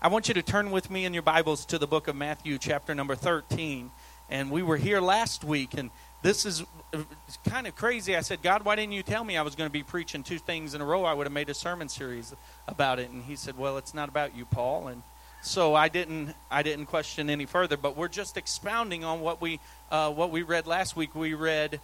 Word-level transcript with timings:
I 0.00 0.06
want 0.06 0.28
you 0.28 0.34
to 0.34 0.42
turn 0.42 0.70
with 0.70 0.92
me 0.92 1.06
in 1.06 1.12
your 1.12 1.24
Bibles 1.24 1.64
to 1.66 1.78
the 1.78 1.88
book 1.88 2.06
of 2.06 2.14
Matthew, 2.14 2.56
chapter 2.58 2.94
number 2.94 3.16
13. 3.16 3.90
And 4.30 4.48
we 4.48 4.62
were 4.62 4.76
here 4.76 5.00
last 5.00 5.42
week, 5.42 5.74
and 5.74 5.90
this 6.22 6.46
is 6.46 6.62
kind 7.44 7.66
of 7.66 7.74
crazy. 7.74 8.14
I 8.14 8.20
said, 8.20 8.40
God, 8.40 8.64
why 8.64 8.76
didn't 8.76 8.92
you 8.92 9.02
tell 9.02 9.24
me 9.24 9.36
I 9.36 9.42
was 9.42 9.56
going 9.56 9.68
to 9.68 9.72
be 9.72 9.82
preaching 9.82 10.22
two 10.22 10.38
things 10.38 10.74
in 10.74 10.80
a 10.80 10.84
row? 10.84 11.02
I 11.02 11.14
would 11.14 11.26
have 11.26 11.32
made 11.32 11.48
a 11.50 11.54
sermon 11.54 11.88
series 11.88 12.32
about 12.68 13.00
it. 13.00 13.10
And 13.10 13.24
he 13.24 13.34
said, 13.34 13.58
Well, 13.58 13.76
it's 13.76 13.92
not 13.92 14.08
about 14.08 14.36
you, 14.36 14.44
Paul. 14.44 14.86
And 14.86 15.02
so 15.42 15.74
I 15.74 15.88
didn't 15.88 16.32
I 16.48 16.62
didn't 16.62 16.86
question 16.86 17.28
any 17.28 17.46
further. 17.46 17.76
But 17.76 17.96
we're 17.96 18.06
just 18.06 18.36
expounding 18.36 19.02
on 19.02 19.20
what 19.20 19.40
we 19.40 19.58
uh, 19.90 20.12
what 20.12 20.30
we 20.30 20.42
read 20.42 20.68
last 20.68 20.94
week. 20.94 21.16
We 21.16 21.34
read 21.34 21.80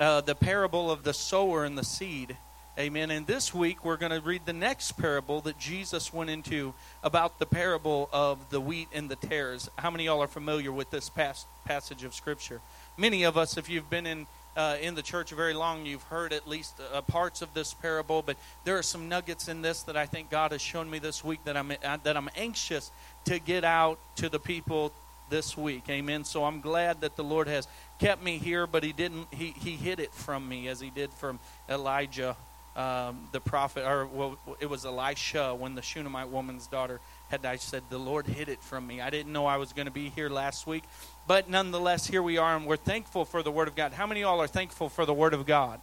uh, 0.00 0.22
the 0.22 0.34
parable 0.34 0.90
of 0.90 1.04
the 1.04 1.14
sower 1.14 1.64
and 1.64 1.78
the 1.78 1.84
seed. 1.84 2.36
Amen. 2.78 3.10
And 3.10 3.26
this 3.26 3.52
week 3.52 3.84
we're 3.84 3.98
going 3.98 4.12
to 4.12 4.26
read 4.26 4.46
the 4.46 4.54
next 4.54 4.92
parable 4.92 5.42
that 5.42 5.58
Jesus 5.58 6.10
went 6.10 6.30
into 6.30 6.72
about 7.02 7.38
the 7.38 7.44
parable 7.44 8.08
of 8.14 8.48
the 8.48 8.62
wheat 8.62 8.88
and 8.94 9.10
the 9.10 9.16
tares. 9.16 9.68
How 9.76 9.90
many 9.90 10.06
of 10.06 10.14
y'all 10.14 10.22
are 10.22 10.26
familiar 10.26 10.72
with 10.72 10.90
this 10.90 11.10
past 11.10 11.46
passage 11.66 12.02
of 12.02 12.14
Scripture? 12.14 12.62
Many 12.96 13.24
of 13.24 13.36
us, 13.36 13.58
if 13.58 13.68
you've 13.68 13.90
been 13.90 14.06
in 14.06 14.26
uh, 14.56 14.76
in 14.80 14.94
the 14.94 15.02
church 15.02 15.32
very 15.32 15.52
long, 15.52 15.84
you've 15.84 16.02
heard 16.04 16.32
at 16.32 16.48
least 16.48 16.80
uh, 16.92 17.02
parts 17.02 17.42
of 17.42 17.52
this 17.52 17.74
parable. 17.74 18.22
But 18.22 18.38
there 18.64 18.78
are 18.78 18.82
some 18.82 19.06
nuggets 19.06 19.48
in 19.48 19.60
this 19.60 19.82
that 19.82 19.96
I 19.96 20.06
think 20.06 20.30
God 20.30 20.52
has 20.52 20.62
shown 20.62 20.88
me 20.88 20.98
this 20.98 21.22
week 21.22 21.40
that 21.44 21.58
I'm 21.58 21.72
uh, 21.72 21.98
that 22.04 22.16
I'm 22.16 22.30
anxious 22.36 22.90
to 23.26 23.38
get 23.38 23.64
out 23.64 23.98
to 24.16 24.30
the 24.30 24.38
people 24.38 24.92
this 25.28 25.58
week. 25.58 25.84
Amen. 25.90 26.24
So 26.24 26.44
I'm 26.44 26.62
glad 26.62 27.02
that 27.02 27.16
the 27.16 27.24
Lord 27.24 27.48
has 27.48 27.68
kept 27.98 28.22
me 28.22 28.38
here, 28.38 28.66
but 28.66 28.82
He 28.82 28.92
didn't. 28.92 29.28
He 29.30 29.54
He 29.58 29.76
hid 29.76 30.00
it 30.00 30.14
from 30.14 30.48
me 30.48 30.68
as 30.68 30.80
He 30.80 30.88
did 30.88 31.10
from 31.12 31.38
Elijah, 31.68 32.34
um, 32.76 33.28
the 33.32 33.40
prophet, 33.40 33.84
or 33.86 34.06
well, 34.06 34.38
it 34.60 34.66
was 34.66 34.84
Elisha 34.84 35.54
when 35.54 35.74
the 35.74 35.82
Shunammite 35.82 36.28
woman's 36.28 36.66
daughter 36.66 37.00
had 37.30 37.42
died. 37.42 37.60
said, 37.60 37.82
"The 37.90 37.98
Lord 37.98 38.26
hid 38.26 38.48
it 38.48 38.62
from 38.62 38.86
me. 38.86 39.00
I 39.00 39.10
didn't 39.10 39.32
know 39.32 39.46
I 39.46 39.58
was 39.58 39.72
going 39.72 39.86
to 39.86 39.92
be 39.92 40.08
here 40.08 40.30
last 40.30 40.66
week." 40.66 40.84
But 41.26 41.50
nonetheless, 41.50 42.06
here 42.06 42.22
we 42.22 42.38
are, 42.38 42.56
and 42.56 42.66
we're 42.66 42.76
thankful 42.76 43.24
for 43.24 43.42
the 43.42 43.50
Word 43.50 43.68
of 43.68 43.76
God. 43.76 43.92
How 43.92 44.06
many 44.06 44.22
of 44.22 44.26
y'all 44.30 44.40
are 44.40 44.46
thankful 44.46 44.88
for 44.88 45.04
the 45.04 45.14
Word 45.14 45.34
of 45.34 45.46
God? 45.46 45.80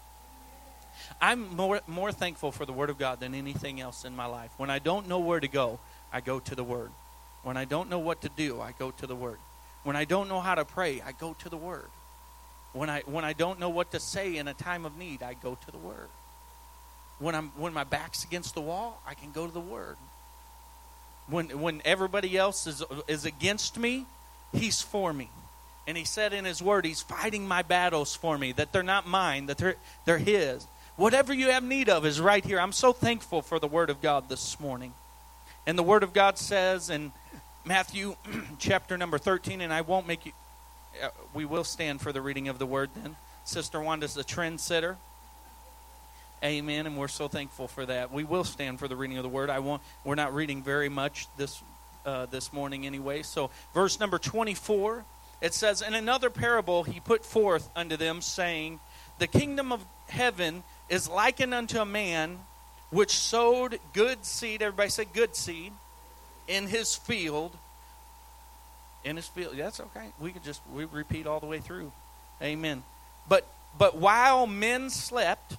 I'm 1.22 1.56
more, 1.56 1.82
more 1.88 2.12
thankful 2.12 2.52
for 2.52 2.66
the 2.66 2.74
Word 2.74 2.90
of 2.90 2.98
God 2.98 3.20
than 3.20 3.34
anything 3.34 3.80
else 3.80 4.06
in 4.06 4.16
my 4.16 4.26
life. 4.26 4.52
When 4.58 4.70
I 4.70 4.80
don't 4.80 5.08
know 5.08 5.20
where 5.20 5.40
to 5.40 5.48
go, 5.48 5.80
I 6.12 6.22
go 6.22 6.40
to 6.40 6.56
the 6.56 6.64
Word. 6.64 6.92
When 7.44 7.58
I 7.58 7.66
don't 7.66 7.90
know 7.90 8.00
what 8.00 8.22
to 8.22 8.30
do, 8.30 8.60
I 8.60 8.74
go 8.78 8.92
to 8.92 9.08
the 9.08 9.16
Word. 9.16 9.38
When 9.84 9.96
I 9.96 10.06
don't 10.06 10.28
know 10.28 10.42
how 10.42 10.56
to 10.56 10.66
pray, 10.66 11.02
I 11.02 11.14
go 11.14 11.36
to 11.40 11.50
the 11.50 11.58
Word. 11.58 11.88
When 12.74 12.90
I, 12.90 13.02
when 13.06 13.26
I 13.26 13.34
don't 13.34 13.60
know 13.60 13.70
what 13.70 13.92
to 13.92 14.00
say 14.00 14.38
in 14.38 14.48
a 14.48 14.54
time 14.54 14.86
of 14.86 14.98
need, 14.98 15.24
I 15.24 15.34
go 15.34 15.58
to 15.66 15.72
the 15.72 15.78
Word. 15.78 16.10
When, 17.20 17.36
I'm, 17.36 17.50
when 17.58 17.74
my 17.74 17.84
back's 17.84 18.24
against 18.24 18.56
the 18.56 18.62
wall, 18.62 19.02
I 19.06 19.14
can 19.14 19.32
go 19.32 19.46
to 19.46 19.52
the 19.52 19.60
Word. 19.60 19.98
When, 21.28 21.62
when 21.62 21.82
everybody 21.86 22.38
else 22.38 22.66
is, 22.66 22.84
is 23.08 23.26
against 23.26 23.78
me, 23.78 24.06
He's 24.54 24.82
for 24.82 25.14
me. 25.14 25.30
And 25.88 25.98
he 25.98 26.06
said 26.06 26.34
in 26.34 26.46
his 26.46 26.62
word, 26.62 26.86
He's 26.86 27.02
fighting 27.02 27.48
my 27.48 27.64
battles 27.64 28.16
for 28.16 28.38
me, 28.38 28.52
that 28.54 28.72
they're 28.72 28.84
not 28.84 29.08
mine, 29.08 29.48
that 29.48 29.58
they're, 29.58 29.76
they're 30.06 30.20
His. 30.20 30.68
Whatever 30.98 31.34
you 31.34 31.50
have 31.50 31.64
need 31.64 31.90
of 31.90 32.06
is 32.06 32.20
right 32.20 32.44
here. 32.44 32.60
I'm 32.60 32.74
so 32.74 32.94
thankful 32.94 33.42
for 33.42 33.58
the 33.58 33.68
word 33.68 33.90
of 33.90 34.02
God 34.02 34.30
this 34.30 34.60
morning. 34.60 34.94
And 35.66 35.78
the 35.78 35.84
word 35.84 36.04
of 36.04 36.14
God 36.14 36.38
says 36.38 36.90
in 36.90 37.12
Matthew 37.66 38.16
chapter 38.60 38.98
number 38.98 39.18
13, 39.18 39.62
and 39.62 39.74
I 39.74 39.82
won't 39.82 40.08
make 40.08 40.26
you, 40.26 40.32
uh, 41.04 41.10
we 41.34 41.46
will 41.46 41.64
stand 41.64 42.02
for 42.02 42.12
the 42.12 42.22
reading 42.22 42.50
of 42.50 42.60
the 42.60 42.66
word 42.66 42.90
then. 42.96 43.16
Sister 43.46 43.80
Wanda's 43.80 44.14
the 44.14 44.24
trendsetter. 44.24 44.98
Amen, 46.44 46.88
and 46.88 46.98
we're 46.98 47.10
so 47.10 47.28
thankful 47.28 47.68
for 47.68 47.86
that. 47.86 48.14
We 48.14 48.24
will 48.24 48.46
stand 48.46 48.80
for 48.80 48.88
the 48.88 48.96
reading 48.96 49.18
of 49.18 49.24
the 49.24 49.30
word. 49.30 49.50
I 49.50 49.60
won't. 49.60 49.82
We're 50.06 50.16
not 50.16 50.34
reading 50.34 50.64
very 50.64 50.88
much 50.88 51.28
this 51.36 51.62
uh, 52.06 52.28
this 52.28 52.54
morning 52.54 52.86
anyway. 52.86 53.24
So, 53.24 53.52
verse 53.74 54.00
number 54.00 54.18
24, 54.18 55.04
it 55.42 55.54
says, 55.54 55.82
In 55.82 55.94
another 55.94 56.30
parable 56.30 56.84
he 56.84 57.00
put 57.00 57.26
forth 57.26 57.70
unto 57.76 57.98
them, 57.98 58.22
saying, 58.22 58.80
The 59.20 59.28
kingdom 59.28 59.72
of 59.72 59.84
heaven 60.08 60.64
is 60.90 61.10
likened 61.10 61.54
unto 61.54 61.80
a 61.80 61.86
man 61.86 62.40
which 62.90 63.12
sowed 63.12 63.80
good 63.94 64.26
seed. 64.26 64.62
Everybody 64.62 64.90
say 64.90 65.06
good 65.14 65.36
seed 65.36 65.74
in 66.48 66.68
his 66.68 66.96
field. 66.96 67.56
In 69.04 69.16
his 69.16 69.28
field. 69.28 69.56
That's 69.56 69.80
okay. 69.80 70.08
We 70.20 70.32
could 70.32 70.44
just 70.44 70.62
we 70.74 70.86
repeat 70.86 71.28
all 71.28 71.40
the 71.40 71.46
way 71.46 71.60
through. 71.60 71.92
Amen. 72.42 72.84
But 73.28 73.46
but 73.78 73.98
while 73.98 74.48
men 74.48 74.90
slept, 74.90 75.58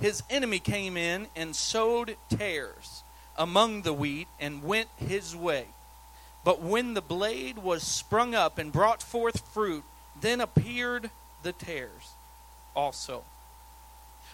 his 0.00 0.22
enemy 0.30 0.58
came 0.58 0.96
in 0.96 1.28
and 1.36 1.54
sowed 1.54 2.16
tares 2.28 3.02
among 3.36 3.82
the 3.82 3.92
wheat 3.92 4.28
and 4.40 4.62
went 4.62 4.88
his 4.96 5.34
way. 5.34 5.66
But 6.44 6.60
when 6.60 6.94
the 6.94 7.02
blade 7.02 7.58
was 7.58 7.82
sprung 7.82 8.34
up 8.34 8.58
and 8.58 8.72
brought 8.72 9.02
forth 9.02 9.46
fruit, 9.52 9.84
then 10.20 10.40
appeared 10.40 11.10
the 11.42 11.52
tares 11.52 12.10
also. 12.74 13.24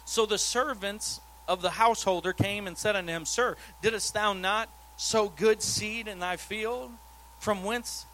So 0.04 0.24
the 0.24 0.38
servants 0.38 1.20
of 1.46 1.62
the 1.62 1.70
householder 1.70 2.32
came 2.32 2.66
and 2.66 2.78
said 2.78 2.96
unto 2.96 3.12
him, 3.12 3.24
Sir, 3.24 3.56
didst 3.82 4.14
thou 4.14 4.32
not 4.32 4.68
sow 4.96 5.28
good 5.28 5.62
seed 5.62 6.08
in 6.08 6.18
thy 6.18 6.36
field? 6.36 6.90
From 7.38 7.62
whence 7.62 8.06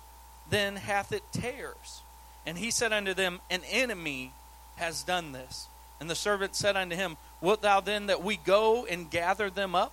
then 0.50 0.76
hath 0.76 1.12
it 1.12 1.22
tares? 1.32 2.02
And 2.46 2.58
he 2.58 2.70
said 2.70 2.92
unto 2.92 3.14
them, 3.14 3.40
An 3.50 3.62
enemy 3.70 4.32
has 4.76 5.02
done 5.02 5.32
this. 5.32 5.68
And 6.00 6.10
the 6.10 6.14
servant 6.14 6.54
said 6.54 6.76
unto 6.76 6.96
him, 6.96 7.16
Wilt 7.44 7.62
thou 7.62 7.80
then 7.80 8.06
that 8.06 8.24
we 8.24 8.38
go 8.38 8.86
and 8.86 9.10
gather 9.10 9.50
them 9.50 9.74
up? 9.74 9.92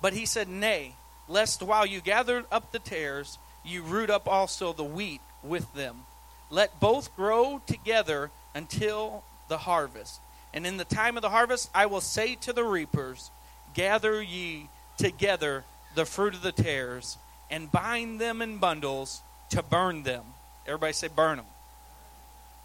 But 0.00 0.12
he 0.12 0.26
said, 0.26 0.48
Nay 0.48 0.94
lest 1.28 1.62
while 1.62 1.86
you 1.86 2.00
gather 2.00 2.44
up 2.52 2.72
the 2.72 2.78
tares, 2.78 3.38
you 3.64 3.82
root 3.82 4.10
up 4.10 4.28
also 4.28 4.72
the 4.72 4.84
wheat 4.84 5.20
with 5.42 5.72
them. 5.74 6.02
Let 6.50 6.80
both 6.80 7.14
grow 7.16 7.60
together 7.66 8.30
until 8.54 9.24
the 9.48 9.58
harvest. 9.58 10.20
And 10.52 10.66
in 10.66 10.76
the 10.76 10.84
time 10.84 11.16
of 11.16 11.22
the 11.22 11.30
harvest, 11.30 11.70
I 11.74 11.86
will 11.86 12.00
say 12.00 12.36
to 12.36 12.52
the 12.52 12.64
reapers, 12.64 13.30
Gather 13.74 14.22
ye 14.22 14.68
together 14.98 15.64
the 15.96 16.04
fruit 16.04 16.34
of 16.34 16.42
the 16.42 16.52
tares, 16.52 17.18
and 17.50 17.72
bind 17.72 18.20
them 18.20 18.40
in 18.40 18.58
bundles 18.58 19.20
to 19.50 19.62
burn 19.62 20.04
them. 20.04 20.22
Everybody 20.66 20.92
say, 20.92 21.08
burn 21.08 21.38
them. 21.38 21.46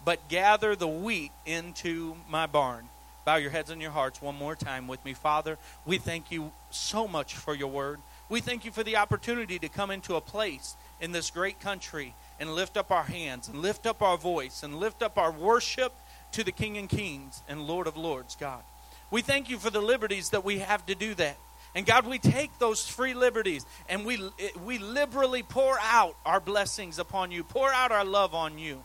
But 0.04 0.28
gather 0.28 0.76
the 0.76 0.88
wheat 0.88 1.32
into 1.44 2.16
my 2.28 2.46
barn. 2.46 2.88
Bow 3.24 3.36
your 3.36 3.50
heads 3.50 3.70
and 3.70 3.82
your 3.82 3.90
hearts 3.90 4.22
one 4.22 4.36
more 4.36 4.54
time 4.54 4.88
with 4.88 5.04
me. 5.04 5.12
Father, 5.12 5.58
we 5.84 5.98
thank 5.98 6.30
you 6.30 6.52
so 6.70 7.06
much 7.06 7.36
for 7.36 7.54
your 7.54 7.68
word. 7.68 8.00
We 8.28 8.40
thank 8.40 8.64
you 8.64 8.70
for 8.70 8.82
the 8.82 8.96
opportunity 8.96 9.58
to 9.58 9.68
come 9.68 9.90
into 9.90 10.14
a 10.16 10.20
place 10.20 10.76
in 11.00 11.12
this 11.12 11.30
great 11.30 11.60
country 11.60 12.14
and 12.38 12.54
lift 12.54 12.76
up 12.76 12.90
our 12.90 13.02
hands 13.02 13.48
and 13.48 13.60
lift 13.60 13.86
up 13.86 14.02
our 14.02 14.16
voice 14.16 14.62
and 14.62 14.76
lift 14.76 15.02
up 15.02 15.18
our 15.18 15.32
worship 15.32 15.92
to 16.32 16.44
the 16.44 16.52
King 16.52 16.78
and 16.78 16.88
Kings 16.88 17.42
and 17.48 17.66
Lord 17.66 17.86
of 17.86 17.96
Lords, 17.96 18.36
God. 18.38 18.62
We 19.10 19.22
thank 19.22 19.50
you 19.50 19.58
for 19.58 19.70
the 19.70 19.80
liberties 19.80 20.30
that 20.30 20.44
we 20.44 20.60
have 20.60 20.86
to 20.86 20.94
do 20.94 21.14
that. 21.14 21.36
And 21.74 21.86
God, 21.86 22.06
we 22.06 22.18
take 22.18 22.58
those 22.58 22.86
free 22.86 23.14
liberties 23.14 23.64
and 23.88 24.04
we, 24.04 24.20
we 24.64 24.78
liberally 24.78 25.42
pour 25.42 25.78
out 25.82 26.16
our 26.24 26.40
blessings 26.40 26.98
upon 26.98 27.30
you, 27.30 27.44
pour 27.44 27.72
out 27.72 27.92
our 27.92 28.04
love 28.04 28.34
on 28.34 28.58
you. 28.58 28.82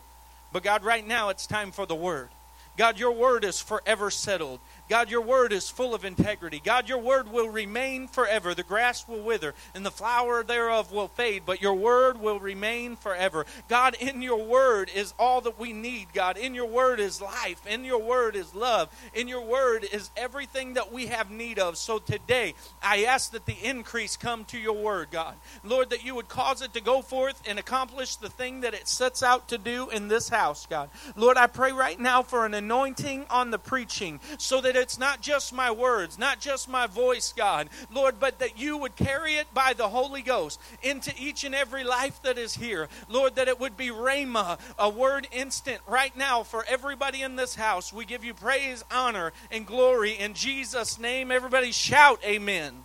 But 0.52 0.62
God, 0.62 0.84
right 0.84 1.06
now 1.06 1.30
it's 1.30 1.46
time 1.46 1.72
for 1.72 1.86
the 1.86 1.94
word. 1.94 2.28
God, 2.76 2.98
your 2.98 3.12
word 3.12 3.44
is 3.44 3.60
forever 3.60 4.10
settled. 4.10 4.60
God, 4.88 5.10
your 5.10 5.20
word 5.20 5.52
is 5.52 5.68
full 5.68 5.94
of 5.94 6.04
integrity. 6.04 6.60
God, 6.62 6.88
your 6.88 6.98
word 6.98 7.30
will 7.30 7.48
remain 7.48 8.08
forever. 8.08 8.54
The 8.54 8.62
grass 8.62 9.06
will 9.08 9.20
wither 9.20 9.54
and 9.74 9.84
the 9.84 9.90
flower 9.90 10.42
thereof 10.44 10.92
will 10.92 11.08
fade, 11.08 11.42
but 11.44 11.60
your 11.60 11.74
word 11.74 12.20
will 12.20 12.38
remain 12.38 12.96
forever. 12.96 13.46
God, 13.68 13.96
in 13.98 14.22
your 14.22 14.44
word 14.44 14.90
is 14.94 15.14
all 15.18 15.40
that 15.42 15.58
we 15.58 15.72
need, 15.72 16.08
God. 16.12 16.36
In 16.36 16.54
your 16.54 16.66
word 16.66 17.00
is 17.00 17.20
life. 17.20 17.66
In 17.66 17.84
your 17.84 18.02
word 18.02 18.36
is 18.36 18.54
love. 18.54 18.88
In 19.14 19.28
your 19.28 19.44
word 19.44 19.86
is 19.92 20.10
everything 20.16 20.74
that 20.74 20.92
we 20.92 21.06
have 21.06 21.30
need 21.30 21.58
of. 21.58 21.76
So 21.76 21.98
today, 21.98 22.54
I 22.82 23.04
ask 23.04 23.32
that 23.32 23.46
the 23.46 23.56
increase 23.62 24.16
come 24.16 24.44
to 24.46 24.58
your 24.58 24.76
word, 24.76 25.08
God. 25.10 25.34
Lord, 25.64 25.90
that 25.90 26.04
you 26.04 26.14
would 26.14 26.28
cause 26.28 26.62
it 26.62 26.72
to 26.74 26.80
go 26.80 27.02
forth 27.02 27.42
and 27.46 27.58
accomplish 27.58 28.16
the 28.16 28.28
thing 28.28 28.60
that 28.60 28.74
it 28.74 28.86
sets 28.86 29.22
out 29.22 29.48
to 29.48 29.58
do 29.58 29.90
in 29.90 30.08
this 30.08 30.28
house, 30.28 30.66
God. 30.66 30.90
Lord, 31.16 31.36
I 31.36 31.46
pray 31.46 31.72
right 31.72 31.98
now 31.98 32.22
for 32.22 32.46
an 32.46 32.54
anointing 32.54 33.26
on 33.30 33.50
the 33.50 33.58
preaching 33.58 34.20
so 34.38 34.60
that 34.60 34.75
it's 34.76 34.98
not 34.98 35.20
just 35.20 35.52
my 35.52 35.70
words, 35.70 36.18
not 36.18 36.40
just 36.40 36.68
my 36.68 36.86
voice, 36.86 37.32
God, 37.36 37.68
Lord, 37.90 38.20
but 38.20 38.38
that 38.38 38.58
you 38.58 38.76
would 38.76 38.96
carry 38.96 39.34
it 39.34 39.52
by 39.54 39.72
the 39.72 39.88
Holy 39.88 40.22
Ghost 40.22 40.60
into 40.82 41.12
each 41.18 41.44
and 41.44 41.54
every 41.54 41.84
life 41.84 42.22
that 42.22 42.38
is 42.38 42.54
here. 42.54 42.88
Lord, 43.08 43.36
that 43.36 43.48
it 43.48 43.60
would 43.60 43.76
be 43.76 43.88
Rhema, 43.88 44.58
a 44.78 44.88
word 44.88 45.28
instant 45.32 45.80
right 45.86 46.16
now 46.16 46.42
for 46.42 46.64
everybody 46.68 47.22
in 47.22 47.36
this 47.36 47.54
house. 47.54 47.92
We 47.92 48.04
give 48.04 48.24
you 48.24 48.34
praise, 48.34 48.84
honor, 48.90 49.32
and 49.50 49.66
glory 49.66 50.12
in 50.12 50.34
Jesus' 50.34 50.98
name. 50.98 51.30
Everybody 51.30 51.72
shout, 51.72 52.20
Amen. 52.24 52.72
amen. 52.72 52.84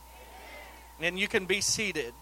And 1.00 1.20
you 1.20 1.28
can 1.28 1.46
be 1.46 1.62
seated. 1.62 2.14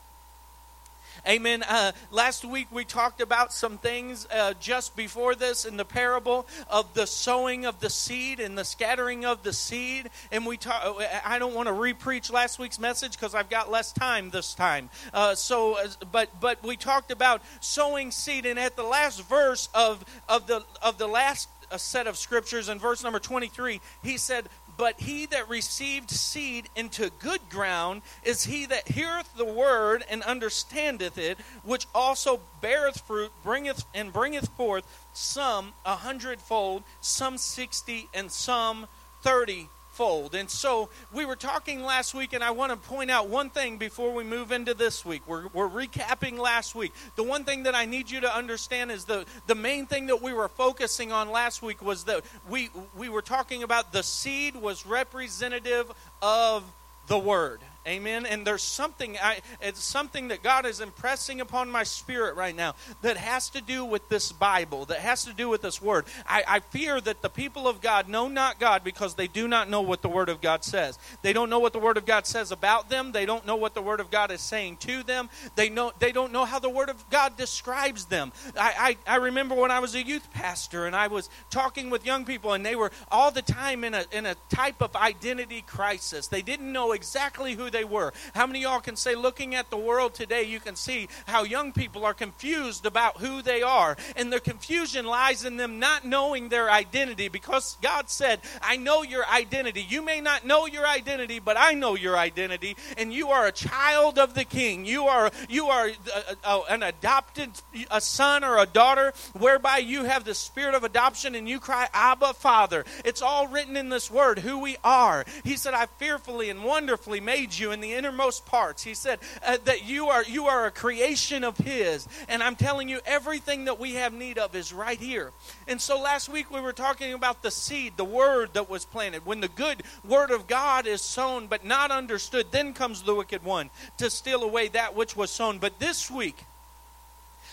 Amen. 1.27 1.63
Uh, 1.67 1.91
last 2.11 2.45
week 2.45 2.67
we 2.71 2.85
talked 2.85 3.21
about 3.21 3.51
some 3.51 3.77
things 3.77 4.27
uh, 4.33 4.53
just 4.59 4.95
before 4.95 5.35
this 5.35 5.65
in 5.65 5.77
the 5.77 5.85
parable 5.85 6.47
of 6.69 6.93
the 6.93 7.05
sowing 7.05 7.65
of 7.65 7.79
the 7.79 7.89
seed 7.89 8.39
and 8.39 8.57
the 8.57 8.63
scattering 8.63 9.25
of 9.25 9.43
the 9.43 9.53
seed. 9.53 10.09
And 10.31 10.45
we 10.45 10.57
talk, 10.57 11.01
I 11.25 11.39
don't 11.39 11.53
want 11.53 11.67
to 11.67 11.73
repreach 11.73 12.31
last 12.31 12.59
week's 12.59 12.79
message 12.79 13.13
because 13.13 13.35
I've 13.35 13.49
got 13.49 13.69
less 13.69 13.91
time 13.91 14.29
this 14.29 14.53
time. 14.53 14.89
Uh, 15.13 15.35
so, 15.35 15.77
uh, 15.77 15.87
but 16.11 16.29
but 16.39 16.63
we 16.63 16.77
talked 16.77 17.11
about 17.11 17.41
sowing 17.59 18.11
seed, 18.11 18.45
and 18.45 18.59
at 18.59 18.75
the 18.75 18.83
last 18.83 19.27
verse 19.27 19.69
of 19.73 20.03
of 20.27 20.47
the 20.47 20.63
of 20.81 20.97
the 20.97 21.07
last 21.07 21.49
a 21.71 21.75
uh, 21.75 21.77
set 21.77 22.07
of 22.07 22.17
scriptures 22.17 22.67
in 22.67 22.79
verse 22.79 23.03
number 23.03 23.19
23 23.19 23.79
he 24.01 24.17
said 24.17 24.49
but 24.79 25.01
he 25.01 25.25
that 25.25 25.49
received 25.49 26.09
seed 26.09 26.69
into 26.73 27.11
good 27.19 27.41
ground 27.49 28.01
is 28.23 28.45
he 28.45 28.65
that 28.65 28.87
heareth 28.87 29.27
the 29.35 29.43
word 29.43 30.05
and 30.09 30.23
understandeth 30.23 31.17
it, 31.17 31.37
which 31.63 31.85
also 31.93 32.39
beareth 32.61 33.01
fruit, 33.01 33.29
bringeth 33.43 33.83
and 33.93 34.13
bringeth 34.13 34.47
forth 34.55 34.85
some 35.11 35.73
a 35.85 35.97
hundredfold, 35.97 36.83
some 37.01 37.37
sixty, 37.37 38.07
and 38.13 38.31
some 38.31 38.87
thirty 39.21 39.67
fold. 39.99 40.33
And 40.33 40.49
so 40.49 40.87
we 41.11 41.25
were 41.25 41.35
talking 41.35 41.83
last 41.83 42.13
week, 42.13 42.31
and 42.31 42.41
I 42.41 42.51
want 42.51 42.71
to 42.71 42.77
point 42.77 43.11
out 43.11 43.27
one 43.27 43.49
thing 43.49 43.77
before 43.77 44.13
we 44.13 44.23
move 44.23 44.53
into 44.53 44.73
this 44.73 45.03
week. 45.03 45.21
We're, 45.27 45.49
we're 45.49 45.67
recapping 45.67 46.39
last 46.39 46.73
week. 46.73 46.93
The 47.17 47.23
one 47.23 47.43
thing 47.43 47.63
that 47.63 47.75
I 47.75 47.83
need 47.83 48.09
you 48.09 48.21
to 48.21 48.33
understand 48.33 48.91
is 48.91 49.03
the, 49.03 49.25
the 49.47 49.55
main 49.55 49.87
thing 49.87 50.07
that 50.07 50.21
we 50.21 50.31
were 50.31 50.47
focusing 50.47 51.11
on 51.11 51.31
last 51.31 51.61
week 51.61 51.81
was 51.81 52.05
that 52.05 52.23
we, 52.49 52.69
we 52.97 53.09
were 53.09 53.21
talking 53.21 53.61
about 53.61 53.91
the 53.91 54.01
seed 54.01 54.55
was 54.55 54.85
representative 54.85 55.91
of 56.21 56.63
the 57.07 57.19
word. 57.19 57.59
Amen. 57.89 58.27
And 58.27 58.45
there's 58.45 58.61
something 58.61 59.17
I, 59.17 59.39
it's 59.61 59.83
something 59.83 60.27
that 60.27 60.43
God 60.43 60.67
is 60.67 60.79
impressing 60.79 61.41
upon 61.41 61.71
my 61.71 61.83
spirit 61.83 62.35
right 62.35 62.55
now 62.55 62.75
that 63.01 63.17
has 63.17 63.49
to 63.51 63.61
do 63.61 63.83
with 63.83 64.07
this 64.09 64.31
Bible, 64.31 64.85
that 64.85 64.99
has 64.99 65.25
to 65.25 65.33
do 65.33 65.49
with 65.49 65.63
this 65.63 65.81
word. 65.81 66.05
I, 66.27 66.43
I 66.47 66.59
fear 66.59 67.01
that 67.01 67.23
the 67.23 67.29
people 67.29 67.67
of 67.67 67.81
God 67.81 68.07
know 68.07 68.27
not 68.27 68.59
God 68.59 68.83
because 68.83 69.15
they 69.15 69.25
do 69.25 69.47
not 69.47 69.71
know 69.71 69.81
what 69.81 70.03
the 70.03 70.09
word 70.09 70.29
of 70.29 70.39
God 70.39 70.63
says. 70.63 70.99
They 71.23 71.33
don't 71.33 71.49
know 71.49 71.57
what 71.57 71.73
the 71.73 71.79
word 71.79 71.97
of 71.97 72.05
God 72.05 72.27
says 72.27 72.51
about 72.51 72.91
them. 72.91 73.11
They 73.11 73.25
don't 73.25 73.47
know 73.47 73.55
what 73.55 73.73
the 73.73 73.81
word 73.81 73.99
of 73.99 74.11
God 74.11 74.29
is 74.29 74.41
saying 74.41 74.77
to 74.77 75.01
them. 75.01 75.27
They 75.55 75.69
know 75.69 75.91
they 75.97 76.11
don't 76.11 76.31
know 76.31 76.45
how 76.45 76.59
the 76.59 76.69
word 76.69 76.89
of 76.89 77.09
God 77.09 77.37
describes 77.37 78.05
them. 78.05 78.31
I, 78.55 78.97
I, 79.07 79.13
I 79.13 79.15
remember 79.17 79.55
when 79.55 79.71
I 79.71 79.79
was 79.79 79.95
a 79.95 80.03
youth 80.03 80.31
pastor 80.31 80.85
and 80.85 80.95
I 80.95 81.07
was 81.07 81.27
talking 81.49 81.89
with 81.89 82.05
young 82.05 82.23
people 82.23 82.53
and 82.53 82.63
they 82.63 82.75
were 82.75 82.91
all 83.11 83.31
the 83.31 83.41
time 83.41 83.83
in 83.83 83.95
a 83.95 84.05
in 84.11 84.27
a 84.27 84.35
type 84.49 84.83
of 84.83 84.95
identity 84.95 85.63
crisis. 85.65 86.27
They 86.27 86.43
didn't 86.43 86.71
know 86.71 86.91
exactly 86.91 87.55
who 87.55 87.71
they 87.71 87.78
were. 87.83 88.13
How 88.33 88.47
many 88.47 88.61
y'all 88.61 88.79
can 88.79 88.95
say, 88.95 89.15
looking 89.15 89.55
at 89.55 89.69
the 89.69 89.77
world 89.77 90.13
today, 90.13 90.43
you 90.43 90.59
can 90.59 90.75
see 90.75 91.07
how 91.25 91.43
young 91.43 91.71
people 91.71 92.05
are 92.05 92.13
confused 92.13 92.85
about 92.85 93.17
who 93.17 93.41
they 93.41 93.61
are? 93.61 93.97
And 94.15 94.31
the 94.31 94.39
confusion 94.39 95.05
lies 95.05 95.45
in 95.45 95.57
them 95.57 95.79
not 95.79 96.05
knowing 96.05 96.49
their 96.49 96.69
identity 96.69 97.27
because 97.27 97.77
God 97.81 98.09
said, 98.09 98.39
I 98.61 98.77
know 98.77 99.03
your 99.03 99.25
identity. 99.27 99.85
You 99.87 100.01
may 100.01 100.21
not 100.21 100.45
know 100.45 100.65
your 100.65 100.85
identity, 100.85 101.39
but 101.39 101.57
I 101.57 101.73
know 101.73 101.95
your 101.95 102.17
identity. 102.17 102.75
And 102.97 103.13
you 103.13 103.29
are 103.29 103.47
a 103.47 103.51
child 103.51 104.19
of 104.19 104.33
the 104.33 104.45
king. 104.45 104.85
You 104.85 105.05
are, 105.05 105.31
you 105.47 105.67
are 105.67 105.89
uh, 106.15 106.35
uh, 106.43 106.61
an 106.69 106.83
adopted 106.83 107.49
a 107.91 108.01
son 108.01 108.43
or 108.43 108.57
a 108.57 108.65
daughter 108.65 109.13
whereby 109.37 109.77
you 109.77 110.03
have 110.05 110.23
the 110.23 110.33
spirit 110.33 110.75
of 110.75 110.83
adoption 110.83 111.35
and 111.35 111.47
you 111.47 111.59
cry, 111.59 111.87
Abba, 111.93 112.33
Father. 112.33 112.85
It's 113.05 113.21
all 113.21 113.47
written 113.47 113.75
in 113.77 113.89
this 113.89 114.09
word, 114.09 114.39
who 114.39 114.59
we 114.59 114.77
are. 114.83 115.25
He 115.43 115.55
said, 115.55 115.73
I 115.73 115.85
fearfully 115.85 116.49
and 116.49 116.63
wonderfully 116.63 117.19
made 117.19 117.53
you 117.57 117.58
in 117.61 117.81
the 117.81 117.93
innermost 117.93 118.45
parts. 118.45 118.83
He 118.83 118.93
said 118.93 119.19
uh, 119.45 119.57
that 119.65 119.87
you 119.87 120.07
are 120.07 120.23
you 120.23 120.45
are 120.45 120.65
a 120.65 120.71
creation 120.71 121.43
of 121.43 121.57
His, 121.57 122.07
and 122.27 122.41
I'm 122.41 122.55
telling 122.55 122.89
you, 122.89 122.99
everything 123.05 123.65
that 123.65 123.79
we 123.79 123.95
have 123.95 124.13
need 124.13 124.37
of 124.37 124.55
is 124.55 124.73
right 124.73 124.99
here. 124.99 125.31
And 125.67 125.79
so 125.79 126.01
last 126.01 126.29
week 126.29 126.51
we 126.51 126.61
were 126.61 126.73
talking 126.73 127.13
about 127.13 127.43
the 127.43 127.51
seed, 127.51 127.97
the 127.97 128.05
word 128.05 128.53
that 128.53 128.69
was 128.69 128.85
planted. 128.85 129.25
When 129.25 129.41
the 129.41 129.47
good 129.47 129.83
word 130.07 130.31
of 130.31 130.47
God 130.47 130.87
is 130.87 131.01
sown 131.01 131.47
but 131.47 131.65
not 131.65 131.91
understood, 131.91 132.47
then 132.51 132.73
comes 132.73 133.01
the 133.01 133.15
wicked 133.15 133.43
one 133.43 133.69
to 133.97 134.09
steal 134.09 134.43
away 134.43 134.69
that 134.69 134.95
which 134.95 135.15
was 135.15 135.31
sown. 135.31 135.59
But 135.59 135.79
this 135.79 136.09
week 136.09 136.45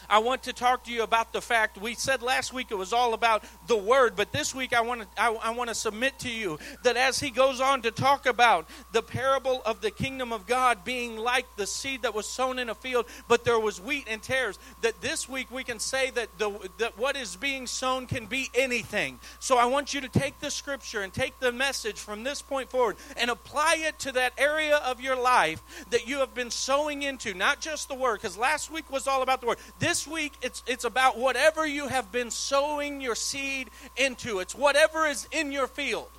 I 0.08 0.18
want 0.18 0.44
to 0.44 0.52
talk 0.52 0.84
to 0.84 0.92
you 0.92 1.02
about 1.02 1.32
the 1.32 1.40
fact 1.40 1.80
we 1.80 1.94
said 1.94 2.22
last 2.22 2.52
week 2.52 2.68
it 2.70 2.76
was 2.76 2.92
all 2.92 3.14
about 3.14 3.44
the 3.66 3.76
word, 3.76 4.14
but 4.16 4.32
this 4.32 4.54
week 4.54 4.74
I 4.74 4.80
want 4.80 5.02
to 5.02 5.06
I, 5.16 5.32
I 5.32 5.50
want 5.50 5.68
to 5.68 5.74
submit 5.74 6.18
to 6.20 6.30
you 6.30 6.58
that 6.82 6.96
as 6.96 7.18
he 7.18 7.30
goes 7.30 7.60
on 7.60 7.82
to 7.82 7.90
talk 7.90 8.26
about 8.26 8.68
the 8.92 9.02
parable 9.02 9.62
of 9.64 9.80
the 9.80 9.90
kingdom 9.90 10.32
of 10.32 10.46
God 10.46 10.84
being 10.84 11.16
like 11.16 11.46
the 11.56 11.66
seed 11.66 12.02
that 12.02 12.14
was 12.14 12.26
sown 12.26 12.58
in 12.58 12.68
a 12.68 12.74
field, 12.74 13.06
but 13.28 13.44
there 13.44 13.58
was 13.58 13.80
wheat 13.80 14.06
and 14.08 14.22
tares, 14.22 14.58
that 14.82 15.00
this 15.00 15.28
week 15.28 15.50
we 15.50 15.64
can 15.64 15.78
say 15.78 16.10
that 16.10 16.28
the 16.38 16.70
that 16.78 16.98
what 16.98 17.16
is 17.16 17.36
being 17.36 17.66
sown 17.66 18.06
can 18.06 18.26
be 18.26 18.50
anything. 18.54 19.18
So 19.38 19.58
I 19.58 19.66
want 19.66 19.94
you 19.94 20.00
to 20.02 20.08
take 20.08 20.38
the 20.40 20.50
scripture 20.50 21.02
and 21.02 21.12
take 21.12 21.38
the 21.40 21.52
message 21.52 21.98
from 21.98 22.24
this 22.24 22.42
point 22.42 22.70
forward 22.70 22.96
and 23.16 23.30
apply 23.30 23.76
it 23.80 23.98
to 24.00 24.12
that 24.12 24.32
area 24.38 24.76
of 24.76 25.00
your 25.00 25.16
life 25.16 25.62
that 25.90 26.06
you 26.06 26.18
have 26.18 26.34
been 26.34 26.50
sowing 26.50 27.02
into, 27.02 27.34
not 27.34 27.60
just 27.60 27.88
the 27.88 27.94
word, 27.94 28.20
because 28.20 28.36
last 28.36 28.70
week 28.70 28.90
was 28.90 29.06
all 29.06 29.22
about 29.22 29.40
the 29.40 29.46
word. 29.46 29.58
This 29.78 29.95
this 29.96 30.06
week, 30.06 30.34
it's, 30.42 30.62
it's 30.66 30.84
about 30.84 31.16
whatever 31.16 31.66
you 31.66 31.88
have 31.88 32.12
been 32.12 32.30
sowing 32.30 33.00
your 33.00 33.14
seed 33.14 33.70
into. 33.96 34.40
It's 34.40 34.54
whatever 34.54 35.06
is 35.06 35.26
in 35.32 35.52
your 35.52 35.66
field. 35.66 36.10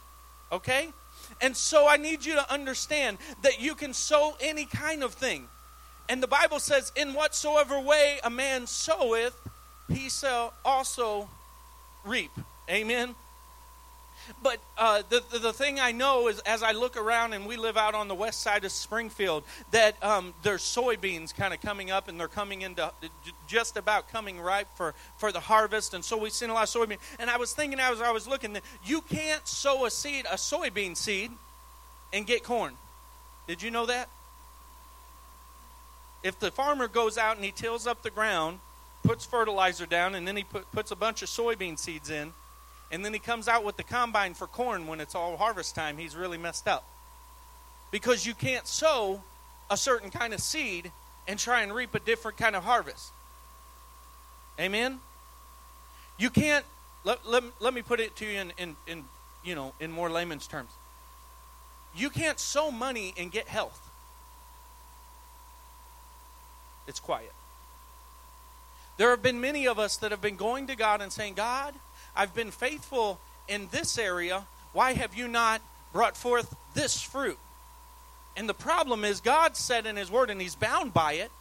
Okay? 0.52 0.90
And 1.42 1.56
so 1.56 1.88
I 1.88 1.98
need 1.98 2.26
you 2.26 2.34
to 2.34 2.52
understand 2.52 3.20
that 3.44 3.62
you 3.62 3.76
can 3.76 3.94
sow 3.94 4.36
any 4.42 4.66
kind 4.66 5.04
of 5.04 5.14
thing. 5.14 5.48
And 6.10 6.24
the 6.24 6.28
Bible 6.28 6.60
says, 6.60 6.92
in 6.96 7.14
whatsoever 7.14 7.80
way 7.80 8.18
a 8.24 8.32
man 8.32 8.66
soweth, 8.66 9.40
he 9.90 10.10
shall 10.10 10.56
also 10.66 11.30
reap. 12.04 12.32
Amen? 12.72 13.14
But 14.42 14.60
uh, 14.78 15.04
the, 15.10 15.24
the, 15.32 15.40
the 15.40 15.54
thing 15.54 15.80
I 15.80 15.92
know 15.92 16.28
is, 16.28 16.40
as 16.40 16.64
I 16.64 16.72
look 16.72 16.98
around, 16.98 17.34
and 17.34 17.46
we 17.46 17.58
live 17.58 17.78
out 17.78 17.96
on 17.96 18.08
the 18.08 18.16
west 18.16 18.42
side 18.42 18.66
of 18.66 18.72
Springfield, 18.72 19.44
that 19.72 20.02
um, 20.04 20.34
there's 20.44 20.62
soybeans 20.62 21.36
kind 21.36 21.54
of 21.54 21.62
coming 21.62 21.92
up, 21.92 22.08
and 22.08 22.20
they're 22.20 22.28
coming 22.28 22.62
into 22.62 22.92
just 23.48 23.78
about 23.78 24.10
coming 24.10 24.40
ripe 24.40 24.68
for, 24.76 24.94
for 25.18 25.32
the 25.32 25.40
harvest. 25.40 25.94
And 25.94 26.04
so 26.04 26.18
we've 26.18 26.32
seen 26.32 26.50
a 26.50 26.54
lot 26.54 26.64
of 26.64 26.70
soybeans. 26.70 27.00
And 27.20 27.30
I 27.30 27.38
was 27.38 27.54
thinking 27.54 27.80
as 27.80 28.02
I 28.02 28.12
was 28.12 28.28
looking 28.28 28.54
that 28.54 28.64
you 28.86 29.02
can't 29.02 29.48
sow 29.48 29.86
a 29.86 29.92
seed, 29.92 30.26
a 30.32 30.36
soybean 30.36 30.96
seed, 30.96 31.32
and 32.14 32.26
get 32.26 32.44
corn. 32.44 32.74
Did 33.48 33.62
you 33.62 33.72
know 33.72 33.86
that? 33.86 34.10
If 36.24 36.40
the 36.40 36.52
farmer 36.52 36.88
goes 36.88 37.18
out 37.18 37.36
and 37.36 37.46
he 37.46 37.52
tills 37.52 37.88
up 37.88 38.04
the 38.04 38.10
ground, 38.10 38.60
puts 39.04 39.26
fertilizer 39.26 39.86
down, 39.86 40.16
and 40.16 40.28
then 40.28 40.36
he 40.36 40.44
put, 40.44 40.70
puts 40.72 40.92
a 40.92 40.96
bunch 40.96 41.22
of 41.22 41.30
soybean 41.30 41.80
seeds 41.80 42.10
in 42.10 42.34
and 42.92 43.04
then 43.04 43.14
he 43.14 43.20
comes 43.20 43.48
out 43.48 43.64
with 43.64 43.78
the 43.78 43.84
combine 43.84 44.34
for 44.34 44.48
corn 44.48 44.88
when 44.88 45.02
it's 45.02 45.16
all 45.16 45.38
harvest 45.38 45.76
time, 45.76 45.98
he's 45.98 46.16
really 46.16 46.38
messed 46.38 46.68
up. 46.68 46.88
Because 47.92 48.26
you 48.26 48.34
can't 48.34 48.68
sow 48.68 49.22
a 49.70 49.78
certain 49.78 50.10
kind 50.10 50.34
of 50.34 50.40
seed 50.40 50.92
and 51.28 51.38
try 51.38 51.62
and 51.62 51.74
reap 51.74 51.94
a 51.96 52.00
different 52.00 52.38
kind 52.38 52.56
of 52.56 52.64
harvest. 52.64 53.12
Amen? 54.60 55.00
You 56.18 56.30
can't, 56.30 56.66
let, 57.04 57.26
let, 57.28 57.44
let 57.60 57.74
me 57.74 57.82
put 57.82 58.00
it 58.00 58.16
to 58.18 58.26
you 58.26 58.40
in, 58.40 58.54
in, 58.58 58.76
in, 58.88 59.04
you 59.44 59.56
know, 59.56 59.74
in 59.80 59.92
more 59.92 60.10
layman's 60.10 60.48
terms. 60.48 60.72
You 61.96 62.10
can't 62.10 62.40
sow 62.40 62.72
money 62.72 63.14
and 63.18 63.32
get 63.32 63.48
health. 63.48 63.80
It's 66.88 67.00
quiet. 67.00 67.34
There 68.98 69.10
have 69.12 69.22
been 69.22 69.42
many 69.42 69.68
of 69.68 69.78
us 69.78 69.98
that 69.98 70.12
have 70.12 70.22
been 70.22 70.38
going 70.38 70.68
to 70.68 70.76
God 70.76 71.02
and 71.02 71.12
saying, 71.12 71.36
God, 71.36 71.74
I've 72.18 72.34
been 72.34 72.52
faithful 72.52 73.20
in 73.48 73.68
this 73.72 73.98
area. 73.98 74.44
Why 74.74 74.94
have 74.94 75.16
you 75.16 75.28
not 75.28 75.62
brought 75.94 76.18
forth 76.18 76.56
this 76.74 77.02
fruit? 77.02 77.38
And 78.36 78.50
the 78.50 78.54
problem 78.54 79.06
is, 79.06 79.22
God 79.22 79.56
said 79.56 79.86
in 79.86 79.96
His 79.96 80.12
Word, 80.12 80.30
and 80.30 80.42
He's 80.42 80.56
bound 80.56 80.94
by 80.94 81.14
it, 81.14 81.32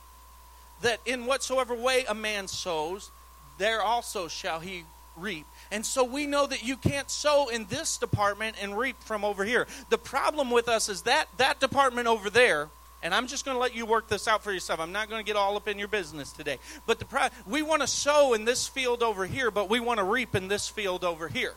that 0.83 1.01
in 1.07 1.27
whatsoever 1.27 1.75
way 1.75 2.05
a 2.09 2.15
man 2.15 2.49
sows, 2.49 3.11
there 3.59 3.83
also 3.83 4.29
shall 4.29 4.61
he 4.61 4.85
reap. 5.17 5.47
And 5.71 5.85
so 5.85 6.05
we 6.05 6.27
know 6.27 6.47
that 6.47 6.63
you 6.63 6.77
can't 6.77 7.11
sow 7.11 7.49
in 7.49 7.67
this 7.67 7.97
department 7.97 8.57
and 8.61 8.77
reap 8.77 9.03
from 9.03 9.25
over 9.25 9.45
here. 9.45 9.67
The 9.89 9.99
problem 9.99 10.51
with 10.51 10.69
us 10.69 10.89
is 10.89 11.03
that 11.03 11.29
that 11.39 11.59
department 11.61 12.07
over 12.07 12.29
there 12.29 12.69
and 13.07 13.15
I'm 13.15 13.29
just 13.29 13.45
going 13.45 13.55
to 13.55 13.61
let 13.61 13.77
you 13.77 13.87
work 13.87 14.09
this 14.09 14.27
out 14.27 14.43
for 14.43 14.51
yourself. 14.51 14.81
I'm 14.81 14.91
not 14.91 15.09
going 15.09 15.25
to 15.25 15.25
get 15.25 15.37
all 15.37 15.57
up 15.57 15.69
in 15.69 15.79
your 15.79 15.87
business 15.87 16.33
today. 16.33 16.59
But 16.87 16.99
the 16.99 17.31
we 17.47 17.63
want 17.63 17.83
to 17.83 17.87
sow 17.87 18.35
in 18.35 18.45
this 18.45 18.67
field 18.67 19.01
over 19.01 19.27
here, 19.27 19.53
but 19.53 19.71
we 19.71 19.79
want 19.79 19.99
to 19.99 20.05
reap 20.05 20.35
in 20.35 20.49
this 20.49 20.69
field 20.69 21.05
over 21.05 21.29
here. 21.29 21.55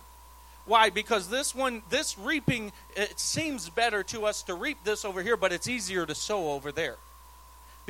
Why? 0.66 0.92
Because 0.92 1.28
this 1.28 1.56
one, 1.56 1.82
this 1.90 2.20
reaping, 2.20 2.72
it 2.96 3.20
seems 3.20 3.68
better 3.68 4.04
to 4.04 4.26
us 4.26 4.44
to 4.44 4.54
reap 4.54 4.78
this 4.84 5.04
over 5.04 5.24
here, 5.24 5.38
but 5.38 5.52
it's 5.52 5.68
easier 5.68 6.06
to 6.06 6.14
sow 6.14 6.52
over 6.52 6.72
there. 6.72 6.98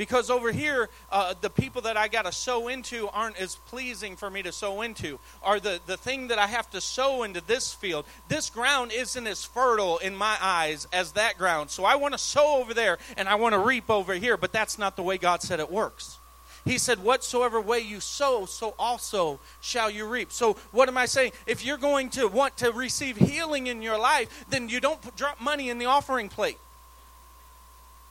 Because 0.00 0.30
over 0.30 0.50
here, 0.50 0.88
uh, 1.12 1.34
the 1.42 1.50
people 1.50 1.82
that 1.82 1.98
I 1.98 2.08
got 2.08 2.24
to 2.24 2.32
sow 2.32 2.68
into 2.68 3.10
aren't 3.10 3.38
as 3.38 3.56
pleasing 3.56 4.16
for 4.16 4.30
me 4.30 4.40
to 4.44 4.50
sow 4.50 4.80
into. 4.80 5.18
Or 5.46 5.60
the, 5.60 5.78
the 5.84 5.98
thing 5.98 6.28
that 6.28 6.38
I 6.38 6.46
have 6.46 6.70
to 6.70 6.80
sow 6.80 7.22
into 7.22 7.42
this 7.42 7.74
field, 7.74 8.06
this 8.26 8.48
ground 8.48 8.92
isn't 8.92 9.26
as 9.26 9.44
fertile 9.44 9.98
in 9.98 10.16
my 10.16 10.38
eyes 10.40 10.88
as 10.90 11.12
that 11.12 11.36
ground. 11.36 11.68
So 11.68 11.84
I 11.84 11.96
want 11.96 12.14
to 12.14 12.18
sow 12.18 12.62
over 12.62 12.72
there 12.72 12.96
and 13.18 13.28
I 13.28 13.34
want 13.34 13.52
to 13.52 13.58
reap 13.58 13.90
over 13.90 14.14
here, 14.14 14.38
but 14.38 14.54
that's 14.54 14.78
not 14.78 14.96
the 14.96 15.02
way 15.02 15.18
God 15.18 15.42
said 15.42 15.60
it 15.60 15.70
works. 15.70 16.16
He 16.64 16.78
said, 16.78 17.02
Whatsoever 17.02 17.60
way 17.60 17.80
you 17.80 18.00
sow, 18.00 18.46
so 18.46 18.74
also 18.78 19.38
shall 19.60 19.90
you 19.90 20.06
reap. 20.06 20.32
So, 20.32 20.54
what 20.72 20.88
am 20.88 20.96
I 20.96 21.04
saying? 21.04 21.32
If 21.46 21.62
you're 21.62 21.76
going 21.76 22.08
to 22.10 22.26
want 22.26 22.56
to 22.56 22.72
receive 22.72 23.18
healing 23.18 23.66
in 23.66 23.82
your 23.82 23.98
life, 23.98 24.46
then 24.48 24.70
you 24.70 24.80
don't 24.80 25.14
drop 25.14 25.42
money 25.42 25.68
in 25.68 25.76
the 25.76 25.84
offering 25.84 26.30
plate. 26.30 26.56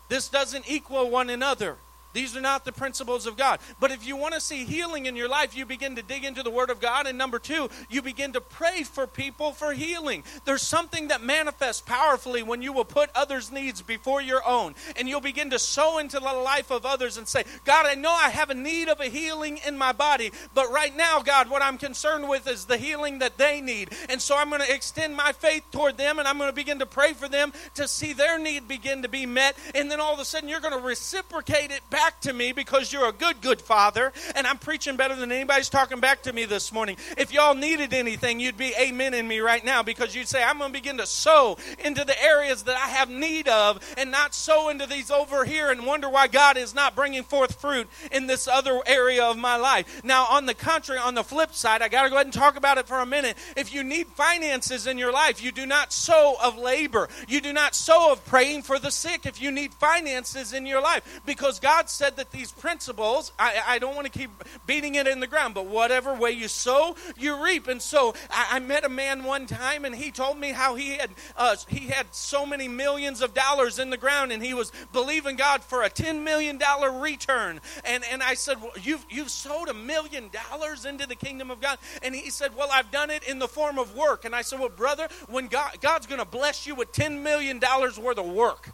This 0.10 0.28
doesn't 0.28 0.70
equal 0.70 1.10
one 1.10 1.30
another. 1.30 1.78
These 2.20 2.36
are 2.36 2.42
not 2.42 2.66
the 2.66 2.74
principles 2.74 3.26
of 3.26 3.38
God. 3.38 3.62
But 3.80 3.92
if 3.92 4.06
you 4.06 4.18
want 4.18 4.34
to 4.34 4.42
see 4.42 4.66
healing 4.66 5.06
in 5.06 5.16
your 5.16 5.30
life, 5.30 5.56
you 5.56 5.66
begin 5.66 5.96
to 5.96 6.02
dig 6.02 6.26
into 6.26 6.44
the 6.44 6.50
Word 6.50 6.70
of 6.70 6.82
God. 6.82 7.08
And 7.08 7.18
number 7.18 7.40
two, 7.40 7.70
you 7.90 8.02
begin 8.02 8.34
to 8.34 8.42
pray 8.42 8.84
for 8.84 9.08
people 9.08 9.54
for 9.54 9.72
healing. 9.72 10.26
There's 10.44 10.62
something 10.62 11.08
that 11.08 11.24
manifests 11.24 11.82
powerfully 11.82 12.44
when 12.44 12.62
you 12.62 12.74
will 12.74 12.84
put 12.84 13.10
others' 13.16 13.54
needs 13.54 13.82
before 13.82 14.22
your 14.22 14.46
own. 14.46 14.76
And 14.98 15.08
you'll 15.08 15.22
begin 15.22 15.50
to 15.52 15.60
sow 15.60 16.00
into 16.00 16.20
the 16.20 16.26
life 16.26 16.72
of 16.72 16.86
others 16.86 17.16
and 17.16 17.26
say, 17.26 17.46
God, 17.64 17.86
I 17.86 17.96
know 17.96 18.12
I 18.12 18.32
have 18.32 18.50
a 18.50 18.54
need 18.54 18.90
of 18.90 19.00
a 19.00 19.06
healing 19.06 19.58
in 19.66 19.78
my 19.78 19.94
body. 19.94 20.34
But 20.54 20.70
right 20.74 20.94
now, 20.94 21.22
God, 21.22 21.50
what 21.50 21.62
I'm 21.62 21.78
concerned 21.78 22.28
with 22.28 22.50
is 22.50 22.66
the 22.66 22.76
healing 22.76 23.20
that 23.20 23.38
they 23.38 23.62
need. 23.62 23.92
And 24.10 24.22
so 24.22 24.36
I'm 24.36 24.50
going 24.50 24.62
to 24.62 24.76
extend 24.76 25.16
my 25.16 25.32
faith 25.32 25.64
toward 25.72 25.96
them 25.96 26.20
and 26.20 26.28
I'm 26.28 26.38
going 26.38 26.50
to 26.50 26.54
begin 26.54 26.80
to 26.80 26.86
pray 26.86 27.14
for 27.14 27.30
them 27.30 27.54
to 27.76 27.88
see 27.88 28.12
their 28.12 28.38
need 28.38 28.68
begin 28.68 29.04
to 29.04 29.08
be 29.08 29.26
met. 29.26 29.56
And 29.74 29.90
then 29.90 30.02
all 30.02 30.14
of 30.14 30.20
a 30.20 30.26
sudden, 30.26 30.50
you're 30.50 30.60
going 30.60 30.78
to 30.78 30.86
reciprocate 30.86 31.72
it 31.72 31.82
back 31.90 32.09
back 32.10 32.22
to 32.22 32.34
me 32.34 32.52
because 32.52 32.92
you're 32.92 33.08
a 33.08 33.12
good, 33.12 33.40
good 33.40 33.62
father. 33.62 34.12
And 34.34 34.48
I'm 34.48 34.58
preaching 34.58 34.96
better 34.96 35.16
than 35.16 35.32
anybody's 35.32 35.70
talking 35.70 36.00
back 36.00 36.24
to 36.24 36.34
me 36.34 36.46
this 36.46 36.74
morning. 36.74 36.98
If 37.18 37.32
y'all 37.32 37.54
needed 37.54 37.94
anything, 37.94 38.40
you'd 38.40 38.58
be 38.58 38.74
amen 38.80 39.14
in 39.14 39.28
me 39.28 39.42
right 39.42 39.64
now 39.64 39.84
because 39.84 40.16
you'd 40.16 40.28
say, 40.28 40.44
I'm 40.44 40.58
going 40.58 40.72
to 40.72 40.74
begin 40.74 40.98
to 40.98 41.06
sow 41.06 41.60
into 41.86 42.04
the 42.04 42.20
areas 42.20 42.64
that 42.64 42.76
I 42.76 42.88
have 42.88 43.12
need 43.12 43.48
of 43.48 43.88
and 43.96 44.10
not 44.10 44.34
sow 44.34 44.70
into 44.70 44.88
these 44.88 45.12
over 45.12 45.46
here 45.46 45.70
and 45.70 45.86
wonder 45.86 46.10
why 46.10 46.26
God 46.26 46.58
is 46.58 46.74
not 46.74 46.96
bringing 46.96 47.22
forth 47.22 47.62
fruit 47.62 47.88
in 48.12 48.26
this 48.26 48.48
other 48.48 48.82
area 48.88 49.24
of 49.24 49.38
my 49.38 49.58
life. 49.58 50.04
Now, 50.04 50.26
on 50.32 50.48
the 50.48 50.56
contrary, 50.56 51.00
on 51.00 51.14
the 51.14 51.24
flip 51.24 51.54
side, 51.54 51.84
I 51.84 51.90
got 51.90 52.06
to 52.06 52.10
go 52.10 52.16
ahead 52.16 52.26
and 52.26 52.34
talk 52.34 52.58
about 52.58 52.80
it 52.80 52.88
for 52.88 53.02
a 53.02 53.06
minute. 53.06 53.38
If 53.56 53.72
you 53.72 53.84
need 53.84 54.08
finances 54.08 54.88
in 54.88 54.98
your 54.98 55.12
life, 55.12 55.44
you 55.44 55.52
do 55.52 55.68
not 55.68 55.94
sow 55.94 56.38
of 56.42 56.58
labor. 56.58 57.08
You 57.28 57.40
do 57.40 57.54
not 57.54 57.76
sow 57.76 58.12
of 58.12 58.26
praying 58.26 58.64
for 58.64 58.80
the 58.80 58.90
sick 58.90 59.28
if 59.28 59.40
you 59.40 59.52
need 59.52 59.76
finances 59.76 60.54
in 60.54 60.66
your 60.66 60.82
life 60.82 61.22
because 61.28 61.60
God 61.60 61.89
said 61.90 62.18
that 62.18 62.32
these 62.32 62.52
principles, 62.52 63.32
I, 63.40 63.62
I 63.68 63.80
don't 63.80 63.96
want 63.96 64.12
to 64.12 64.18
keep 64.18 64.32
beating 64.66 64.96
it 64.96 65.08
in 65.08 65.20
the 65.20 65.28
ground, 65.28 65.54
but 65.54 65.66
whatever 65.66 66.14
way 66.14 66.32
you 66.32 66.48
sow, 66.48 66.96
you 67.18 67.44
reap. 67.44 67.68
And 67.68 67.82
so 67.82 68.14
I, 68.30 68.48
I 68.52 68.60
met 68.60 68.86
a 68.86 68.90
man 68.90 69.24
one 69.24 69.46
time, 69.46 69.86
and 69.86 69.96
he 69.96 70.12
told 70.12 70.38
me 70.38 70.52
how 70.52 70.76
he 70.76 70.98
had 70.98 71.10
uh, 71.36 71.56
he 71.68 71.88
had 71.88 72.14
so 72.14 72.46
many 72.46 72.68
millions 72.68 73.22
of 73.22 73.34
dollars 73.34 73.80
in 73.80 73.90
the 73.90 73.98
ground, 73.98 74.32
and 74.32 74.44
he 74.44 74.54
was 74.54 74.72
believing 74.92 75.36
God 75.36 75.64
for 75.64 75.84
a 75.84 75.90
ten 75.90 76.24
million 76.24 76.58
dollar 76.58 76.92
return. 77.00 77.62
And 77.84 78.04
and 78.12 78.22
I 78.24 78.34
said, 78.34 78.62
well, 78.62 78.72
you've 78.82 79.06
you've 79.10 79.32
sowed 79.32 79.70
a 79.70 79.74
million 79.74 80.30
dollars 80.30 80.86
into 80.86 81.08
the 81.08 81.16
kingdom 81.16 81.52
of 81.52 81.62
God, 81.62 81.78
and 82.02 82.16
he 82.16 82.30
said, 82.30 82.56
well, 82.56 82.70
I've 82.72 82.92
done 82.92 83.10
it 83.10 83.24
in 83.24 83.40
the 83.40 83.48
form 83.48 83.78
of 83.78 83.96
work. 83.96 84.26
And 84.26 84.36
I 84.36 84.42
said, 84.42 84.60
well, 84.60 84.70
brother, 84.70 85.08
when 85.28 85.48
God 85.48 85.82
God's 85.82 86.08
going 86.08 86.20
to 86.20 86.26
bless 86.26 86.68
you 86.68 86.76
with 86.76 86.92
ten 86.92 87.24
million 87.24 87.60
dollars 87.60 88.00
worth 88.00 88.18
of 88.18 88.28
work 88.28 88.70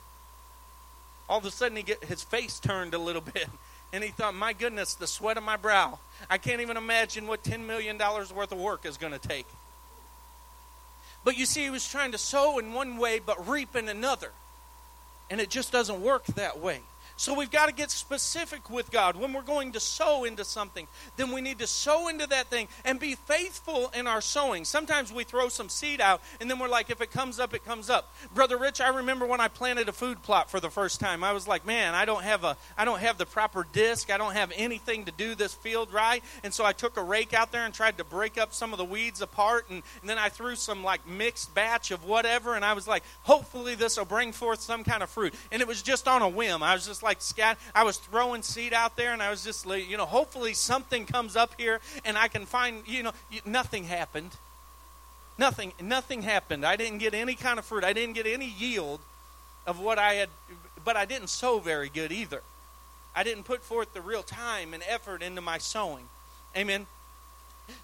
all 1.30 1.38
of 1.38 1.46
a 1.46 1.52
sudden 1.52 1.78
he 1.78 1.84
get 1.84 2.04
his 2.04 2.24
face 2.24 2.60
turned 2.60 2.94
a 2.94 3.00
little 3.00 3.22
bit. 3.34 3.48
And 3.94 4.04
he 4.04 4.10
thought 4.10 4.36
my 4.36 4.54
goodness 4.54 4.96
the 4.96 5.08
sweat 5.08 5.38
of 5.38 5.44
my 5.44 5.58
brow. 5.58 6.00
I 6.30 6.38
can't 6.38 6.62
even 6.62 6.76
imagine 6.76 7.28
what 7.28 7.44
$10 7.44 7.66
million 7.66 7.98
worth 7.98 8.52
of 8.52 8.58
work 8.58 8.86
is 8.86 8.98
going 8.98 9.14
to 9.14 9.20
take. 9.20 9.48
But 11.24 11.38
you 11.38 11.46
see 11.46 11.64
he 11.64 11.70
was 11.70 11.88
trying 11.88 12.12
to 12.12 12.18
sow 12.18 12.60
in 12.60 12.74
one 12.74 12.98
way 12.98 13.20
but 13.20 13.48
reap 13.48 13.76
in 13.76 13.88
another. 13.88 14.32
And 15.30 15.40
it 15.40 15.50
just 15.50 15.72
doesn't 15.72 16.02
work 16.02 16.26
that 16.36 16.60
way 16.60 16.82
so 17.18 17.34
we've 17.34 17.52
got 17.52 17.68
to 17.68 17.74
get 17.74 17.92
specific 17.92 18.70
with 18.70 18.92
God. 18.92 19.16
When 19.16 19.32
we're 19.32 19.42
going 19.42 19.72
to 19.74 19.80
sow 19.80 20.26
into 20.26 20.44
something, 20.44 20.88
then 21.16 21.32
we 21.32 21.40
need 21.40 21.60
to 21.60 21.68
sow 21.68 22.10
into 22.10 22.28
that 22.28 22.48
thing 22.48 22.68
and 22.84 23.00
be 23.00 23.16
faithful 23.16 23.90
in 23.96 24.06
our 24.06 24.20
sowing. 24.20 24.66
Sometimes 24.66 25.14
we 25.14 25.24
throw 25.24 25.48
some 25.48 25.70
seed 25.70 26.02
out 26.02 26.22
and 26.42 26.50
then 26.50 26.60
we're 26.60 26.68
like, 26.68 26.90
if 26.90 27.00
it 27.00 27.12
comes 27.12 27.40
up, 27.40 27.54
it 27.54 27.64
comes 27.64 27.90
up. 27.90 28.14
Brother 28.34 28.58
Rich, 28.58 28.82
I 28.82 28.90
remember 28.90 29.26
when 29.26 29.40
I 29.40 29.48
planted 29.48 29.88
a 29.88 29.94
food 29.94 30.24
plot 30.24 30.52
for 30.52 30.60
the 30.60 30.70
first 30.70 31.00
time. 31.00 31.24
I 31.24 31.32
was 31.32 31.48
like, 31.48 31.66
man, 31.66 31.94
I 31.94 32.04
don't 32.04 32.24
have 32.24 32.44
a 32.44 32.58
I 32.78 32.84
don't 32.84 33.00
have 33.00 33.18
the 33.18 33.26
proper 33.26 33.66
disc. 33.72 34.12
I 34.12 34.18
don't 34.18 34.34
have 34.34 34.52
anything 34.56 35.06
to 35.06 35.12
do 35.12 35.36
this 35.36 35.54
field 35.54 35.94
right. 35.94 36.22
And 36.44 36.54
so 36.54 36.66
I 36.66 36.74
took 36.74 36.98
a 36.98 37.04
rake 37.04 37.34
out 37.34 37.54
there 37.54 37.64
and 37.64 37.74
tried 37.74 37.98
to 38.00 38.04
break 38.04 38.38
up 38.38 38.54
some 38.54 38.74
of 38.74 38.78
the 38.78 38.86
weeds 38.86 39.22
apart 39.22 39.70
and, 39.70 39.84
and 40.02 40.10
then 40.10 40.18
I 40.18 40.28
threw 40.28 40.56
some 40.56 40.84
like 40.84 41.08
mixed 41.08 41.56
batch 41.56 41.92
of 41.92 42.04
whatever 42.04 42.56
and 42.56 42.66
I 42.66 42.74
was 42.74 42.90
like, 42.90 43.04
hopefully 43.24 43.76
this 43.76 43.98
will 43.98 44.06
bring 44.06 44.34
forth 44.34 44.60
some 44.60 44.84
kind 44.84 45.02
of 45.02 45.10
fruit. 45.10 45.34
And 45.52 45.62
it 45.62 45.68
was 45.68 45.82
just 45.82 46.10
on 46.10 46.22
a 46.22 46.28
whim. 46.30 46.62
I 46.62 46.74
was 46.74 46.86
just 46.86 47.05
like 47.06 47.22
scat. 47.22 47.58
I 47.74 47.84
was 47.84 47.98
throwing 47.98 48.42
seed 48.42 48.74
out 48.74 48.98
there, 48.98 49.14
and 49.14 49.24
I 49.24 49.30
was 49.30 49.44
just, 49.44 49.66
you 49.66 49.96
know, 49.96 50.06
hopefully 50.06 50.54
something 50.54 51.06
comes 51.06 51.38
up 51.38 51.54
here, 51.58 51.80
and 52.04 52.18
I 52.18 52.28
can 52.28 52.46
find, 52.46 52.86
you 52.86 53.04
know, 53.04 53.12
nothing 53.46 53.86
happened. 53.86 54.32
Nothing, 55.38 55.72
nothing 55.82 56.22
happened. 56.22 56.66
I 56.66 56.76
didn't 56.76 57.00
get 57.00 57.14
any 57.14 57.36
kind 57.36 57.60
of 57.60 57.66
fruit. 57.66 57.84
I 57.84 57.94
didn't 57.94 58.16
get 58.16 58.26
any 58.26 58.48
yield 58.48 59.00
of 59.66 59.80
what 59.80 59.98
I 60.00 60.14
had, 60.16 60.30
but 60.84 60.96
I 60.96 61.06
didn't 61.06 61.30
sow 61.30 61.60
very 61.60 61.90
good 61.90 62.12
either. 62.12 62.42
I 63.16 63.24
didn't 63.24 63.44
put 63.44 63.64
forth 63.64 63.94
the 63.94 64.02
real 64.02 64.24
time 64.24 64.74
and 64.74 64.84
effort 64.88 65.22
into 65.22 65.42
my 65.42 65.58
sowing. 65.58 66.10
Amen. 66.56 66.86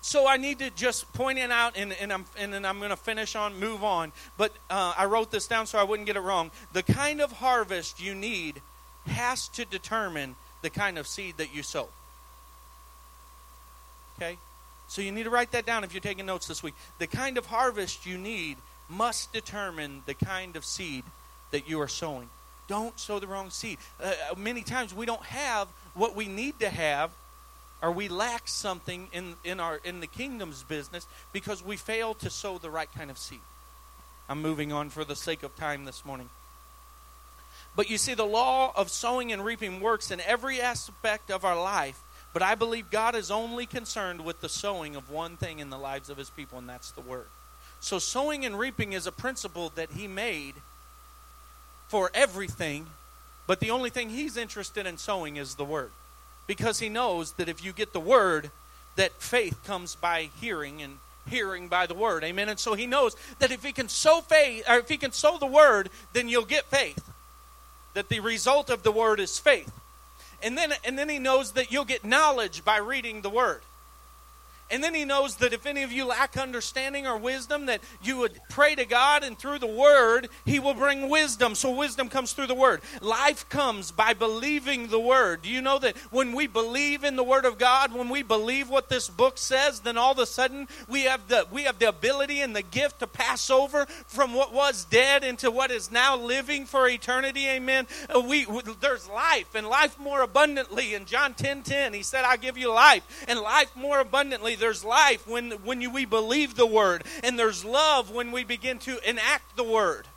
So 0.01 0.27
I 0.27 0.37
need 0.37 0.59
to 0.59 0.69
just 0.69 1.11
point 1.13 1.39
it 1.39 1.51
out, 1.51 1.75
and, 1.75 1.93
and 1.93 2.13
I'm 2.13 2.25
and 2.37 2.53
then 2.53 2.65
I'm 2.65 2.77
going 2.77 2.91
to 2.91 2.95
finish 2.97 3.35
on, 3.35 3.59
move 3.59 3.83
on. 3.83 4.11
But 4.37 4.51
uh, 4.69 4.93
I 4.97 5.05
wrote 5.05 5.31
this 5.31 5.47
down 5.47 5.65
so 5.65 5.79
I 5.79 5.83
wouldn't 5.83 6.05
get 6.05 6.15
it 6.15 6.21
wrong. 6.21 6.51
The 6.73 6.83
kind 6.83 7.21
of 7.21 7.31
harvest 7.31 8.01
you 8.01 8.13
need 8.13 8.61
has 9.07 9.47
to 9.49 9.65
determine 9.65 10.35
the 10.61 10.69
kind 10.69 10.97
of 10.97 11.07
seed 11.07 11.37
that 11.37 11.53
you 11.53 11.63
sow. 11.63 11.89
Okay? 14.17 14.37
So 14.87 15.01
you 15.01 15.11
need 15.11 15.23
to 15.23 15.29
write 15.29 15.51
that 15.53 15.65
down 15.65 15.83
if 15.83 15.93
you're 15.93 16.01
taking 16.01 16.25
notes 16.25 16.47
this 16.47 16.61
week. 16.61 16.75
The 16.99 17.07
kind 17.07 17.37
of 17.37 17.45
harvest 17.45 18.05
you 18.05 18.17
need 18.17 18.57
must 18.89 19.31
determine 19.31 20.03
the 20.05 20.13
kind 20.13 20.55
of 20.55 20.65
seed 20.65 21.03
that 21.51 21.69
you 21.69 21.79
are 21.81 21.87
sowing. 21.87 22.29
Don't 22.67 22.99
sow 22.99 23.19
the 23.19 23.27
wrong 23.27 23.49
seed. 23.49 23.77
Uh, 24.01 24.13
uh 24.31 24.35
many 24.37 24.61
times 24.61 24.93
we 24.93 25.05
don't 25.05 25.23
have 25.23 25.67
what 25.93 26.15
we 26.15 26.27
need 26.27 26.59
to 26.59 26.69
have 26.69 27.11
or 27.81 27.91
we 27.91 28.07
lack 28.09 28.47
something 28.47 29.07
in, 29.11 29.35
in 29.43 29.59
our 29.59 29.79
in 29.83 29.99
the 30.01 30.07
kingdom's 30.07 30.63
business 30.63 31.07
because 31.33 31.63
we 31.63 31.75
fail 31.77 32.13
to 32.15 32.29
sow 32.29 32.57
the 32.57 32.69
right 32.69 32.89
kind 32.95 33.09
of 33.09 33.17
seed. 33.17 33.39
I'm 34.29 34.41
moving 34.41 34.71
on 34.71 34.89
for 34.89 35.03
the 35.03 35.15
sake 35.15 35.43
of 35.43 35.55
time 35.55 35.85
this 35.85 36.05
morning. 36.05 36.29
But 37.75 37.89
you 37.89 37.97
see, 37.97 38.13
the 38.13 38.25
law 38.25 38.73
of 38.75 38.89
sowing 38.89 39.31
and 39.31 39.45
reaping 39.45 39.79
works 39.79 40.11
in 40.11 40.19
every 40.21 40.59
aspect 40.59 41.31
of 41.31 41.45
our 41.45 41.59
life. 41.59 42.01
But 42.33 42.41
I 42.41 42.55
believe 42.55 42.89
God 42.89 43.15
is 43.15 43.31
only 43.31 43.65
concerned 43.65 44.23
with 44.23 44.41
the 44.41 44.49
sowing 44.49 44.95
of 44.95 45.09
one 45.09 45.37
thing 45.37 45.59
in 45.59 45.69
the 45.69 45.77
lives 45.77 46.09
of 46.09 46.17
his 46.17 46.29
people, 46.29 46.57
and 46.59 46.67
that's 46.67 46.91
the 46.91 47.01
word. 47.01 47.27
So, 47.79 47.99
sowing 47.99 48.45
and 48.45 48.57
reaping 48.57 48.93
is 48.93 49.07
a 49.07 49.11
principle 49.11 49.71
that 49.75 49.91
he 49.91 50.07
made 50.07 50.55
for 51.87 52.11
everything, 52.13 52.87
but 53.47 53.59
the 53.59 53.71
only 53.71 53.89
thing 53.89 54.09
he's 54.09 54.37
interested 54.37 54.85
in 54.85 54.97
sowing 54.97 55.35
is 55.37 55.55
the 55.55 55.65
word. 55.65 55.91
Because 56.47 56.79
he 56.79 56.89
knows 56.89 57.33
that 57.33 57.49
if 57.49 57.63
you 57.63 57.73
get 57.73 57.91
the 57.91 57.99
word, 57.99 58.51
that 58.95 59.13
faith 59.21 59.63
comes 59.65 59.95
by 59.95 60.29
hearing 60.39 60.81
and 60.81 60.99
hearing 61.27 61.67
by 61.67 61.85
the 61.85 61.93
word. 61.93 62.23
Amen. 62.23 62.49
And 62.49 62.59
so 62.59 62.73
he 62.75 62.87
knows 62.87 63.15
that 63.39 63.51
if 63.51 63.63
he 63.63 63.71
can 63.71 63.89
sow 63.89 64.21
faith 64.21 64.63
or 64.69 64.77
if 64.77 64.89
he 64.89 64.97
can 64.97 65.11
sow 65.11 65.37
the 65.37 65.45
word, 65.45 65.89
then 66.13 66.29
you'll 66.29 66.45
get 66.45 66.65
faith 66.65 67.10
that 67.93 68.09
the 68.09 68.19
result 68.19 68.69
of 68.69 68.83
the 68.83 68.91
word 68.91 69.19
is 69.19 69.39
faith. 69.39 69.71
And 70.43 70.57
then, 70.57 70.73
and 70.83 70.97
then 70.97 71.09
he 71.09 71.19
knows 71.19 71.51
that 71.53 71.71
you'll 71.71 71.85
get 71.85 72.03
knowledge 72.03 72.65
by 72.65 72.77
reading 72.77 73.21
the 73.21 73.29
word. 73.29 73.61
And 74.71 74.83
then 74.83 74.93
he 74.93 75.05
knows 75.05 75.35
that 75.37 75.53
if 75.53 75.65
any 75.65 75.83
of 75.83 75.91
you 75.91 76.05
lack 76.05 76.37
understanding 76.37 77.05
or 77.05 77.17
wisdom, 77.17 77.65
that 77.65 77.81
you 78.01 78.17
would 78.17 78.39
pray 78.49 78.75
to 78.75 78.85
God, 78.85 79.23
and 79.23 79.37
through 79.37 79.59
the 79.59 79.67
word, 79.67 80.29
he 80.45 80.59
will 80.59 80.73
bring 80.73 81.09
wisdom. 81.09 81.55
So 81.55 81.71
wisdom 81.71 82.09
comes 82.09 82.33
through 82.33 82.47
the 82.47 82.55
word. 82.55 82.81
Life 83.01 83.47
comes 83.49 83.91
by 83.91 84.13
believing 84.13 84.87
the 84.87 84.99
word. 84.99 85.41
Do 85.41 85.49
you 85.49 85.61
know 85.61 85.77
that 85.79 85.97
when 86.11 86.33
we 86.33 86.47
believe 86.47 87.03
in 87.03 87.15
the 87.15 87.23
word 87.23 87.45
of 87.45 87.57
God, 87.57 87.93
when 87.93 88.09
we 88.09 88.23
believe 88.23 88.69
what 88.69 88.89
this 88.89 89.09
book 89.09 89.37
says, 89.37 89.81
then 89.81 89.97
all 89.97 90.13
of 90.13 90.19
a 90.19 90.25
sudden 90.25 90.67
we 90.87 91.03
have 91.03 91.27
the 91.27 91.45
we 91.51 91.63
have 91.63 91.79
the 91.79 91.89
ability 91.89 92.41
and 92.41 92.55
the 92.55 92.61
gift 92.61 92.99
to 92.99 93.07
pass 93.07 93.49
over 93.49 93.85
from 94.07 94.33
what 94.33 94.53
was 94.53 94.85
dead 94.85 95.23
into 95.23 95.51
what 95.51 95.71
is 95.71 95.91
now 95.91 96.15
living 96.15 96.65
for 96.65 96.87
eternity. 96.87 97.47
Amen. 97.47 97.87
Uh, 98.13 98.21
we, 98.21 98.45
there's 98.79 99.09
life 99.09 99.53
and 99.55 99.67
life 99.67 99.99
more 99.99 100.21
abundantly. 100.21 100.93
In 100.93 101.05
John 101.05 101.33
10 101.33 101.63
10, 101.63 101.93
he 101.93 102.03
said, 102.03 102.23
I 102.23 102.37
give 102.37 102.57
you 102.57 102.71
life 102.71 103.25
and 103.27 103.39
life 103.39 103.75
more 103.75 103.99
abundantly 103.99 104.55
there's 104.61 104.85
life 104.85 105.27
when, 105.27 105.51
when 105.63 105.81
you, 105.81 105.89
we 105.89 106.05
believe 106.05 106.55
the 106.55 106.65
word, 106.65 107.03
and 107.23 107.37
there's 107.37 107.65
love 107.65 108.11
when 108.11 108.31
we 108.31 108.45
begin 108.45 108.77
to 108.79 109.09
enact 109.09 109.57
the 109.57 109.63
word. 109.63 110.07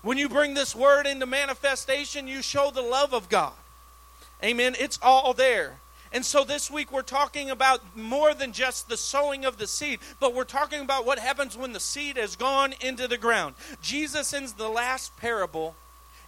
When 0.00 0.16
you 0.16 0.28
bring 0.28 0.54
this 0.54 0.74
word 0.74 1.06
into 1.06 1.26
manifestation, 1.26 2.26
you 2.26 2.40
show 2.40 2.70
the 2.70 2.82
love 2.82 3.12
of 3.12 3.28
God. 3.28 3.52
Amen. 4.42 4.74
It's 4.78 4.98
all 5.02 5.34
there. 5.34 5.78
And 6.12 6.24
so 6.24 6.44
this 6.44 6.70
week 6.70 6.92
we're 6.92 7.02
talking 7.02 7.50
about 7.50 7.96
more 7.96 8.34
than 8.34 8.52
just 8.52 8.88
the 8.88 8.96
sowing 8.96 9.44
of 9.44 9.58
the 9.58 9.66
seed, 9.66 10.00
but 10.20 10.34
we're 10.34 10.44
talking 10.44 10.80
about 10.80 11.06
what 11.06 11.18
happens 11.18 11.56
when 11.56 11.72
the 11.72 11.80
seed 11.80 12.16
has 12.16 12.36
gone 12.36 12.74
into 12.80 13.08
the 13.08 13.16
ground. 13.16 13.54
Jesus 13.80 14.32
ends 14.34 14.54
the 14.54 14.68
last 14.68 15.16
parable 15.16 15.74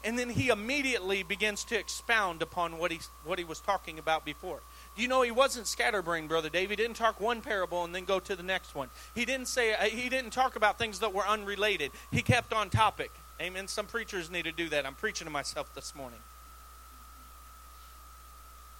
and 0.04 0.18
then 0.18 0.30
he 0.30 0.50
immediately 0.50 1.22
begins 1.22 1.64
to 1.64 1.78
expound 1.78 2.42
upon 2.42 2.78
what 2.78 2.92
he, 2.92 3.00
what 3.24 3.38
he 3.38 3.44
was 3.44 3.60
talking 3.60 3.98
about 3.98 4.24
before. 4.24 4.60
You 4.96 5.08
know, 5.08 5.22
he 5.22 5.30
wasn't 5.30 5.66
scatterbrained, 5.66 6.28
Brother 6.28 6.48
Dave. 6.48 6.70
He 6.70 6.76
didn't 6.76 6.96
talk 6.96 7.20
one 7.20 7.40
parable 7.40 7.84
and 7.84 7.94
then 7.94 8.04
go 8.04 8.20
to 8.20 8.36
the 8.36 8.42
next 8.42 8.74
one. 8.74 8.88
He 9.14 9.24
didn't 9.24 9.48
say, 9.48 9.74
uh, 9.74 9.84
he 9.84 10.08
didn't 10.08 10.30
talk 10.30 10.54
about 10.54 10.78
things 10.78 11.00
that 11.00 11.12
were 11.12 11.26
unrelated. 11.26 11.90
He 12.12 12.22
kept 12.22 12.52
on 12.52 12.70
topic. 12.70 13.10
Amen. 13.40 13.66
Some 13.66 13.86
preachers 13.86 14.30
need 14.30 14.44
to 14.44 14.52
do 14.52 14.68
that. 14.68 14.86
I'm 14.86 14.94
preaching 14.94 15.26
to 15.26 15.32
myself 15.32 15.74
this 15.74 15.94
morning. 15.94 16.20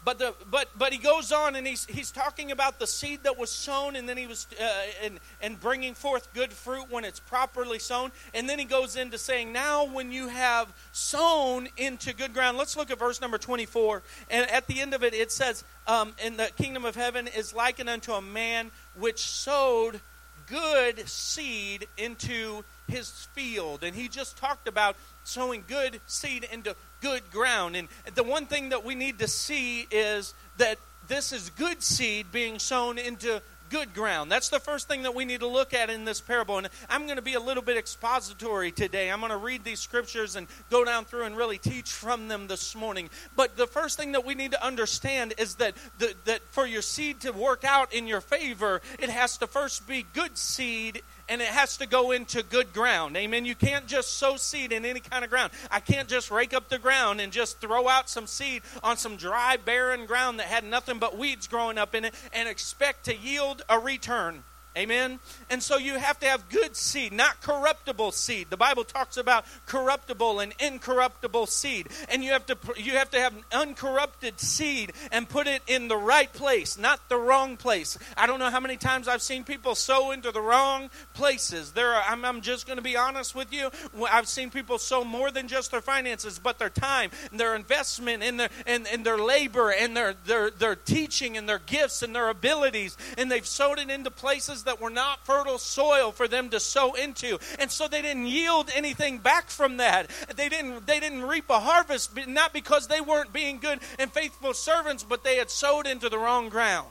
But 0.04 0.18
the 0.18 0.34
but 0.50 0.68
but 0.76 0.92
he 0.92 0.98
goes 0.98 1.32
on 1.32 1.56
and 1.56 1.66
he's 1.66 1.86
he's 1.86 2.10
talking 2.10 2.50
about 2.50 2.78
the 2.78 2.86
seed 2.86 3.20
that 3.22 3.38
was 3.38 3.50
sown 3.50 3.96
and 3.96 4.06
then 4.08 4.16
he 4.16 4.26
was 4.26 4.46
uh, 4.60 4.64
and 5.02 5.18
and 5.40 5.58
bringing 5.58 5.94
forth 5.94 6.32
good 6.34 6.52
fruit 6.52 6.86
when 6.90 7.04
it's 7.04 7.20
properly 7.20 7.78
sown. 7.78 8.12
And 8.34 8.48
then 8.48 8.58
he 8.58 8.66
goes 8.66 8.96
into 8.96 9.16
saying 9.16 9.52
now 9.52 9.84
when 9.84 10.12
you 10.12 10.28
have 10.28 10.72
sown 10.92 11.68
into 11.78 12.12
good 12.12 12.34
ground 12.34 12.58
let's 12.58 12.76
look 12.76 12.90
at 12.90 12.98
verse 12.98 13.20
number 13.20 13.38
24 13.38 14.02
and 14.30 14.50
at 14.50 14.66
the 14.66 14.80
end 14.80 14.92
of 14.92 15.02
it 15.02 15.14
it 15.14 15.32
says 15.32 15.64
um, 15.86 16.12
in 16.22 16.36
the 16.36 16.50
kingdom 16.56 16.84
of 16.84 16.94
heaven 16.94 17.26
is 17.28 17.54
likened 17.54 17.88
unto 17.88 18.12
a 18.12 18.20
man 18.20 18.70
which 18.94 19.20
sowed 19.20 20.00
good 20.46 21.08
seed 21.08 21.86
into 21.96 22.64
his 22.88 23.28
field. 23.32 23.82
And 23.82 23.94
he 23.94 24.08
just 24.08 24.36
talked 24.36 24.68
about 24.68 24.96
sowing 25.24 25.64
good 25.66 26.00
seed 26.06 26.46
into 26.52 26.76
good 27.04 27.30
ground. 27.30 27.76
And 27.76 27.86
the 28.14 28.22
one 28.22 28.46
thing 28.46 28.70
that 28.70 28.82
we 28.82 28.94
need 28.94 29.18
to 29.18 29.28
see 29.28 29.86
is 29.90 30.32
that 30.56 30.78
this 31.06 31.32
is 31.32 31.50
good 31.50 31.82
seed 31.82 32.32
being 32.32 32.58
sown 32.58 32.96
into 32.96 33.42
good 33.68 33.92
ground. 33.92 34.32
That's 34.32 34.48
the 34.48 34.58
first 34.58 34.88
thing 34.88 35.02
that 35.02 35.14
we 35.14 35.26
need 35.26 35.40
to 35.40 35.46
look 35.46 35.74
at 35.74 35.90
in 35.90 36.06
this 36.06 36.22
parable. 36.22 36.56
And 36.56 36.68
I'm 36.88 37.04
going 37.04 37.16
to 37.16 37.22
be 37.22 37.34
a 37.34 37.40
little 37.40 37.62
bit 37.62 37.76
expository 37.76 38.72
today. 38.72 39.10
I'm 39.10 39.20
going 39.20 39.32
to 39.32 39.36
read 39.36 39.64
these 39.64 39.80
scriptures 39.80 40.34
and 40.34 40.46
go 40.70 40.82
down 40.82 41.04
through 41.04 41.24
and 41.24 41.36
really 41.36 41.58
teach 41.58 41.90
from 41.90 42.28
them 42.28 42.46
this 42.46 42.74
morning. 42.74 43.10
But 43.36 43.58
the 43.58 43.66
first 43.66 43.98
thing 43.98 44.12
that 44.12 44.24
we 44.24 44.34
need 44.34 44.52
to 44.52 44.64
understand 44.64 45.34
is 45.36 45.56
that 45.56 45.74
the, 45.98 46.14
that 46.24 46.40
for 46.52 46.66
your 46.66 46.82
seed 46.82 47.20
to 47.22 47.32
work 47.32 47.64
out 47.64 47.92
in 47.92 48.06
your 48.06 48.22
favor, 48.22 48.80
it 48.98 49.10
has 49.10 49.36
to 49.38 49.46
first 49.46 49.86
be 49.86 50.06
good 50.14 50.38
seed 50.38 51.02
and 51.28 51.40
it 51.40 51.48
has 51.48 51.76
to 51.78 51.86
go 51.86 52.10
into 52.10 52.42
good 52.42 52.72
ground. 52.72 53.16
Amen. 53.16 53.44
You 53.44 53.54
can't 53.54 53.86
just 53.86 54.14
sow 54.14 54.36
seed 54.36 54.72
in 54.72 54.84
any 54.84 55.00
kind 55.00 55.24
of 55.24 55.30
ground. 55.30 55.52
I 55.70 55.80
can't 55.80 56.08
just 56.08 56.30
rake 56.30 56.54
up 56.54 56.68
the 56.68 56.78
ground 56.78 57.20
and 57.20 57.32
just 57.32 57.60
throw 57.60 57.88
out 57.88 58.08
some 58.08 58.26
seed 58.26 58.62
on 58.82 58.96
some 58.96 59.16
dry, 59.16 59.56
barren 59.56 60.06
ground 60.06 60.38
that 60.38 60.46
had 60.46 60.64
nothing 60.64 60.98
but 60.98 61.16
weeds 61.16 61.46
growing 61.46 61.78
up 61.78 61.94
in 61.94 62.04
it 62.04 62.14
and 62.32 62.48
expect 62.48 63.04
to 63.06 63.16
yield 63.16 63.62
a 63.68 63.78
return. 63.78 64.44
Amen. 64.76 65.20
And 65.50 65.62
so 65.62 65.78
you 65.78 65.98
have 65.98 66.18
to 66.18 66.26
have 66.26 66.48
good 66.48 66.74
seed, 66.74 67.12
not 67.12 67.40
corruptible 67.40 68.10
seed. 68.10 68.50
The 68.50 68.56
Bible 68.56 68.82
talks 68.82 69.16
about 69.16 69.44
corruptible 69.66 70.40
and 70.40 70.52
incorruptible 70.58 71.46
seed. 71.46 71.86
And 72.08 72.24
you 72.24 72.32
have 72.32 72.44
to 72.46 72.56
you 72.76 72.92
have 72.94 73.08
to 73.12 73.20
have 73.20 73.34
uncorrupted 73.52 74.40
seed 74.40 74.92
and 75.12 75.28
put 75.28 75.46
it 75.46 75.62
in 75.68 75.86
the 75.86 75.96
right 75.96 76.32
place, 76.32 76.76
not 76.76 77.08
the 77.08 77.16
wrong 77.16 77.56
place. 77.56 77.96
I 78.16 78.26
don't 78.26 78.40
know 78.40 78.50
how 78.50 78.58
many 78.58 78.76
times 78.76 79.06
I've 79.06 79.22
seen 79.22 79.44
people 79.44 79.76
sow 79.76 80.10
into 80.10 80.32
the 80.32 80.40
wrong 80.40 80.90
places. 81.12 81.70
There 81.70 81.92
are, 81.92 82.02
I'm, 82.08 82.24
I'm 82.24 82.40
just 82.40 82.66
going 82.66 82.78
to 82.78 82.82
be 82.82 82.96
honest 82.96 83.32
with 83.32 83.52
you. 83.52 83.70
I've 84.10 84.26
seen 84.26 84.50
people 84.50 84.78
sow 84.78 85.04
more 85.04 85.30
than 85.30 85.46
just 85.46 85.70
their 85.70 85.82
finances, 85.82 86.40
but 86.40 86.58
their 86.58 86.68
time, 86.68 87.10
and 87.30 87.38
their 87.38 87.54
investment, 87.54 88.24
and 88.24 88.40
their 88.40 88.50
and, 88.66 88.88
and 88.88 89.06
their 89.06 89.18
labor, 89.18 89.70
and 89.70 89.96
their, 89.96 90.14
their 90.26 90.50
their 90.50 90.74
teaching, 90.74 91.36
and 91.36 91.48
their 91.48 91.60
gifts, 91.60 92.02
and 92.02 92.12
their 92.12 92.28
abilities, 92.28 92.96
and 93.16 93.30
they've 93.30 93.46
sowed 93.46 93.78
it 93.78 93.88
into 93.88 94.10
places 94.10 94.63
that 94.64 94.80
were 94.80 94.90
not 94.90 95.24
fertile 95.24 95.58
soil 95.58 96.12
for 96.12 96.28
them 96.28 96.50
to 96.50 96.60
sow 96.60 96.94
into. 96.94 97.38
And 97.58 97.70
so 97.70 97.88
they 97.88 98.02
didn't 98.02 98.26
yield 98.26 98.70
anything 98.74 99.18
back 99.18 99.48
from 99.48 99.78
that. 99.78 100.10
They 100.36 100.48
didn't 100.48 100.86
they 100.86 101.00
didn't 101.00 101.22
reap 101.22 101.50
a 101.50 101.60
harvest 101.60 102.10
not 102.26 102.52
because 102.52 102.86
they 102.86 103.00
weren't 103.00 103.32
being 103.32 103.58
good 103.58 103.80
and 103.98 104.10
faithful 104.12 104.54
servants, 104.54 105.02
but 105.02 105.24
they 105.24 105.36
had 105.36 105.50
sowed 105.50 105.86
into 105.86 106.08
the 106.08 106.18
wrong 106.18 106.48
ground. 106.48 106.88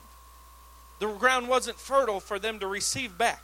The 0.99 1.07
ground 1.07 1.47
wasn't 1.47 1.79
fertile 1.79 2.19
for 2.19 2.39
them 2.39 2.59
to 2.59 2.67
receive 2.67 3.17
back. 3.17 3.43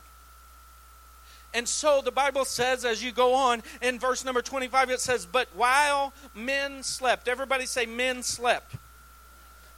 And 1.52 1.68
so 1.68 2.00
the 2.00 2.12
Bible 2.12 2.44
says, 2.44 2.84
as 2.84 3.02
you 3.02 3.10
go 3.10 3.34
on 3.34 3.62
in 3.82 3.98
verse 3.98 4.24
number 4.24 4.40
25, 4.40 4.90
it 4.90 5.00
says, 5.00 5.26
But 5.26 5.48
while 5.54 6.12
men 6.34 6.82
slept, 6.82 7.26
everybody 7.26 7.66
say, 7.66 7.86
men 7.86 8.22
slept. 8.22 8.76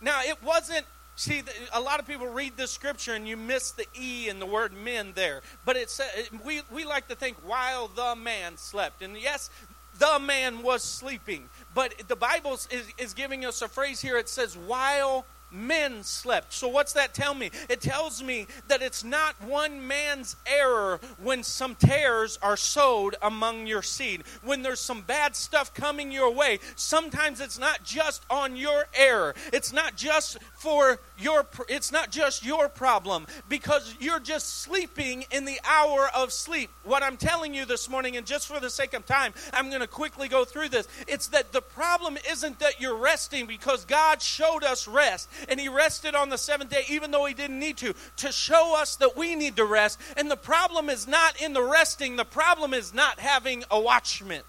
Now, 0.00 0.20
it 0.22 0.42
wasn't 0.42 0.84
See, 1.14 1.42
a 1.72 1.80
lot 1.80 2.00
of 2.00 2.06
people 2.06 2.26
read 2.26 2.56
this 2.56 2.70
scripture 2.70 3.14
and 3.14 3.28
you 3.28 3.36
miss 3.36 3.70
the 3.70 3.86
E 3.94 4.28
in 4.28 4.38
the 4.38 4.46
word 4.46 4.72
men 4.72 5.12
there. 5.14 5.42
But 5.64 5.76
it's, 5.76 6.00
we, 6.44 6.62
we 6.72 6.84
like 6.84 7.08
to 7.08 7.14
think 7.14 7.36
while 7.44 7.88
the 7.88 8.16
man 8.16 8.56
slept. 8.56 9.02
And 9.02 9.16
yes, 9.16 9.50
the 9.98 10.18
man 10.18 10.62
was 10.62 10.82
sleeping. 10.82 11.48
But 11.74 11.94
the 12.08 12.16
Bible 12.16 12.54
is, 12.54 12.68
is 12.96 13.12
giving 13.12 13.44
us 13.44 13.60
a 13.62 13.68
phrase 13.68 14.00
here. 14.00 14.16
It 14.16 14.28
says, 14.28 14.56
while 14.56 15.26
men 15.52 16.02
slept. 16.02 16.52
So, 16.52 16.68
what's 16.68 16.92
that 16.94 17.14
tell 17.14 17.34
me? 17.34 17.50
It 17.68 17.80
tells 17.80 18.22
me 18.22 18.46
that 18.68 18.82
it's 18.82 19.04
not 19.04 19.40
one 19.42 19.86
man's 19.86 20.36
error 20.46 21.00
when 21.22 21.42
some 21.42 21.74
tares 21.74 22.38
are 22.42 22.56
sowed 22.56 23.16
among 23.22 23.66
your 23.66 23.82
seed. 23.82 24.24
When 24.42 24.62
there's 24.62 24.80
some 24.80 25.02
bad 25.02 25.36
stuff 25.36 25.74
coming 25.74 26.10
your 26.10 26.32
way, 26.32 26.58
sometimes 26.76 27.40
it's 27.40 27.58
not 27.58 27.84
just 27.84 28.24
on 28.30 28.56
your 28.56 28.86
error. 28.94 29.34
It's 29.52 29.72
not 29.72 29.96
just 29.96 30.38
for 30.54 31.00
your 31.18 31.46
it's 31.68 31.92
not 31.92 32.10
just 32.10 32.44
your 32.44 32.68
problem 32.68 33.26
because 33.48 33.94
you're 34.00 34.20
just 34.20 34.60
sleeping 34.60 35.24
in 35.30 35.44
the 35.44 35.60
hour 35.64 36.08
of 36.14 36.32
sleep. 36.32 36.70
What 36.84 37.02
I'm 37.02 37.16
telling 37.16 37.54
you 37.54 37.64
this 37.64 37.88
morning 37.88 38.16
and 38.16 38.26
just 38.26 38.46
for 38.46 38.60
the 38.60 38.70
sake 38.70 38.94
of 38.94 39.06
time, 39.06 39.34
I'm 39.52 39.68
going 39.68 39.80
to 39.80 39.86
quickly 39.86 40.28
go 40.28 40.44
through 40.44 40.70
this. 40.70 40.88
It's 41.06 41.28
that 41.28 41.52
the 41.52 41.62
problem 41.62 42.16
isn't 42.30 42.58
that 42.60 42.80
you're 42.80 42.96
resting 42.96 43.46
because 43.46 43.84
God 43.84 44.22
showed 44.22 44.64
us 44.64 44.88
rest 44.88 45.28
and 45.48 45.60
he 45.60 45.68
rested 45.68 46.14
on 46.14 46.28
the 46.28 46.38
seventh 46.38 46.70
day, 46.70 46.84
even 46.88 47.10
though 47.10 47.24
he 47.24 47.34
didn't 47.34 47.58
need 47.58 47.76
to, 47.78 47.94
to 48.18 48.32
show 48.32 48.76
us 48.76 48.96
that 48.96 49.16
we 49.16 49.34
need 49.34 49.56
to 49.56 49.64
rest. 49.64 49.98
And 50.16 50.30
the 50.30 50.36
problem 50.36 50.88
is 50.88 51.06
not 51.06 51.40
in 51.40 51.52
the 51.52 51.62
resting, 51.62 52.16
the 52.16 52.24
problem 52.24 52.74
is 52.74 52.92
not 52.94 53.18
having 53.18 53.64
a 53.70 53.80
watchman. 53.80 54.42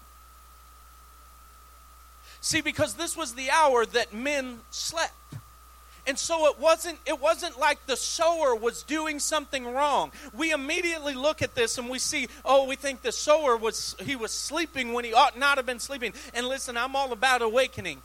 See, 2.40 2.60
because 2.60 2.94
this 2.94 3.16
was 3.16 3.34
the 3.34 3.50
hour 3.50 3.86
that 3.86 4.12
men 4.12 4.60
slept. 4.70 5.12
And 6.06 6.18
so 6.18 6.46
it 6.48 6.58
wasn't 6.60 6.98
it 7.06 7.18
wasn't 7.18 7.58
like 7.58 7.86
the 7.86 7.96
sower 7.96 8.54
was 8.54 8.82
doing 8.82 9.18
something 9.18 9.66
wrong. 9.66 10.12
We 10.34 10.52
immediately 10.52 11.14
look 11.14 11.40
at 11.40 11.54
this 11.54 11.78
and 11.78 11.88
we 11.88 11.98
see, 11.98 12.28
oh, 12.44 12.66
we 12.66 12.76
think 12.76 13.00
the 13.00 13.12
sower 13.12 13.56
was 13.56 13.96
he 14.00 14.14
was 14.14 14.30
sleeping 14.30 14.92
when 14.92 15.06
he 15.06 15.14
ought 15.14 15.38
not 15.38 15.56
have 15.56 15.64
been 15.64 15.78
sleeping. 15.78 16.12
And 16.34 16.46
listen, 16.46 16.76
I'm 16.76 16.94
all 16.94 17.12
about 17.12 17.40
awakening. 17.40 18.02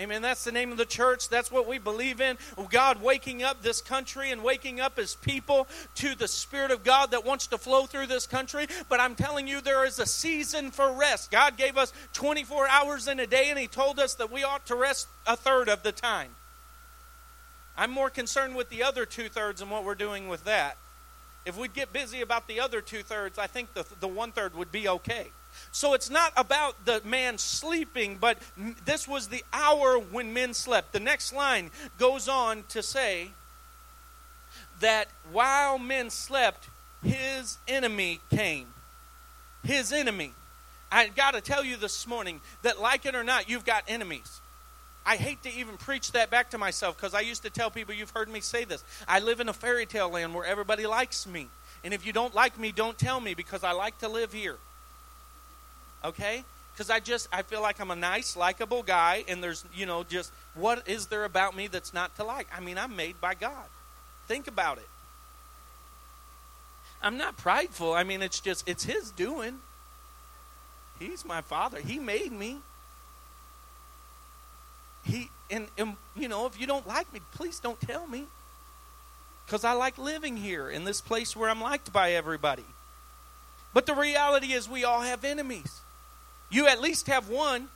Amen. 0.00 0.22
That's 0.22 0.42
the 0.42 0.50
name 0.50 0.72
of 0.72 0.78
the 0.78 0.84
church. 0.84 1.28
That's 1.28 1.52
what 1.52 1.68
we 1.68 1.78
believe 1.78 2.20
in. 2.20 2.36
God 2.70 3.00
waking 3.00 3.44
up 3.44 3.62
this 3.62 3.80
country 3.80 4.32
and 4.32 4.42
waking 4.42 4.80
up 4.80 4.96
his 4.96 5.14
people 5.14 5.68
to 5.96 6.16
the 6.16 6.26
Spirit 6.26 6.72
of 6.72 6.82
God 6.82 7.12
that 7.12 7.24
wants 7.24 7.46
to 7.48 7.58
flow 7.58 7.86
through 7.86 8.08
this 8.08 8.26
country. 8.26 8.66
But 8.88 8.98
I'm 8.98 9.14
telling 9.14 9.46
you, 9.46 9.60
there 9.60 9.84
is 9.84 10.00
a 10.00 10.06
season 10.06 10.72
for 10.72 10.92
rest. 10.92 11.30
God 11.30 11.56
gave 11.56 11.76
us 11.76 11.92
24 12.12 12.68
hours 12.68 13.06
in 13.06 13.20
a 13.20 13.26
day, 13.26 13.50
and 13.50 13.58
he 13.58 13.68
told 13.68 14.00
us 14.00 14.14
that 14.14 14.32
we 14.32 14.42
ought 14.42 14.66
to 14.66 14.74
rest 14.74 15.06
a 15.28 15.36
third 15.36 15.68
of 15.68 15.84
the 15.84 15.92
time. 15.92 16.30
I'm 17.76 17.92
more 17.92 18.10
concerned 18.10 18.56
with 18.56 18.70
the 18.70 18.82
other 18.82 19.06
two 19.06 19.28
thirds 19.28 19.60
and 19.60 19.70
what 19.70 19.84
we're 19.84 19.94
doing 19.94 20.28
with 20.28 20.44
that. 20.44 20.76
If 21.46 21.56
we'd 21.56 21.74
get 21.74 21.92
busy 21.92 22.20
about 22.20 22.48
the 22.48 22.58
other 22.58 22.80
two 22.80 23.02
thirds, 23.02 23.38
I 23.38 23.46
think 23.46 23.74
the, 23.74 23.84
the 24.00 24.08
one 24.08 24.32
third 24.32 24.56
would 24.56 24.72
be 24.72 24.88
okay. 24.88 25.28
So 25.74 25.92
it's 25.92 26.08
not 26.08 26.32
about 26.36 26.84
the 26.84 27.02
man 27.04 27.36
sleeping, 27.36 28.18
but 28.20 28.38
this 28.84 29.08
was 29.08 29.26
the 29.26 29.42
hour 29.52 29.98
when 29.98 30.32
men 30.32 30.54
slept. 30.54 30.92
The 30.92 31.00
next 31.00 31.32
line 31.32 31.72
goes 31.98 32.28
on 32.28 32.62
to 32.68 32.80
say 32.80 33.32
that 34.78 35.08
while 35.32 35.80
men 35.80 36.10
slept, 36.10 36.68
his 37.02 37.58
enemy 37.66 38.20
came. 38.30 38.68
His 39.64 39.90
enemy. 39.90 40.30
I 40.92 41.08
got 41.08 41.34
to 41.34 41.40
tell 41.40 41.64
you 41.64 41.76
this 41.76 42.06
morning 42.06 42.40
that, 42.62 42.80
like 42.80 43.04
it 43.04 43.16
or 43.16 43.24
not, 43.24 43.48
you've 43.48 43.64
got 43.64 43.82
enemies. 43.88 44.40
I 45.04 45.16
hate 45.16 45.42
to 45.42 45.52
even 45.52 45.76
preach 45.76 46.12
that 46.12 46.30
back 46.30 46.50
to 46.50 46.58
myself 46.58 46.96
because 46.96 47.14
I 47.14 47.20
used 47.20 47.42
to 47.42 47.50
tell 47.50 47.68
people, 47.68 47.94
you've 47.94 48.10
heard 48.10 48.28
me 48.28 48.38
say 48.38 48.62
this. 48.62 48.84
I 49.08 49.18
live 49.18 49.40
in 49.40 49.48
a 49.48 49.52
fairy 49.52 49.86
tale 49.86 50.08
land 50.08 50.36
where 50.36 50.46
everybody 50.46 50.86
likes 50.86 51.26
me. 51.26 51.48
And 51.82 51.92
if 51.92 52.06
you 52.06 52.12
don't 52.12 52.32
like 52.32 52.60
me, 52.60 52.70
don't 52.70 52.96
tell 52.96 53.18
me 53.18 53.34
because 53.34 53.64
I 53.64 53.72
like 53.72 53.98
to 53.98 54.08
live 54.08 54.32
here 54.32 54.56
okay? 56.04 56.44
Because 56.72 56.90
I 56.90 57.00
just 57.00 57.28
I 57.32 57.42
feel 57.42 57.62
like 57.62 57.80
I'm 57.80 57.90
a 57.90 57.96
nice, 57.96 58.36
likable 58.36 58.82
guy, 58.82 59.24
and 59.28 59.42
there's 59.42 59.64
you 59.74 59.86
know 59.86 60.04
just 60.04 60.32
what 60.54 60.88
is 60.88 61.06
there 61.06 61.24
about 61.24 61.56
me 61.56 61.68
that's 61.68 61.94
not 61.94 62.16
to 62.16 62.24
like? 62.24 62.48
I 62.54 62.60
mean, 62.60 62.78
I'm 62.78 62.96
made 62.96 63.20
by 63.20 63.34
God. 63.34 63.66
Think 64.26 64.48
about 64.48 64.78
it. 64.78 64.88
I'm 67.02 67.16
not 67.16 67.36
prideful. 67.36 67.92
I 67.92 68.02
mean, 68.02 68.22
it's 68.22 68.40
just 68.40 68.68
it's 68.68 68.84
His 68.84 69.10
doing. 69.10 69.60
He's 70.98 71.24
my 71.24 71.42
Father. 71.42 71.80
He 71.80 71.98
made 71.98 72.32
me. 72.32 72.58
He 75.04 75.28
and, 75.50 75.68
and 75.76 75.96
you 76.16 76.28
know 76.28 76.46
if 76.46 76.58
you 76.60 76.66
don't 76.66 76.86
like 76.88 77.12
me, 77.12 77.20
please 77.34 77.60
don't 77.60 77.80
tell 77.80 78.06
me. 78.06 78.24
Because 79.46 79.64
I 79.64 79.72
like 79.74 79.98
living 79.98 80.36
here 80.38 80.70
in 80.70 80.84
this 80.84 81.00
place 81.00 81.36
where 81.36 81.50
I'm 81.50 81.60
liked 81.60 81.92
by 81.92 82.12
everybody. 82.12 82.64
But 83.74 83.86
the 83.86 83.94
reality 83.94 84.52
is, 84.52 84.68
we 84.68 84.84
all 84.84 85.02
have 85.02 85.24
enemies. 85.24 85.80
You 86.54 86.68
at 86.68 86.80
least 86.80 87.08
have 87.08 87.28
one. 87.28 87.68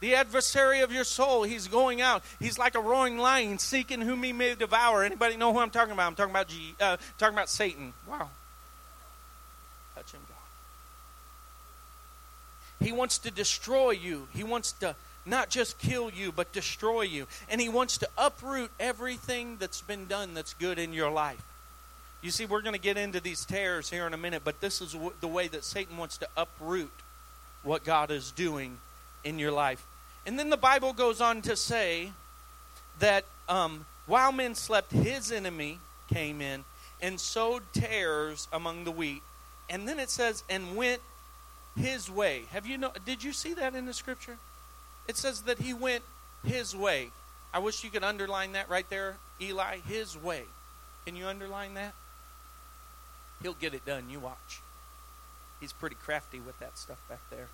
The 0.00 0.14
adversary 0.14 0.80
of 0.80 0.92
your 0.92 1.04
soul, 1.04 1.42
he's 1.42 1.66
going 1.66 2.00
out. 2.00 2.22
He's 2.38 2.56
like 2.56 2.76
a 2.76 2.80
roaring 2.80 3.18
lion 3.18 3.58
seeking 3.58 4.00
whom 4.00 4.22
he 4.22 4.32
may 4.32 4.54
devour. 4.54 5.02
Anybody 5.02 5.36
know 5.36 5.52
who 5.52 5.58
I'm 5.58 5.70
talking 5.70 5.92
about? 5.92 6.06
I'm 6.06 6.14
talking 6.14 6.30
about 6.30 6.48
G, 6.48 6.74
uh, 6.80 6.98
talking 7.18 7.34
about 7.34 7.48
Satan. 7.48 7.92
Wow. 8.08 8.30
Touch 9.96 10.12
him, 10.12 10.20
God. 10.28 10.36
He 12.86 12.92
wants 12.92 13.18
to 13.18 13.30
destroy 13.32 13.90
you. 13.90 14.28
He 14.32 14.44
wants 14.44 14.70
to 14.72 14.94
not 15.26 15.50
just 15.50 15.78
kill 15.78 16.10
you, 16.10 16.30
but 16.30 16.52
destroy 16.52 17.02
you. 17.02 17.26
And 17.50 17.60
he 17.60 17.68
wants 17.68 17.98
to 17.98 18.08
uproot 18.16 18.70
everything 18.78 19.56
that's 19.58 19.82
been 19.82 20.06
done 20.06 20.32
that's 20.32 20.54
good 20.54 20.78
in 20.78 20.92
your 20.92 21.10
life. 21.10 21.42
You 22.22 22.30
see, 22.30 22.46
we're 22.46 22.62
going 22.62 22.74
to 22.74 22.80
get 22.80 22.96
into 22.96 23.20
these 23.20 23.44
tares 23.44 23.90
here 23.90 24.06
in 24.06 24.14
a 24.14 24.16
minute, 24.16 24.42
but 24.44 24.60
this 24.60 24.80
is 24.80 24.96
the 25.20 25.28
way 25.28 25.48
that 25.48 25.64
Satan 25.64 25.98
wants 25.98 26.18
to 26.18 26.28
uproot 26.36 26.92
what 27.62 27.84
God 27.84 28.10
is 28.10 28.30
doing 28.30 28.78
in 29.24 29.38
your 29.38 29.52
life. 29.52 29.84
And 30.26 30.38
then 30.38 30.50
the 30.50 30.56
Bible 30.56 30.92
goes 30.92 31.20
on 31.20 31.42
to 31.42 31.56
say 31.56 32.12
that 32.98 33.24
um, 33.48 33.86
while 34.06 34.32
men 34.32 34.54
slept, 34.54 34.92
his 34.92 35.32
enemy 35.32 35.78
came 36.12 36.40
in 36.40 36.64
and 37.00 37.18
sowed 37.20 37.62
tares 37.72 38.48
among 38.52 38.84
the 38.84 38.90
wheat. 38.90 39.22
And 39.70 39.86
then 39.86 39.98
it 39.98 40.10
says, 40.10 40.42
and 40.48 40.76
went 40.76 41.00
his 41.76 42.10
way. 42.10 42.42
Have 42.50 42.66
you 42.66 42.78
know? 42.78 42.92
Did 43.06 43.22
you 43.22 43.32
see 43.32 43.54
that 43.54 43.74
in 43.74 43.86
the 43.86 43.92
scripture? 43.92 44.36
It 45.06 45.16
says 45.16 45.42
that 45.42 45.58
he 45.58 45.72
went 45.72 46.02
his 46.44 46.74
way. 46.74 47.10
I 47.52 47.60
wish 47.60 47.84
you 47.84 47.90
could 47.90 48.04
underline 48.04 48.52
that 48.52 48.68
right 48.68 48.88
there, 48.90 49.16
Eli. 49.40 49.78
His 49.86 50.16
way. 50.16 50.42
Can 51.06 51.16
you 51.16 51.26
underline 51.26 51.74
that? 51.74 51.94
He'll 53.42 53.54
get 53.54 53.74
it 53.74 53.86
done. 53.86 54.10
You 54.10 54.20
watch. 54.20 54.60
He's 55.60 55.72
pretty 55.72 55.96
crafty 55.96 56.40
with 56.40 56.58
that 56.60 56.78
stuff 56.78 56.98
back 57.08 57.20
there. 57.30 57.48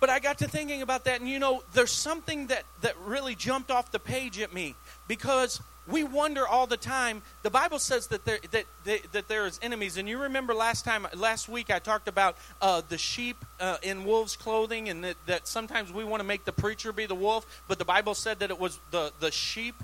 But 0.00 0.10
I 0.10 0.20
got 0.20 0.38
to 0.38 0.48
thinking 0.48 0.82
about 0.82 1.04
that, 1.06 1.20
and 1.20 1.28
you 1.28 1.38
know, 1.38 1.62
there's 1.74 1.92
something 1.92 2.46
that, 2.48 2.64
that 2.82 2.94
really 3.04 3.34
jumped 3.34 3.70
off 3.70 3.90
the 3.90 3.98
page 3.98 4.38
at 4.38 4.54
me 4.54 4.76
because 5.08 5.60
we 5.88 6.04
wonder 6.04 6.46
all 6.46 6.66
the 6.66 6.76
time. 6.76 7.22
The 7.42 7.50
Bible 7.50 7.80
says 7.80 8.06
that 8.08 8.24
there 8.24 8.38
that 8.52 8.64
that, 8.84 9.12
that 9.12 9.28
there 9.28 9.46
is 9.46 9.58
enemies, 9.60 9.96
and 9.96 10.08
you 10.08 10.18
remember 10.18 10.54
last 10.54 10.84
time, 10.84 11.08
last 11.16 11.48
week, 11.48 11.72
I 11.72 11.80
talked 11.80 12.06
about 12.06 12.36
uh, 12.62 12.82
the 12.88 12.98
sheep 12.98 13.44
uh, 13.58 13.78
in 13.82 14.04
wolves' 14.04 14.36
clothing, 14.36 14.88
and 14.88 15.02
that, 15.02 15.16
that 15.26 15.48
sometimes 15.48 15.92
we 15.92 16.04
want 16.04 16.20
to 16.20 16.26
make 16.26 16.44
the 16.44 16.52
preacher 16.52 16.92
be 16.92 17.06
the 17.06 17.16
wolf, 17.16 17.62
but 17.66 17.78
the 17.78 17.84
Bible 17.84 18.14
said 18.14 18.38
that 18.38 18.50
it 18.50 18.60
was 18.60 18.78
the 18.92 19.12
the 19.18 19.32
sheep, 19.32 19.74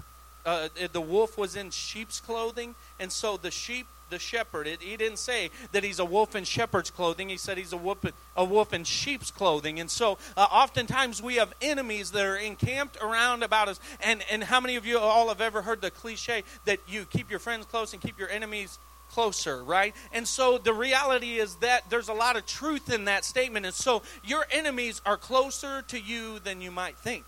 uh, 0.47 0.69
the 0.93 1.01
wolf 1.01 1.37
was 1.37 1.57
in 1.57 1.71
sheep's 1.71 2.21
clothing, 2.21 2.77
and 3.01 3.11
so 3.11 3.37
the 3.37 3.51
sheep 3.51 3.89
the 4.15 4.19
shepherd. 4.21 4.67
It, 4.67 4.81
he 4.81 4.97
didn't 4.97 5.19
say 5.19 5.51
that 5.73 5.83
he's 5.83 5.99
a 5.99 6.05
wolf 6.05 6.37
in 6.37 6.45
shepherd's 6.45 6.91
clothing. 6.91 7.29
He 7.29 7.37
said 7.37 7.59
he's 7.59 7.73
a 7.73 7.77
wolf, 7.77 7.99
a 8.37 8.45
wolf 8.45 8.73
in 8.73 8.85
sheep's 8.85 9.33
clothing. 9.33 9.81
And 9.81 9.91
so, 9.91 10.19
uh, 10.37 10.47
oftentimes 10.51 11.21
we 11.21 11.35
have 11.35 11.53
enemies 11.61 12.13
that 12.13 12.25
are 12.25 12.37
encamped 12.37 12.97
around 13.03 13.43
about 13.43 13.69
us. 13.69 13.81
And 14.01 14.25
and 14.31 14.45
how 14.45 14.61
many 14.61 14.77
of 14.77 14.87
you 14.87 14.99
all 14.99 15.29
have 15.29 15.41
ever 15.41 15.63
heard 15.63 15.81
the 15.81 15.91
cliche 15.91 16.45
that 16.65 16.79
you 16.89 17.05
keep 17.05 17.29
your 17.29 17.41
friends 17.41 17.67
close 17.67 17.93
and 17.93 18.01
keep 18.01 18.19
your 18.19 18.31
enemies 18.31 18.79
closer, 19.11 19.63
right? 19.63 19.95
And 20.13 20.27
so 20.27 20.59
the 20.59 20.73
reality 20.73 21.35
is 21.39 21.57
that 21.57 21.91
there's 21.91 22.09
a 22.09 22.15
lot 22.15 22.37
of 22.37 22.47
truth 22.47 22.93
in 22.93 23.07
that 23.07 23.25
statement. 23.25 23.67
And 23.67 23.75
so 23.75 24.03
your 24.25 24.47
enemies 24.51 25.03
are 25.05 25.17
closer 25.17 25.83
to 25.83 26.01
you 26.01 26.39
than 26.39 26.61
you 26.61 26.71
might 26.71 26.97
think. 26.97 27.25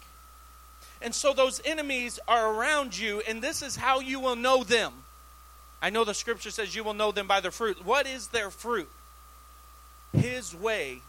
And 1.03 1.15
so 1.15 1.33
those 1.33 1.61
enemies 1.65 2.19
are 2.27 2.55
around 2.55 2.97
you, 2.97 3.23
and 3.29 3.43
this 3.43 3.63
is 3.63 3.77
how 3.77 4.01
you 4.01 4.19
will 4.19 4.37
know 4.37 4.65
them. 4.65 4.93
I 5.87 5.91
know 5.91 6.03
the 6.03 6.15
scripture 6.15 6.51
says 6.51 6.75
you 6.75 6.83
will 6.83 6.95
know 6.95 7.13
them 7.13 7.29
by 7.29 7.39
their 7.39 7.53
fruit. 7.53 7.87
What 7.87 8.09
is 8.09 8.27
their 8.27 8.51
fruit? 8.51 8.89
His 10.13 10.53
way 10.53 11.01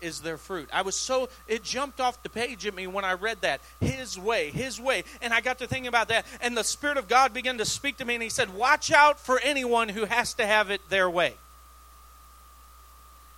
is 0.00 0.20
their 0.20 0.38
fruit. 0.38 0.70
I 0.72 0.80
was 0.80 0.96
so, 0.96 1.28
it 1.46 1.62
jumped 1.62 2.00
off 2.00 2.22
the 2.22 2.30
page 2.30 2.66
at 2.66 2.74
me 2.74 2.86
when 2.86 3.04
I 3.04 3.12
read 3.12 3.42
that. 3.42 3.60
His 3.78 4.18
way, 4.18 4.48
His 4.48 4.80
way. 4.80 5.04
And 5.20 5.34
I 5.34 5.42
got 5.42 5.58
to 5.58 5.66
thinking 5.66 5.86
about 5.86 6.08
that. 6.08 6.24
And 6.40 6.56
the 6.56 6.64
Spirit 6.64 6.96
of 6.96 7.08
God 7.08 7.34
began 7.34 7.58
to 7.58 7.66
speak 7.66 7.98
to 7.98 8.06
me, 8.06 8.14
and 8.14 8.22
He 8.22 8.30
said, 8.30 8.54
Watch 8.54 8.90
out 8.90 9.20
for 9.20 9.38
anyone 9.38 9.90
who 9.90 10.06
has 10.06 10.32
to 10.34 10.46
have 10.46 10.70
it 10.70 10.80
their 10.88 11.10
way. 11.10 11.34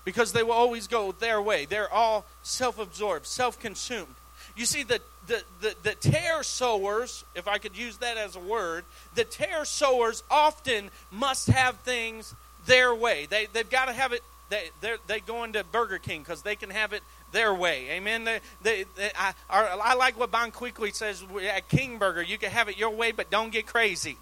Because 0.04 0.33
they 0.33 0.44
will 0.44 0.52
always 0.52 0.87
go 0.87 1.11
their 1.11 1.42
way. 1.42 1.64
They're 1.64 1.92
all 1.92 2.24
self 2.44 2.78
absorbed, 2.78 3.26
self 3.26 3.59
consumed. 3.59 4.14
You 4.57 4.64
see, 4.64 4.85
the, 4.85 5.00
the, 5.26 5.42
the, 5.60 5.74
the 5.82 5.94
tare 5.94 6.42
sowers, 6.42 7.24
if 7.34 7.48
I 7.48 7.58
could 7.58 7.76
use 7.76 7.98
that 7.98 8.16
as 8.16 8.37
a 8.37 8.40
word, 8.40 8.84
the 9.14 9.24
tare 9.24 9.64
sowers 9.64 10.22
often 10.30 10.90
must 11.10 11.48
have 11.48 11.76
things 11.80 12.34
their 12.66 12.94
way. 12.94 13.26
They, 13.28 13.46
they've 13.52 13.68
got 13.68 13.87
to 13.87 13.92
have 13.92 14.12
it, 14.12 14.22
they, 14.50 14.96
they 15.06 15.20
go 15.20 15.44
into 15.44 15.64
Burger 15.64 15.98
King 15.98 16.20
because 16.20 16.42
they 16.42 16.56
can 16.56 16.70
have 16.70 16.92
it 16.92 17.02
their 17.32 17.54
way. 17.54 17.90
Amen. 17.90 18.24
They, 18.24 18.40
they, 18.62 18.84
they, 18.96 19.10
I, 19.16 19.34
I 19.50 19.94
like 19.94 20.18
what 20.18 20.30
Bon 20.30 20.50
Qui 20.50 20.70
Qui 20.70 20.90
says 20.90 21.24
at 21.50 21.68
King 21.68 21.98
Burger. 21.98 22.22
You 22.22 22.38
can 22.38 22.50
have 22.50 22.68
it 22.68 22.78
your 22.78 22.90
way, 22.90 23.12
but 23.12 23.30
don't 23.30 23.52
get 23.52 23.66
crazy. 23.66 24.16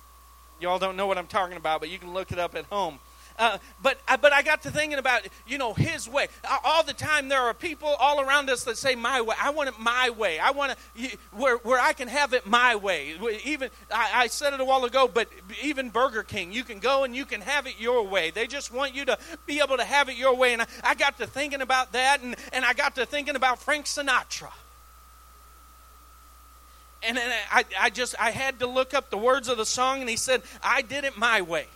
Y'all 0.61 0.79
don't 0.79 0.97
know 0.97 1.07
what 1.07 1.19
I'm 1.19 1.27
talking 1.27 1.57
about, 1.57 1.81
but 1.81 1.91
you 1.91 1.99
can 1.99 2.15
look 2.15 2.33
it 2.33 2.39
up 2.39 2.55
at 2.55 2.65
home. 2.67 2.99
Uh, 3.39 3.59
but 3.83 3.99
uh, 4.09 4.17
but 4.17 4.33
I 4.33 4.43
got 4.43 4.63
to 4.63 4.71
thinking 4.71 4.99
about 4.99 5.27
you 5.47 5.59
know 5.59 5.73
His 5.75 6.09
way. 6.09 6.29
All 6.65 6.83
the 6.83 6.93
time 6.93 7.29
there 7.29 7.41
are 7.41 7.55
people 7.55 7.89
all 7.89 8.21
around 8.21 8.51
us 8.51 8.65
that 8.65 8.77
say 8.77 8.95
my 8.95 9.21
way. 9.21 9.35
I 9.41 9.51
want 9.51 9.69
it 9.69 9.79
my 9.79 10.11
way. 10.11 10.39
I 10.39 10.51
want 10.51 10.77
it 10.97 11.19
where 11.33 11.57
where 11.59 11.81
I 11.81 11.93
can 11.93 12.09
have 12.09 12.33
it 12.33 12.47
my 12.47 12.77
way. 12.77 13.15
Even 13.45 13.71
I, 13.93 14.11
I 14.15 14.27
said 14.27 14.53
it 14.53 14.61
a 14.61 14.65
while 14.65 14.85
ago, 14.85 15.09
but 15.13 15.29
even 15.63 15.91
Burger 15.91 16.23
King, 16.23 16.53
you 16.53 16.65
can 16.65 16.79
go 16.79 17.05
and 17.05 17.15
you 17.15 17.25
can 17.25 17.41
have 17.41 17.67
it 17.67 17.75
your 17.79 18.07
way. 18.07 18.31
They 18.31 18.47
just 18.47 18.73
want 18.73 18.95
you 18.95 19.05
to 19.07 19.19
be 19.47 19.61
able 19.61 19.77
to 19.77 19.85
have 19.85 20.09
it 20.09 20.17
your 20.17 20.37
way. 20.37 20.53
And 20.53 20.63
I, 20.63 20.67
I 20.85 20.95
got 20.95 21.19
to 21.19 21.27
thinking 21.27 21.61
about 21.63 21.93
that, 21.93 22.23
and 22.23 22.37
and 22.53 22.65
I 22.65 22.73
got 22.73 22.95
to 22.97 23.07
thinking 23.07 23.37
about 23.37 23.59
Frank 23.59 23.87
Sinatra 23.87 24.53
and 27.05 27.19
I, 27.51 27.65
I 27.81 27.91
just 27.91 28.15
I 28.21 28.31
had 28.31 28.61
to 28.61 28.67
look 28.67 28.95
up 28.95 29.11
the 29.11 29.19
words 29.19 29.49
of 29.49 29.57
the 29.57 29.67
song, 29.67 30.01
and 30.01 30.09
he 30.09 30.17
said, 30.17 30.43
"I 30.63 30.83
did 30.83 31.05
it 31.05 31.17
my 31.17 31.43
way." 31.43 31.67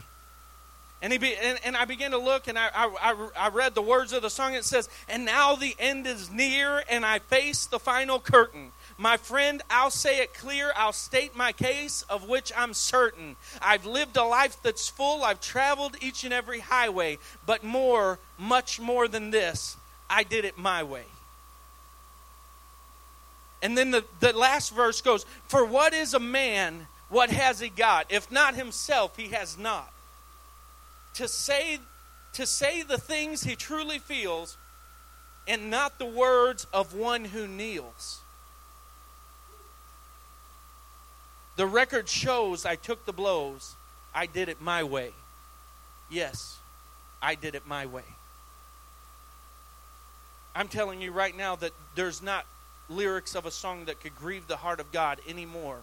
And, 1.03 1.13
he 1.13 1.19
be, 1.19 1.35
and, 1.37 1.59
and, 1.63 1.77
I 1.77 1.85
began 1.85 2.13
to 2.13 2.19
look 2.19 2.49
and 2.49 2.59
I, 2.59 2.71
I, 2.75 3.29
I 3.37 3.49
read 3.51 3.75
the 3.75 3.83
words 3.83 4.15
of 4.15 4.23
the 4.23 4.31
song. 4.31 4.55
It 4.55 4.65
says, 4.65 4.89
And 5.09 5.27
now 5.27 5.55
the 5.55 5.77
end 5.79 6.07
is 6.07 6.31
near 6.31 6.83
and 6.89 7.05
I 7.05 7.19
face 7.19 7.67
the 7.67 7.79
final 7.79 8.19
curtain. 8.19 8.73
My 8.97 9.19
friend, 9.19 9.61
I'll 9.69 9.91
say 9.91 10.23
it 10.23 10.33
clear. 10.33 10.73
I'll 10.75 10.95
state 10.95 11.37
my 11.37 11.53
case, 11.53 12.03
of 12.09 12.27
which 12.27 12.51
I'm 12.57 12.73
certain. 12.73 13.37
I've 13.61 13.85
lived 13.85 14.17
a 14.17 14.25
life 14.25 14.57
that's 14.63 14.89
full. 14.89 15.23
I've 15.23 15.41
traveled 15.41 15.97
each 16.01 16.25
and 16.25 16.33
every 16.33 16.61
highway. 16.61 17.19
But 17.45 17.63
more, 17.63 18.19
much 18.39 18.81
more 18.81 19.07
than 19.07 19.31
this, 19.31 19.77
I 20.09 20.23
did 20.23 20.47
it 20.47 20.57
my 20.57 20.83
way. 20.83 21.05
And 23.63 23.77
then 23.77 23.91
the, 23.91 24.05
the 24.21 24.33
last 24.33 24.75
verse 24.75 25.03
goes, 25.03 25.27
For 25.47 25.63
what 25.63 25.93
is 25.93 26.15
a 26.15 26.21
man? 26.21 26.87
What 27.11 27.29
has 27.31 27.61
he 27.61 27.69
got? 27.69 28.11
If 28.11 28.31
not 28.33 28.55
himself, 28.55 29.17
he 29.17 29.29
has 29.29 29.59
not 29.59 29.93
to 31.17 31.27
say 31.29 31.81
to 32.35 32.45
say 32.45 32.83
the 32.83 32.99
things 32.99 33.45
he 33.45 33.57
truly 33.57 33.99
feels 33.99 34.59
and 35.49 35.71
not 35.71 35.99
the 35.99 36.05
words 36.05 36.67
of 36.73 36.95
one 36.95 37.25
who 37.25 37.47
kneels. 37.47 38.21
The 41.57 41.67
record 41.67 42.09
shows 42.11 42.67
I 42.67 42.77
took 42.77 43.07
the 43.07 43.13
blows. 43.15 43.75
I 44.15 44.27
did 44.27 44.51
it 44.51 44.61
my 44.61 44.83
way. 44.83 45.13
Yes, 46.11 46.59
I 47.23 47.35
did 47.35 47.55
it 47.55 47.67
my 47.67 47.87
way. 47.87 48.05
I'm 50.55 50.69
telling 50.69 51.01
you 51.01 51.13
right 51.13 51.35
now 51.35 51.57
that 51.57 51.73
there's 51.95 52.23
not 52.23 52.45
lyrics 52.91 53.35
of 53.35 53.47
a 53.47 53.51
song 53.51 53.87
that 53.87 54.01
could 54.01 54.15
grieve 54.17 54.47
the 54.47 54.57
heart 54.57 54.81
of 54.81 54.93
God 54.93 55.21
anymore 55.27 55.79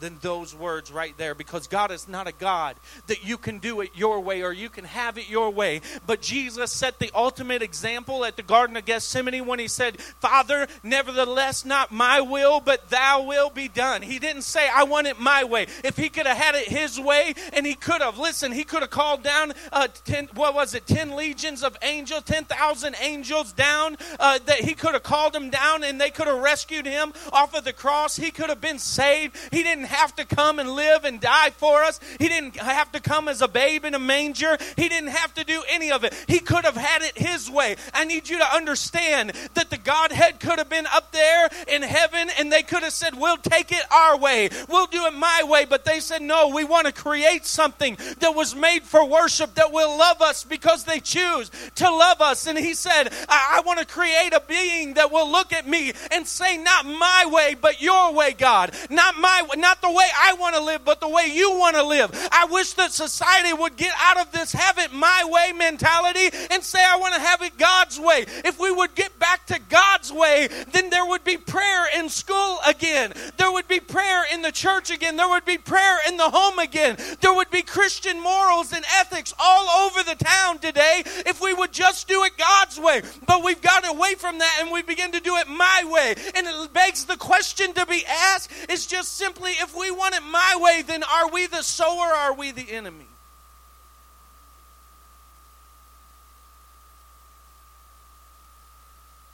than 0.00 0.18
those 0.20 0.54
words 0.54 0.92
right 0.92 1.16
there 1.16 1.34
because 1.34 1.66
God 1.66 1.90
is 1.90 2.08
not 2.08 2.26
a 2.26 2.32
God 2.32 2.76
that 3.06 3.24
you 3.24 3.38
can 3.38 3.58
do 3.58 3.80
it 3.80 3.90
your 3.94 4.20
way 4.20 4.42
or 4.42 4.52
you 4.52 4.68
can 4.68 4.84
have 4.84 5.16
it 5.18 5.28
your 5.28 5.50
way. 5.50 5.80
But 6.06 6.20
Jesus 6.20 6.70
set 6.72 6.98
the 6.98 7.10
ultimate 7.14 7.62
example 7.62 8.24
at 8.24 8.36
the 8.36 8.42
Garden 8.42 8.76
of 8.76 8.84
Gethsemane 8.84 9.46
when 9.46 9.58
he 9.58 9.68
said, 9.68 10.00
Father, 10.20 10.66
nevertheless, 10.82 11.64
not 11.64 11.92
my 11.92 12.20
will, 12.20 12.60
but 12.60 12.90
thou 12.90 13.22
will 13.22 13.50
be 13.50 13.68
done. 13.68 14.02
He 14.02 14.18
didn't 14.18 14.42
say, 14.42 14.68
I 14.68 14.84
want 14.84 15.06
it 15.06 15.18
my 15.18 15.44
way. 15.44 15.66
If 15.82 15.96
he 15.96 16.08
could 16.08 16.26
have 16.26 16.36
had 16.36 16.54
it 16.54 16.68
his 16.68 17.00
way, 17.00 17.34
and 17.52 17.66
he 17.66 17.74
could 17.74 18.02
have, 18.02 18.18
listen, 18.18 18.52
he 18.52 18.64
could 18.64 18.80
have 18.80 18.90
called 18.90 19.22
down, 19.22 19.52
uh, 19.72 19.88
ten, 20.04 20.28
what 20.34 20.54
was 20.54 20.74
it, 20.74 20.86
10 20.86 21.16
legions 21.16 21.62
of 21.62 21.76
angels, 21.82 22.22
10,000 22.24 22.96
angels 23.00 23.52
down, 23.52 23.96
uh, 24.20 24.38
that 24.46 24.60
he 24.60 24.74
could 24.74 24.92
have 24.92 25.02
called 25.02 25.32
them 25.32 25.50
down 25.50 25.84
and 25.84 26.00
they 26.00 26.10
could 26.10 26.26
have 26.26 26.42
rescued 26.42 26.86
him 26.86 27.12
off 27.32 27.54
of 27.54 27.64
the 27.64 27.72
cross. 27.72 28.16
He 28.16 28.30
could 28.30 28.48
have 28.48 28.60
been 28.60 28.78
saved. 28.78 29.36
He 29.50 29.62
didn't 29.62 29.85
didn't 29.85 29.85
have 29.86 30.14
to 30.16 30.24
come 30.24 30.58
and 30.58 30.70
live 30.70 31.04
and 31.04 31.20
die 31.20 31.50
for 31.50 31.82
us. 31.82 32.00
He 32.18 32.28
didn't 32.28 32.56
have 32.56 32.92
to 32.92 33.00
come 33.00 33.28
as 33.28 33.42
a 33.42 33.48
babe 33.48 33.84
in 33.84 33.94
a 33.94 33.98
manger. 33.98 34.56
He 34.76 34.88
didn't 34.88 35.10
have 35.10 35.34
to 35.34 35.44
do 35.44 35.62
any 35.70 35.90
of 35.90 36.04
it. 36.04 36.14
He 36.26 36.38
could 36.38 36.64
have 36.64 36.76
had 36.76 37.02
it 37.02 37.16
his 37.16 37.50
way. 37.50 37.76
I 37.94 38.04
need 38.04 38.28
you 38.28 38.38
to 38.38 38.54
understand 38.54 39.32
that 39.54 39.70
the 39.70 39.78
Godhead 39.78 40.40
could 40.40 40.58
have 40.58 40.68
been 40.68 40.86
up 40.86 41.12
there 41.12 41.48
in 41.68 41.82
heaven 41.82 42.28
and 42.38 42.52
they 42.52 42.62
could 42.62 42.82
have 42.82 42.92
said, 42.92 43.14
We'll 43.18 43.36
take 43.38 43.72
it 43.72 43.82
our 43.90 44.18
way. 44.18 44.50
We'll 44.68 44.86
do 44.86 45.06
it 45.06 45.14
my 45.14 45.42
way. 45.44 45.64
But 45.64 45.84
they 45.84 46.00
said, 46.00 46.22
No, 46.22 46.48
we 46.48 46.64
want 46.64 46.86
to 46.86 46.92
create 46.92 47.46
something 47.46 47.96
that 48.18 48.34
was 48.34 48.54
made 48.54 48.82
for 48.82 49.04
worship 49.04 49.54
that 49.54 49.72
will 49.72 49.96
love 49.98 50.20
us 50.22 50.44
because 50.44 50.84
they 50.84 51.00
choose 51.00 51.50
to 51.76 51.90
love 51.90 52.20
us. 52.20 52.46
And 52.46 52.58
he 52.58 52.74
said, 52.74 53.12
I, 53.28 53.58
I 53.58 53.62
want 53.64 53.78
to 53.80 53.86
create 53.86 54.32
a 54.32 54.42
being 54.46 54.94
that 54.94 55.12
will 55.12 55.30
look 55.30 55.52
at 55.52 55.66
me 55.66 55.92
and 56.10 56.26
say, 56.26 56.56
Not 56.56 56.86
my 56.86 57.24
way, 57.26 57.56
but 57.60 57.80
your 57.80 58.12
way, 58.12 58.32
God. 58.32 58.74
Not 58.90 59.18
my 59.18 59.46
not 59.56 59.75
the 59.80 59.90
way 59.90 60.06
I 60.18 60.34
want 60.34 60.54
to 60.56 60.62
live, 60.62 60.84
but 60.84 61.00
the 61.00 61.08
way 61.08 61.30
you 61.32 61.56
want 61.58 61.76
to 61.76 61.82
live. 61.82 62.10
I 62.32 62.46
wish 62.46 62.72
that 62.74 62.92
society 62.92 63.52
would 63.52 63.76
get 63.76 63.92
out 63.98 64.18
of 64.18 64.32
this 64.32 64.52
have 64.52 64.78
it 64.78 64.92
my 64.92 65.22
way 65.26 65.52
mentality 65.52 66.30
and 66.50 66.62
say, 66.62 66.78
I 66.82 66.96
want 66.96 67.14
to 67.14 67.20
have 67.20 67.42
it 67.42 67.56
God's 67.58 68.00
way. 68.00 68.26
If 68.44 68.58
we 68.58 68.70
would 68.70 68.94
get 68.94 69.18
back 69.18 69.46
to 69.46 69.60
God's 69.68 70.12
way, 70.12 70.48
then 70.72 70.90
there 70.90 71.06
would 71.06 71.24
be 71.24 71.36
prayer 71.36 71.86
in 71.98 72.08
school 72.08 72.58
again. 72.66 73.12
There 73.36 73.52
would 73.52 73.68
be 73.68 73.80
prayer 73.80 74.24
in 74.32 74.42
the 74.42 74.52
church 74.52 74.90
again. 74.90 75.16
There 75.16 75.28
would 75.28 75.44
be 75.44 75.58
prayer 75.58 75.98
in 76.08 76.16
the 76.16 76.30
home 76.30 76.58
again. 76.58 76.96
There 77.20 77.34
would 77.34 77.50
be 77.50 77.62
Christian 77.62 78.20
morals 78.20 78.72
and 78.72 78.84
ethics 78.98 79.34
all 79.38 79.86
over 79.86 80.02
the 80.02 80.16
town 80.16 80.58
today 80.58 81.02
if 81.26 81.40
we 81.40 81.54
would 81.54 81.72
just 81.72 82.08
do 82.08 82.24
it 82.24 82.36
God's 82.36 82.80
way. 82.80 83.02
But 83.26 83.44
we've 83.44 83.60
gotten 83.60 83.90
away 83.90 84.14
from 84.14 84.38
that 84.38 84.58
and 84.60 84.70
we 84.70 84.82
begin 84.82 85.12
to 85.12 85.20
do 85.20 85.36
it 85.36 85.48
my 85.48 85.82
way. 85.86 86.14
And 86.34 86.46
it 86.46 86.72
begs 86.72 87.04
the 87.04 87.16
question 87.16 87.72
to 87.74 87.86
be 87.86 88.04
asked 88.06 88.50
is 88.68 88.86
just 88.86 89.14
simply 89.14 89.52
if 89.66 89.76
we 89.76 89.90
want 89.90 90.14
it 90.14 90.22
my 90.22 90.58
way, 90.60 90.82
then 90.82 91.02
are 91.02 91.28
we 91.28 91.46
the 91.46 91.62
sower 91.62 92.06
or 92.06 92.14
are 92.14 92.32
we 92.32 92.52
the 92.52 92.70
enemy? 92.70 93.06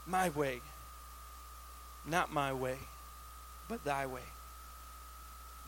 My 0.06 0.30
way, 0.30 0.60
not 2.06 2.32
my 2.32 2.52
way, 2.52 2.78
but 3.68 3.84
thy 3.84 4.06
way. 4.06 4.22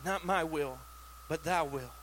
Not 0.03 0.25
my 0.25 0.43
will, 0.43 0.77
but 1.29 1.43
thy 1.43 1.61
will. 1.61 1.93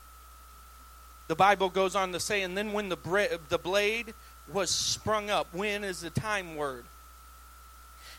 The 1.27 1.35
Bible 1.35 1.69
goes 1.69 1.95
on 1.95 2.11
to 2.13 2.19
say, 2.19 2.41
and 2.41 2.57
then 2.57 2.73
when 2.73 2.89
the, 2.89 2.97
bre- 2.97 3.37
the 3.49 3.57
blade 3.57 4.13
was 4.51 4.69
sprung 4.69 5.29
up, 5.29 5.53
when 5.53 5.83
is 5.83 6.01
the 6.01 6.09
time 6.09 6.55
word. 6.55 6.85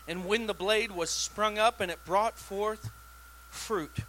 And 0.07 0.25
when 0.25 0.47
the 0.47 0.53
blade 0.53 0.91
was 0.91 1.09
sprung 1.09 1.57
up 1.57 1.81
and 1.81 1.91
it 1.91 2.03
brought 2.05 2.37
forth 2.37 2.89
fruit. 3.49 3.99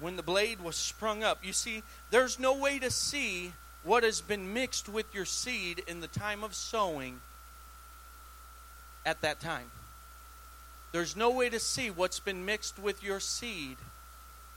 When 0.00 0.16
the 0.16 0.22
blade 0.22 0.60
was 0.60 0.76
sprung 0.76 1.22
up, 1.22 1.44
you 1.44 1.52
see, 1.52 1.82
there's 2.10 2.38
no 2.38 2.56
way 2.56 2.78
to 2.78 2.90
see 2.90 3.52
what 3.84 4.02
has 4.02 4.20
been 4.20 4.52
mixed 4.52 4.88
with 4.88 5.14
your 5.14 5.24
seed 5.24 5.82
in 5.86 6.00
the 6.00 6.08
time 6.08 6.42
of 6.42 6.54
sowing 6.54 7.20
at 9.06 9.20
that 9.20 9.40
time. 9.40 9.70
There's 10.92 11.16
no 11.16 11.30
way 11.30 11.48
to 11.50 11.60
see 11.60 11.90
what's 11.90 12.20
been 12.20 12.44
mixed 12.44 12.78
with 12.78 13.02
your 13.02 13.20
seed 13.20 13.76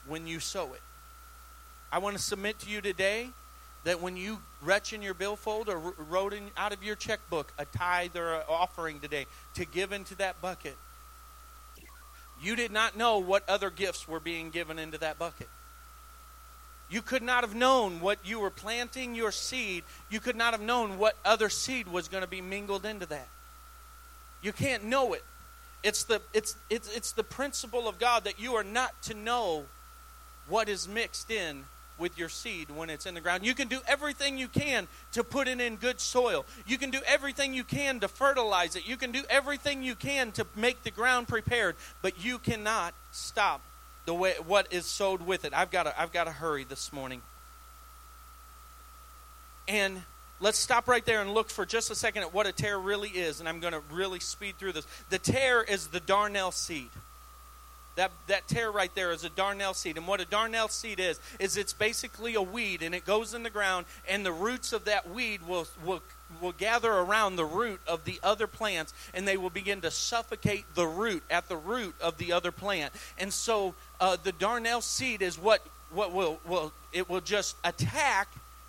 when 0.06 0.26
you 0.26 0.40
sow 0.40 0.72
it. 0.72 0.80
I 1.90 1.98
want 1.98 2.16
to 2.16 2.22
submit 2.22 2.58
to 2.60 2.70
you 2.70 2.80
today 2.80 3.30
that 3.84 4.00
when 4.00 4.16
you 4.16 4.38
retch 4.62 4.92
in 4.92 5.02
your 5.02 5.14
billfold 5.14 5.68
or 5.68 5.78
wrote 5.78 6.32
in, 6.32 6.50
out 6.56 6.72
of 6.72 6.82
your 6.82 6.96
checkbook 6.96 7.52
a 7.58 7.64
tithe 7.64 8.16
or 8.16 8.34
an 8.34 8.42
offering 8.48 9.00
today 9.00 9.26
to 9.54 9.64
give 9.64 9.92
into 9.92 10.14
that 10.16 10.40
bucket, 10.40 10.76
you 12.42 12.56
did 12.56 12.70
not 12.70 12.96
know 12.96 13.18
what 13.18 13.48
other 13.48 13.70
gifts 13.70 14.06
were 14.06 14.20
being 14.20 14.50
given 14.50 14.78
into 14.78 14.98
that 14.98 15.18
bucket. 15.18 15.48
You 16.90 17.02
could 17.02 17.22
not 17.22 17.44
have 17.44 17.54
known 17.54 18.00
what 18.00 18.18
you 18.24 18.40
were 18.40 18.50
planting 18.50 19.14
your 19.14 19.30
seed. 19.30 19.84
You 20.08 20.20
could 20.20 20.36
not 20.36 20.52
have 20.52 20.62
known 20.62 20.98
what 20.98 21.16
other 21.24 21.50
seed 21.50 21.86
was 21.86 22.08
going 22.08 22.22
to 22.22 22.28
be 22.28 22.40
mingled 22.40 22.86
into 22.86 23.06
that. 23.06 23.28
You 24.42 24.52
can't 24.52 24.84
know 24.84 25.12
it. 25.12 25.24
It's 25.82 26.04
the, 26.04 26.22
it's, 26.32 26.56
it's, 26.70 26.94
it's 26.96 27.12
the 27.12 27.22
principle 27.22 27.88
of 27.88 27.98
God 27.98 28.24
that 28.24 28.40
you 28.40 28.54
are 28.54 28.64
not 28.64 29.00
to 29.02 29.14
know 29.14 29.66
what 30.48 30.68
is 30.68 30.88
mixed 30.88 31.30
in 31.30 31.64
with 31.98 32.18
your 32.18 32.28
seed 32.28 32.70
when 32.70 32.90
it's 32.90 33.06
in 33.06 33.14
the 33.14 33.20
ground. 33.20 33.44
You 33.44 33.54
can 33.54 33.68
do 33.68 33.80
everything 33.86 34.38
you 34.38 34.48
can 34.48 34.88
to 35.12 35.24
put 35.24 35.48
it 35.48 35.60
in 35.60 35.76
good 35.76 36.00
soil. 36.00 36.44
You 36.66 36.78
can 36.78 36.90
do 36.90 37.00
everything 37.06 37.54
you 37.54 37.64
can 37.64 38.00
to 38.00 38.08
fertilize 38.08 38.76
it. 38.76 38.88
You 38.88 38.96
can 38.96 39.12
do 39.12 39.22
everything 39.28 39.82
you 39.82 39.94
can 39.94 40.32
to 40.32 40.46
make 40.56 40.82
the 40.82 40.90
ground 40.90 41.28
prepared, 41.28 41.76
but 42.02 42.24
you 42.24 42.38
cannot 42.38 42.94
stop 43.12 43.60
the 44.06 44.14
way 44.14 44.34
what 44.46 44.72
is 44.72 44.86
sowed 44.86 45.26
with 45.26 45.44
it. 45.44 45.52
I've 45.52 45.70
got 45.70 45.84
to 45.84 46.00
I've 46.00 46.12
got 46.12 46.24
to 46.24 46.32
hurry 46.32 46.64
this 46.64 46.92
morning. 46.92 47.20
And 49.66 50.02
let's 50.40 50.58
stop 50.58 50.88
right 50.88 51.04
there 51.04 51.20
and 51.20 51.34
look 51.34 51.50
for 51.50 51.66
just 51.66 51.90
a 51.90 51.94
second 51.94 52.22
at 52.22 52.32
what 52.32 52.46
a 52.46 52.52
tare 52.52 52.78
really 52.78 53.10
is, 53.10 53.40
and 53.40 53.48
I'm 53.48 53.60
going 53.60 53.74
to 53.74 53.82
really 53.92 54.20
speed 54.20 54.56
through 54.56 54.72
this. 54.72 54.86
The 55.10 55.18
tare 55.18 55.62
is 55.62 55.88
the 55.88 56.00
darnel 56.00 56.52
seed. 56.52 56.88
That, 57.98 58.12
that 58.28 58.46
tare 58.46 58.70
right 58.70 58.94
there 58.94 59.10
is 59.10 59.24
a 59.24 59.28
darnel 59.28 59.74
seed. 59.74 59.96
And 59.96 60.06
what 60.06 60.20
a 60.20 60.24
darnel 60.24 60.70
seed 60.70 61.00
is, 61.00 61.18
is 61.40 61.56
it's 61.56 61.72
basically 61.72 62.36
a 62.36 62.40
weed 62.40 62.80
and 62.80 62.94
it 62.94 63.04
goes 63.04 63.34
in 63.34 63.42
the 63.42 63.50
ground 63.50 63.86
and 64.08 64.24
the 64.24 64.30
roots 64.30 64.72
of 64.72 64.84
that 64.84 65.10
weed 65.10 65.40
will, 65.48 65.66
will, 65.84 66.00
will 66.40 66.52
gather 66.52 66.92
around 66.92 67.34
the 67.34 67.44
root 67.44 67.80
of 67.88 68.04
the 68.04 68.20
other 68.22 68.46
plants 68.46 68.94
and 69.14 69.26
they 69.26 69.36
will 69.36 69.50
begin 69.50 69.80
to 69.80 69.90
suffocate 69.90 70.64
the 70.76 70.86
root 70.86 71.24
at 71.28 71.48
the 71.48 71.56
root 71.56 71.96
of 72.00 72.18
the 72.18 72.30
other 72.32 72.52
plant. 72.52 72.92
And 73.18 73.32
so 73.32 73.74
uh, 74.00 74.16
the 74.22 74.32
darnel 74.32 74.80
seed 74.80 75.20
is 75.20 75.36
what, 75.36 75.66
what 75.90 76.12
will, 76.12 76.38
will, 76.46 76.72
it 76.92 77.10
will 77.10 77.20
just 77.20 77.56
attack 77.64 78.28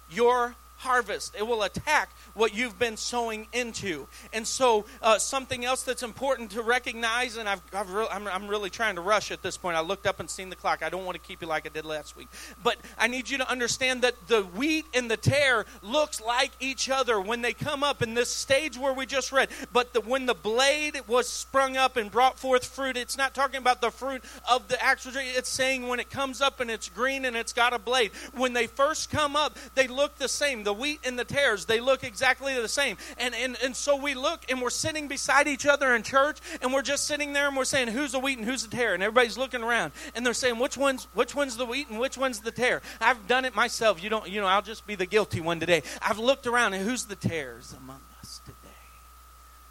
your 0.10 0.56
harvest. 0.80 1.36
It 1.38 1.46
will 1.46 1.64
attack 1.64 2.10
what 2.34 2.56
you've 2.56 2.80
been 2.80 2.98
sowing 2.98 3.48
into. 3.54 4.08
And 4.34 4.48
so, 4.48 4.86
uh, 5.02 5.20
something 5.20 5.66
else 5.66 5.84
that's 5.84 6.04
important 6.04 6.52
to 6.52 6.62
recognize, 6.62 7.38
and 7.38 7.48
I've, 7.48 7.62
I've 7.74 7.92
re- 7.92 8.08
I'm, 8.10 8.28
I'm 8.28 8.48
really 8.48 8.70
trying 8.70 8.96
to 8.96 9.02
rush 9.02 9.32
at 9.32 9.42
this 9.42 9.58
point. 9.58 9.76
I 9.76 9.82
looked 9.82 10.08
up 10.08 10.20
and 10.20 10.30
seen 10.30 10.50
the 10.50 10.56
clock. 10.56 10.82
I 10.82 10.90
don't 10.90 11.06
want 11.06 11.22
to 11.22 11.28
keep 11.28 11.42
you 11.42 11.48
like 11.48 11.66
I 11.66 11.70
did 11.70 11.86
last 11.86 12.16
week. 12.16 12.28
But 12.64 12.78
I 12.98 13.08
need 13.08 13.30
you 13.30 13.38
to 13.40 13.50
understand 13.50 14.02
that 14.04 14.16
the 14.28 14.44
wheat 14.44 14.86
and 14.94 15.12
the 15.12 15.18
tare 15.18 15.66
looks 15.82 16.22
like 16.22 16.52
each 16.60 16.90
other 16.90 17.20
when 17.20 17.42
they 17.42 17.54
come 17.54 17.84
up 17.84 18.02
in 18.02 18.14
this 18.14 18.30
stage 18.30 18.78
where 18.78 18.94
we 18.94 19.06
just 19.06 19.32
read. 19.32 19.50
But 19.74 19.94
the, 19.94 20.02
when 20.02 20.26
the 20.26 20.34
blade 20.34 21.02
was 21.08 21.28
sprung 21.28 21.76
up 21.76 21.98
and 21.98 22.10
brought 22.10 22.40
forth 22.40 22.66
fruit, 22.66 22.96
it's 22.96 23.18
not 23.18 23.34
talking 23.34 23.58
about 23.58 23.82
the 23.82 23.92
fruit 23.92 24.24
of 24.50 24.68
the 24.68 24.82
actual 24.82 25.12
tree. 25.12 25.28
It's 25.28 25.50
saying 25.50 25.88
when 25.88 26.00
it 26.00 26.10
comes 26.10 26.42
up 26.42 26.60
and 26.60 26.72
it's 26.72 26.88
green 26.90 27.26
and 27.26 27.36
it's 27.36 27.54
got 27.54 27.74
a 27.74 27.80
blade. 27.80 28.12
When 28.34 28.54
they 28.54 28.68
first 28.68 29.10
come 29.10 29.36
up, 29.36 29.58
they 29.76 29.88
look 29.88 30.18
the 30.18 30.30
same. 30.30 30.64
The 30.64 30.69
wheat 30.74 31.00
and 31.06 31.18
the 31.18 31.24
tares, 31.24 31.66
they 31.66 31.80
look 31.80 32.04
exactly 32.04 32.60
the 32.60 32.68
same. 32.68 32.98
And, 33.18 33.36
and, 33.36 33.58
and 33.64 33.76
so 33.76 33.96
we 33.96 34.14
look 34.14 34.42
and 34.50 34.62
we're 34.62 34.70
sitting 34.70 35.08
beside 35.08 35.48
each 35.48 35.66
other 35.66 35.96
in 35.96 36.04
church 36.04 36.40
and 36.62 36.74
we're 36.74 36.82
just 36.82 37.06
sitting 37.06 37.34
there 37.34 37.48
and 37.48 37.58
we're 37.58 37.66
saying, 37.66 37.90
who's 37.90 38.12
the 38.12 38.20
wheat 38.20 38.38
and 38.38 38.48
who's 38.48 38.66
the 38.66 38.76
tare? 38.76 38.94
And 38.94 39.04
everybody's 39.04 39.38
looking 39.38 39.64
around 39.64 39.92
and 40.16 40.26
they're 40.26 40.34
saying, 40.34 40.60
which 40.60 40.78
one's, 40.78 41.06
which 41.14 41.36
one's 41.36 41.58
the 41.58 41.66
wheat 41.66 41.90
and 41.90 42.00
which 42.00 42.18
one's 42.18 42.40
the 42.40 42.52
tare? 42.52 42.82
I've 43.02 43.28
done 43.28 43.46
it 43.46 43.56
myself. 43.56 44.04
You 44.04 44.10
don't, 44.10 44.30
you 44.30 44.42
know, 44.42 44.48
I'll 44.48 44.62
just 44.62 44.86
be 44.88 44.96
the 44.96 45.06
guilty 45.06 45.42
one 45.42 45.60
today. 45.60 45.84
I've 46.02 46.20
looked 46.20 46.48
around 46.48 46.74
and 46.74 46.84
who's 46.84 47.06
the 47.06 47.16
tares 47.16 47.76
among 47.78 48.02
us 48.22 48.42
today? 48.46 48.56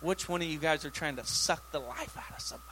Which 0.00 0.28
one 0.28 0.42
of 0.42 0.48
you 0.48 0.58
guys 0.58 0.84
are 0.84 0.90
trying 0.90 1.16
to 1.16 1.24
suck 1.24 1.62
the 1.72 1.80
life 1.80 2.16
out 2.16 2.36
of 2.36 2.40
somebody? 2.40 2.64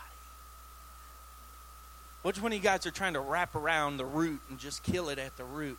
Which 2.22 2.40
one 2.42 2.50
of 2.50 2.58
you 2.58 2.62
guys 2.62 2.86
are 2.86 2.90
trying 2.90 3.12
to 3.12 3.20
wrap 3.20 3.54
around 3.54 3.98
the 3.98 4.04
root 4.04 4.40
and 4.50 4.58
just 4.58 4.82
kill 4.82 5.10
it 5.10 5.18
at 5.18 5.36
the 5.36 5.44
root? 5.44 5.78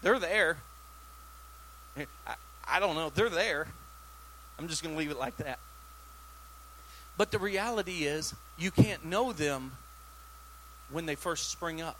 They're 0.00 0.20
there. 0.20 0.58
I, 1.96 2.34
I 2.68 2.80
don't 2.80 2.94
know. 2.94 3.10
They're 3.10 3.28
there. 3.28 3.66
I'm 4.58 4.68
just 4.68 4.82
going 4.82 4.94
to 4.94 4.98
leave 4.98 5.10
it 5.10 5.18
like 5.18 5.36
that. 5.38 5.58
But 7.16 7.30
the 7.30 7.38
reality 7.38 8.04
is, 8.04 8.34
you 8.58 8.70
can't 8.70 9.04
know 9.04 9.32
them 9.32 9.72
when 10.90 11.06
they 11.06 11.14
first 11.14 11.50
spring 11.50 11.80
up. 11.80 11.98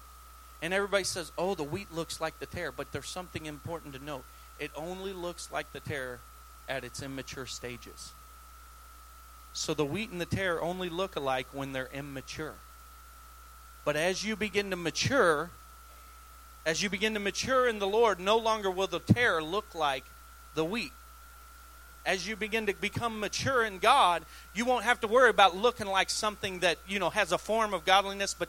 And 0.63 0.73
everybody 0.73 1.05
says, 1.05 1.33
oh, 1.37 1.55
the 1.55 1.63
wheat 1.63 1.93
looks 1.95 2.21
like 2.21 2.39
the 2.39 2.47
tare. 2.47 2.73
But 2.73 2.93
there's 2.93 3.09
something 3.09 3.47
important 3.47 3.95
to 3.95 4.05
note 4.05 4.25
it 4.59 4.71
only 4.75 5.13
looks 5.13 5.51
like 5.53 5.71
the 5.73 5.81
tare 5.81 6.19
at 6.69 6.83
its 6.83 7.03
immature 7.03 7.47
stages. 7.47 8.13
So 9.53 9.75
the 9.75 9.85
wheat 9.85 10.11
and 10.11 10.21
the 10.21 10.27
tare 10.27 10.61
only 10.61 10.89
look 10.89 11.17
alike 11.17 11.47
when 11.53 11.73
they're 11.73 11.91
immature. 11.93 12.55
But 13.85 13.97
as 13.97 14.25
you 14.25 14.35
begin 14.35 14.71
to 14.71 14.77
mature, 14.77 15.51
as 16.67 16.83
you 16.83 16.91
begin 16.91 17.15
to 17.15 17.21
mature 17.21 17.69
in 17.69 17.79
the 17.79 17.87
Lord, 17.87 18.19
no 18.19 18.37
longer 18.37 18.71
will 18.71 18.89
the 18.89 18.99
tare 18.99 19.41
look 19.43 19.75
like 19.75 20.05
the 20.55 20.65
wheat. 20.65 20.93
as 22.05 22.29
you 22.29 22.37
begin 22.37 22.67
to 22.67 22.73
become 22.75 23.19
mature 23.19 23.65
in 23.65 23.79
God, 23.79 24.25
you 24.57 24.65
won't 24.65 24.85
have 24.85 25.01
to 25.01 25.09
worry 25.09 25.29
about 25.29 25.57
looking 25.57 25.87
like 25.87 26.09
something 26.09 26.61
that, 26.61 26.79
you 26.89 26.99
know, 26.99 27.11
has 27.11 27.33
a 27.33 27.39
form 27.39 27.75
of 27.75 27.85
godliness 27.85 28.35
but 28.35 28.49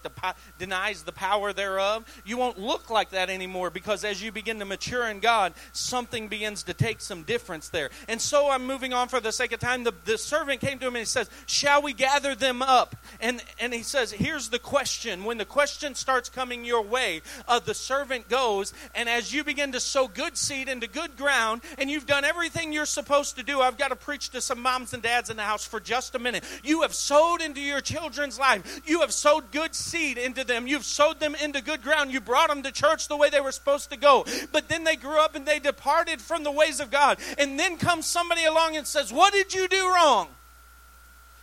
denies 0.58 1.04
the 1.04 1.12
power 1.12 1.52
thereof. 1.52 2.06
You 2.26 2.38
won't 2.38 2.58
look 2.58 2.90
like 2.90 3.10
that 3.10 3.30
anymore 3.30 3.70
because 3.70 4.06
as 4.06 4.24
you 4.24 4.32
begin 4.32 4.60
to 4.60 4.66
mature 4.66 5.08
in 5.08 5.20
God, 5.20 5.54
something 5.74 6.30
begins 6.30 6.64
to 6.64 6.74
take 6.74 7.02
some 7.02 7.24
difference 7.24 7.70
there. 7.70 7.90
And 8.08 8.22
so 8.22 8.50
I'm 8.50 8.66
moving 8.66 8.94
on 8.94 9.10
for 9.10 9.20
the 9.20 9.32
sake 9.32 9.52
of 9.52 9.60
time. 9.60 9.84
The, 9.84 9.94
the 10.06 10.18
servant 10.18 10.62
came 10.62 10.80
to 10.80 10.88
him 10.88 10.96
and 10.96 11.00
he 11.02 11.06
says, 11.06 11.30
Shall 11.46 11.82
we 11.82 11.94
gather 11.94 12.36
them 12.36 12.62
up? 12.62 12.96
And, 13.20 13.44
and 13.60 13.74
he 13.74 13.84
says, 13.84 14.12
Here's 14.12 14.50
the 14.50 14.60
question. 14.60 15.26
When 15.26 15.38
the 15.38 15.46
question 15.46 15.94
starts 15.94 16.30
coming 16.30 16.64
your 16.64 16.84
way, 16.84 17.22
uh, 17.48 17.60
the 17.60 17.74
servant 17.74 18.30
goes, 18.30 18.74
and 18.96 19.10
as 19.10 19.34
you 19.34 19.44
begin 19.44 19.74
to 19.74 19.80
sow 19.80 20.08
good 20.08 20.38
seed 20.38 20.70
into 20.70 20.88
good 20.88 21.18
ground, 21.18 21.62
and 21.78 21.90
you've 21.90 22.06
done 22.06 22.24
everything 22.24 22.72
you're 22.72 22.86
supposed 22.86 23.36
to 23.38 23.44
do, 23.44 23.60
I've 23.60 23.78
got 23.78 23.90
to 23.90 23.96
preach 23.96 24.30
to 24.30 24.42
some 24.42 24.62
moms 24.62 24.94
and 24.94 25.04
dads 25.04 25.30
in 25.30 25.38
the 25.38 25.44
house 25.44 25.66
for 25.66 25.80
just 25.98 26.14
a 26.14 26.20
minute. 26.20 26.44
You 26.64 26.84
have 26.84 26.94
sowed 26.94 27.42
into 27.42 27.60
your 27.60 27.82
children's 27.82 28.38
life. 28.38 28.82
You 28.86 29.02
have 29.02 29.12
sowed 29.12 29.52
good 29.52 29.74
seed 29.74 30.20
into 30.20 30.44
them. 30.44 30.68
You've 30.68 30.86
sowed 30.86 31.20
them 31.20 31.34
into 31.34 31.60
good 31.60 31.82
ground. 31.82 32.12
You 32.12 32.22
brought 32.22 32.50
them 32.50 32.62
to 32.62 32.72
church 32.72 33.08
the 33.08 33.18
way 33.18 33.32
they 33.32 33.42
were 33.42 33.52
supposed 33.52 33.90
to 33.90 33.98
go. 33.98 34.24
But 34.52 34.70
then 34.70 34.84
they 34.84 34.96
grew 34.96 35.20
up 35.20 35.34
and 35.34 35.44
they 35.44 35.58
departed 35.58 36.22
from 36.22 36.44
the 36.44 36.52
ways 36.52 36.80
of 36.80 36.92
God. 36.92 37.18
And 37.40 37.60
then 37.60 37.78
comes 37.78 38.06
somebody 38.06 38.46
along 38.46 38.78
and 38.78 38.86
says, 38.86 39.12
What 39.12 39.34
did 39.34 39.56
you 39.56 39.68
do 39.68 39.92
wrong? 39.92 40.28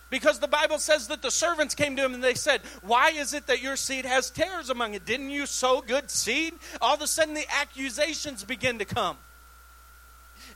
Because 0.09 0.39
the 0.39 0.47
Bible 0.47 0.79
says 0.79 1.09
that 1.09 1.21
the 1.21 1.31
servants 1.31 1.75
came 1.75 1.97
to 1.97 2.05
him 2.05 2.13
and 2.13 2.23
they 2.23 2.35
said, 2.35 2.61
Why 2.81 3.09
is 3.09 3.33
it 3.33 3.47
that 3.47 3.61
your 3.61 3.75
seed 3.75 4.05
has 4.05 4.31
tares 4.31 4.69
among 4.69 4.93
it? 4.93 5.05
Didn't 5.05 5.31
you 5.31 5.45
sow 5.45 5.81
good 5.81 6.09
seed? 6.09 6.53
All 6.79 6.93
of 6.93 7.01
a 7.01 7.07
sudden, 7.07 7.33
the 7.33 7.45
accusations 7.59 8.45
begin 8.45 8.79
to 8.79 8.85
come 8.85 9.17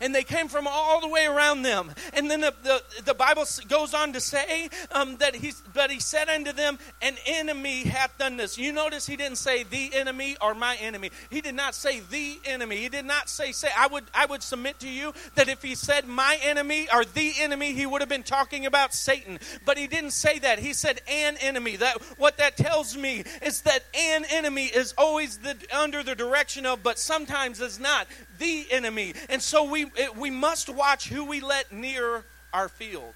and 0.01 0.13
they 0.13 0.23
came 0.23 0.47
from 0.47 0.67
all 0.67 1.01
the 1.01 1.07
way 1.07 1.25
around 1.25 1.63
them. 1.63 1.91
And 2.13 2.29
then 2.29 2.41
the, 2.41 2.53
the, 2.63 2.83
the 3.05 3.13
Bible 3.13 3.45
goes 3.67 3.93
on 3.93 4.13
to 4.13 4.21
say 4.21 4.69
um, 4.91 5.17
that 5.17 5.35
he, 5.35 5.53
but 5.73 5.91
he 5.91 5.99
said 5.99 6.29
unto 6.29 6.51
them, 6.51 6.79
An 7.01 7.15
enemy 7.25 7.83
hath 7.83 8.17
done 8.17 8.38
this. 8.38 8.57
You 8.57 8.71
notice 8.71 9.05
he 9.05 9.15
didn't 9.15 9.38
say 9.38 9.63
the 9.63 9.91
enemy 9.93 10.38
or 10.41 10.53
my 10.53 10.75
enemy. 10.77 11.12
He 11.29 11.41
did 11.41 11.55
not 11.55 11.75
say 11.75 11.99
the 11.99 12.39
enemy. 12.45 12.77
He 12.77 12.89
did 12.89 13.05
not 13.05 13.29
say, 13.29 13.51
say 13.51 13.69
I 13.77 13.88
would, 13.88 14.05
I 14.13 14.25
would 14.25 14.43
submit 14.43 14.79
to 14.79 14.89
you 14.89 15.13
that 15.35 15.49
if 15.49 15.62
he 15.62 15.75
said 15.75 16.07
my 16.07 16.39
enemy 16.43 16.88
or 16.93 17.05
the 17.05 17.33
enemy, 17.39 17.73
he 17.73 17.85
would 17.85 18.01
have 18.01 18.09
been 18.09 18.23
talking 18.23 18.65
about 18.65 18.93
Satan. 18.93 19.39
But 19.65 19.77
he 19.77 19.88
didn't 19.88 20.12
say 20.12 20.39
that. 20.39 20.59
He 20.59 20.73
said 20.73 21.01
an 21.09 21.38
enemy. 21.41 21.75
That 21.77 22.01
What 22.17 22.38
that 22.38 22.57
tells 22.57 22.95
me 22.95 23.23
is 23.41 23.62
that 23.62 23.83
an 23.93 24.25
enemy 24.29 24.65
is 24.65 24.93
always 24.97 25.38
the, 25.39 25.57
under 25.75 26.03
the 26.03 26.15
direction 26.15 26.65
of, 26.65 26.83
but 26.83 26.99
sometimes 26.99 27.59
is 27.62 27.79
not 27.79 28.07
the 28.39 28.65
enemy. 28.71 29.13
And 29.30 29.41
so 29.41 29.69
we, 29.69 29.91
we 30.17 30.30
must 30.30 30.69
watch 30.69 31.10
who 31.10 31.25
we 31.25 31.41
let 31.41 31.71
near 31.71 32.23
our 32.54 32.69
field. 32.69 33.13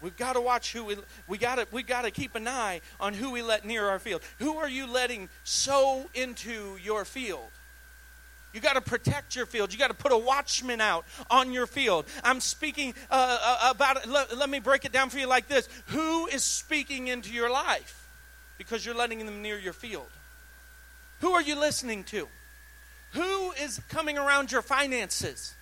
We've 0.00 0.16
got 0.16 0.34
to 0.34 0.40
watch 0.40 0.74
who 0.74 0.84
we 0.84 0.96
we 1.26 1.38
got 1.38 1.54
to 1.54 1.66
we 1.72 1.82
got 1.82 2.02
to 2.02 2.10
keep 2.10 2.34
an 2.34 2.46
eye 2.46 2.82
on 3.00 3.14
who 3.14 3.30
we 3.30 3.40
let 3.40 3.64
near 3.64 3.88
our 3.88 3.98
field. 3.98 4.20
Who 4.38 4.58
are 4.58 4.68
you 4.68 4.86
letting 4.86 5.30
sow 5.44 6.04
into 6.12 6.76
your 6.82 7.06
field? 7.06 7.48
You 8.52 8.60
got 8.60 8.74
to 8.74 8.82
protect 8.82 9.34
your 9.34 9.46
field. 9.46 9.72
You 9.72 9.78
got 9.78 9.88
to 9.88 9.94
put 9.94 10.12
a 10.12 10.18
watchman 10.18 10.80
out 10.80 11.06
on 11.30 11.52
your 11.52 11.66
field. 11.66 12.04
I'm 12.22 12.40
speaking 12.40 12.94
uh, 13.10 13.38
uh, 13.42 13.70
about 13.70 13.96
it. 13.96 14.06
Let, 14.06 14.36
let 14.36 14.48
me 14.48 14.60
break 14.60 14.84
it 14.84 14.92
down 14.92 15.08
for 15.08 15.18
you 15.18 15.26
like 15.26 15.48
this 15.48 15.68
Who 15.86 16.26
is 16.26 16.44
speaking 16.44 17.08
into 17.08 17.32
your 17.32 17.50
life? 17.50 18.08
Because 18.58 18.84
you're 18.84 18.94
letting 18.94 19.24
them 19.24 19.42
near 19.42 19.58
your 19.58 19.72
field. 19.72 20.06
Who 21.20 21.32
are 21.32 21.42
you 21.42 21.58
listening 21.58 22.04
to? 22.04 22.28
Who 23.14 23.52
is 23.52 23.80
coming 23.88 24.18
around 24.18 24.50
your 24.50 24.62
finances? 24.62 25.54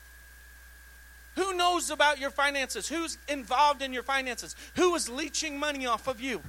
Who 1.36 1.54
knows 1.54 1.90
about 1.90 2.18
your 2.18 2.30
finances? 2.30 2.88
Who's 2.88 3.18
involved 3.28 3.82
in 3.82 3.92
your 3.92 4.02
finances? 4.02 4.56
Who 4.76 4.94
is 4.94 5.08
leeching 5.08 5.58
money 5.58 5.86
off 5.86 6.08
of 6.08 6.20
you? 6.20 6.42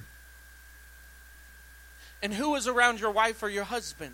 And 2.22 2.34
who 2.34 2.56
is 2.56 2.68
around 2.68 3.02
your 3.02 3.12
wife 3.12 3.44
or 3.44 3.50
your 3.50 3.66
husband? 3.66 4.14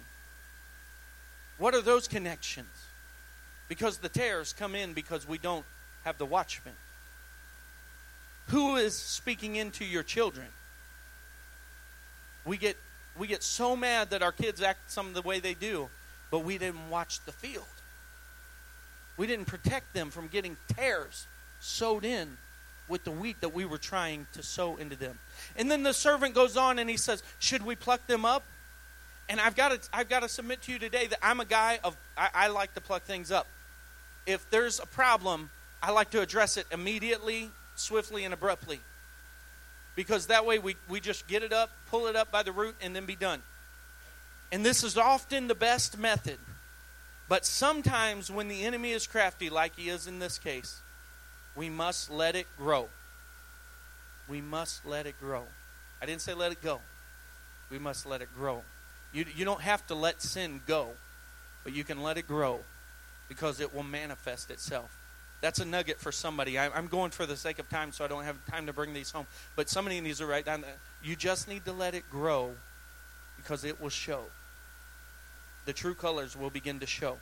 What 1.59 1.75
are 1.75 1.81
those 1.81 2.07
connections? 2.07 2.67
Because 3.67 3.99
the 3.99 4.09
tares 4.09 4.51
come 4.53 4.73
in 4.73 4.93
because 4.93 5.27
we 5.27 5.37
don't 5.37 5.65
have 6.05 6.17
the 6.17 6.25
watchman. 6.25 6.73
Who 8.47 8.77
is 8.77 8.95
speaking 8.95 9.57
into 9.57 9.85
your 9.85 10.01
children? 10.01 10.47
We 12.45 12.57
get 12.57 12.77
we 13.17 13.27
get 13.27 13.43
so 13.43 13.75
mad 13.75 14.09
that 14.09 14.23
our 14.23 14.31
kids 14.31 14.61
act 14.61 14.89
some 14.89 15.07
of 15.07 15.13
the 15.13 15.21
way 15.21 15.39
they 15.39 15.53
do 15.53 15.89
but 16.31 16.39
we 16.39 16.57
didn't 16.57 16.89
watch 16.89 17.23
the 17.25 17.31
field. 17.31 17.65
We 19.17 19.27
didn't 19.27 19.45
protect 19.45 19.93
them 19.93 20.11
from 20.11 20.27
getting 20.27 20.55
tares 20.69 21.27
sowed 21.59 22.05
in 22.05 22.37
with 22.87 23.03
the 23.03 23.11
wheat 23.11 23.41
that 23.41 23.53
we 23.53 23.65
were 23.65 23.77
trying 23.77 24.27
to 24.33 24.41
sow 24.41 24.77
into 24.77 24.95
them. 24.95 25.19
And 25.55 25.69
then 25.69 25.83
the 25.83 25.93
servant 25.93 26.33
goes 26.33 26.57
on 26.57 26.79
and 26.79 26.89
he 26.89 26.97
says, 26.97 27.21
Should 27.37 27.65
we 27.65 27.75
pluck 27.75 28.05
them 28.07 28.25
up? 28.25 28.43
And 29.29 29.39
I've 29.39 29.55
got 29.55 29.69
to, 29.69 29.89
I've 29.93 30.09
got 30.09 30.23
to 30.23 30.29
submit 30.29 30.63
to 30.63 30.71
you 30.71 30.79
today 30.79 31.05
that 31.07 31.19
I'm 31.21 31.39
a 31.39 31.45
guy 31.45 31.79
of, 31.83 31.95
I, 32.17 32.29
I 32.33 32.47
like 32.47 32.73
to 32.73 32.81
pluck 32.81 33.03
things 33.03 33.31
up. 33.31 33.47
If 34.25 34.49
there's 34.49 34.79
a 34.79 34.87
problem, 34.87 35.51
I 35.83 35.91
like 35.91 36.09
to 36.11 36.21
address 36.21 36.57
it 36.57 36.65
immediately, 36.71 37.49
swiftly, 37.75 38.25
and 38.25 38.33
abruptly. 38.33 38.79
Because 39.95 40.27
that 40.27 40.45
way 40.45 40.57
we, 40.59 40.75
we 40.87 40.99
just 40.99 41.27
get 41.27 41.43
it 41.43 41.53
up, 41.53 41.69
pull 41.89 42.07
it 42.07 42.15
up 42.15 42.31
by 42.31 42.41
the 42.41 42.51
root, 42.51 42.75
and 42.81 42.95
then 42.95 43.05
be 43.05 43.15
done. 43.15 43.41
And 44.51 44.65
this 44.65 44.83
is 44.83 44.97
often 44.97 45.47
the 45.47 45.55
best 45.55 45.97
method. 45.97 46.39
But 47.27 47.45
sometimes 47.45 48.31
when 48.31 48.47
the 48.47 48.63
enemy 48.63 48.91
is 48.91 49.05
crafty, 49.05 49.49
like 49.49 49.75
he 49.75 49.89
is 49.89 50.07
in 50.07 50.17
this 50.17 50.39
case, 50.39 50.79
we 51.55 51.69
must 51.69 52.09
let 52.09 52.35
it 52.35 52.47
grow. 52.57 52.89
We 54.27 54.41
must 54.41 54.85
let 54.85 55.05
it 55.05 55.19
grow. 55.19 55.43
I 56.01 56.05
didn't 56.05 56.21
say 56.21 56.33
let 56.33 56.51
it 56.51 56.61
go. 56.61 56.79
We 57.69 57.77
must 57.77 58.07
let 58.07 58.21
it 58.21 58.29
grow. 58.35 58.63
You, 59.13 59.25
you 59.35 59.45
don't 59.45 59.61
have 59.61 59.85
to 59.87 59.95
let 59.95 60.21
sin 60.21 60.61
go, 60.65 60.89
but 61.63 61.73
you 61.73 61.83
can 61.83 62.01
let 62.01 62.17
it 62.17 62.27
grow 62.27 62.61
because 63.27 63.59
it 63.59 63.75
will 63.75 63.83
manifest 63.83 64.49
itself. 64.49 64.95
That's 65.41 65.59
a 65.59 65.65
nugget 65.65 65.99
for 65.99 66.11
somebody. 66.11 66.57
I, 66.57 66.77
am 66.77 66.87
going 66.87 67.11
for 67.11 67.25
the 67.25 67.37
sake 67.37 67.59
of 67.59 67.69
time, 67.69 67.91
so 67.91 68.03
I 68.03 68.07
don't 68.07 68.23
have 68.23 68.43
time 68.47 68.65
to 68.65 68.73
bring 68.73 68.93
these 68.93 69.11
home. 69.11 69.27
But 69.55 69.69
somebody 69.69 70.01
needs 70.01 70.17
to 70.17 70.25
write 70.25 70.45
down 70.45 70.61
that 70.61 70.77
you 71.03 71.15
just 71.15 71.47
need 71.47 71.65
to 71.65 71.71
let 71.71 71.93
it 71.93 72.09
grow 72.09 72.51
because 73.37 73.63
it 73.63 73.79
will 73.79 73.89
show 73.89 74.23
the 75.69 75.73
true 75.73 75.93
colors 75.93 76.35
will 76.35 76.49
begin 76.49 76.79
to 76.79 76.87
show. 76.87 77.17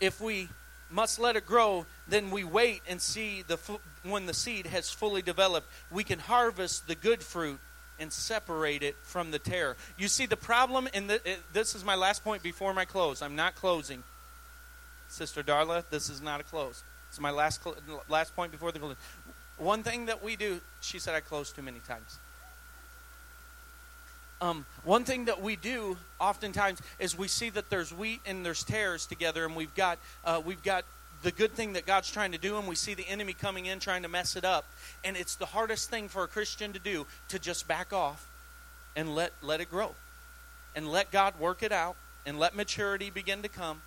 If 0.00 0.20
we 0.20 0.48
must 0.90 1.20
let 1.20 1.36
it 1.36 1.46
grow, 1.46 1.86
then 2.08 2.32
we 2.32 2.42
wait 2.42 2.82
and 2.88 3.00
see 3.00 3.42
the 3.46 3.56
when 4.02 4.26
the 4.26 4.34
seed 4.34 4.66
has 4.66 4.90
fully 4.90 5.22
developed, 5.22 5.68
we 5.92 6.02
can 6.02 6.18
harvest 6.18 6.88
the 6.88 6.96
good 6.96 7.22
fruit 7.22 7.60
and 8.00 8.12
separate 8.12 8.82
it 8.82 8.96
from 9.04 9.30
the 9.30 9.38
tare. 9.38 9.76
You 9.96 10.08
see 10.08 10.26
the 10.26 10.36
problem 10.36 10.88
in 10.92 11.06
the, 11.06 11.20
it, 11.24 11.40
this 11.52 11.76
is 11.76 11.84
my 11.84 11.94
last 11.94 12.24
point 12.24 12.42
before 12.42 12.74
my 12.74 12.84
close. 12.84 13.22
I'm 13.22 13.36
not 13.36 13.54
closing. 13.54 14.02
Sister 15.08 15.44
Darla, 15.44 15.84
this 15.88 16.10
is 16.10 16.20
not 16.20 16.40
a 16.40 16.42
close. 16.42 16.82
It's 17.10 17.20
my 17.20 17.30
last 17.30 17.62
cl- 17.62 17.76
last 18.08 18.34
point 18.34 18.50
before 18.50 18.72
the 18.72 18.80
close. 18.80 18.96
One 19.56 19.84
thing 19.84 20.06
that 20.06 20.20
we 20.24 20.34
do, 20.34 20.60
she 20.80 20.98
said 20.98 21.14
I 21.14 21.20
close 21.20 21.52
too 21.52 21.62
many 21.62 21.78
times. 21.86 22.18
Um, 24.42 24.66
one 24.82 25.04
thing 25.04 25.26
that 25.26 25.40
we 25.40 25.54
do 25.54 25.96
oftentimes 26.20 26.82
is 26.98 27.16
we 27.16 27.28
see 27.28 27.48
that 27.50 27.70
there's 27.70 27.94
wheat 27.94 28.20
and 28.26 28.44
there's 28.44 28.64
tares 28.64 29.06
together, 29.06 29.44
and 29.44 29.54
we've 29.54 29.74
got 29.76 30.00
uh, 30.24 30.42
we've 30.44 30.64
got 30.64 30.84
the 31.22 31.30
good 31.30 31.52
thing 31.52 31.74
that 31.74 31.86
God's 31.86 32.10
trying 32.10 32.32
to 32.32 32.38
do, 32.38 32.58
and 32.58 32.66
we 32.66 32.74
see 32.74 32.94
the 32.94 33.08
enemy 33.08 33.34
coming 33.34 33.66
in 33.66 33.78
trying 33.78 34.02
to 34.02 34.08
mess 34.08 34.34
it 34.34 34.44
up. 34.44 34.64
And 35.04 35.16
it's 35.16 35.36
the 35.36 35.46
hardest 35.46 35.90
thing 35.90 36.08
for 36.08 36.24
a 36.24 36.26
Christian 36.26 36.72
to 36.72 36.80
do 36.80 37.06
to 37.28 37.38
just 37.38 37.68
back 37.68 37.92
off 37.92 38.26
and 38.96 39.14
let 39.14 39.32
let 39.42 39.60
it 39.60 39.70
grow, 39.70 39.94
and 40.74 40.88
let 40.88 41.12
God 41.12 41.38
work 41.38 41.62
it 41.62 41.70
out, 41.70 41.94
and 42.26 42.36
let 42.36 42.56
maturity 42.56 43.10
begin 43.10 43.42
to 43.42 43.48
come. 43.48 43.80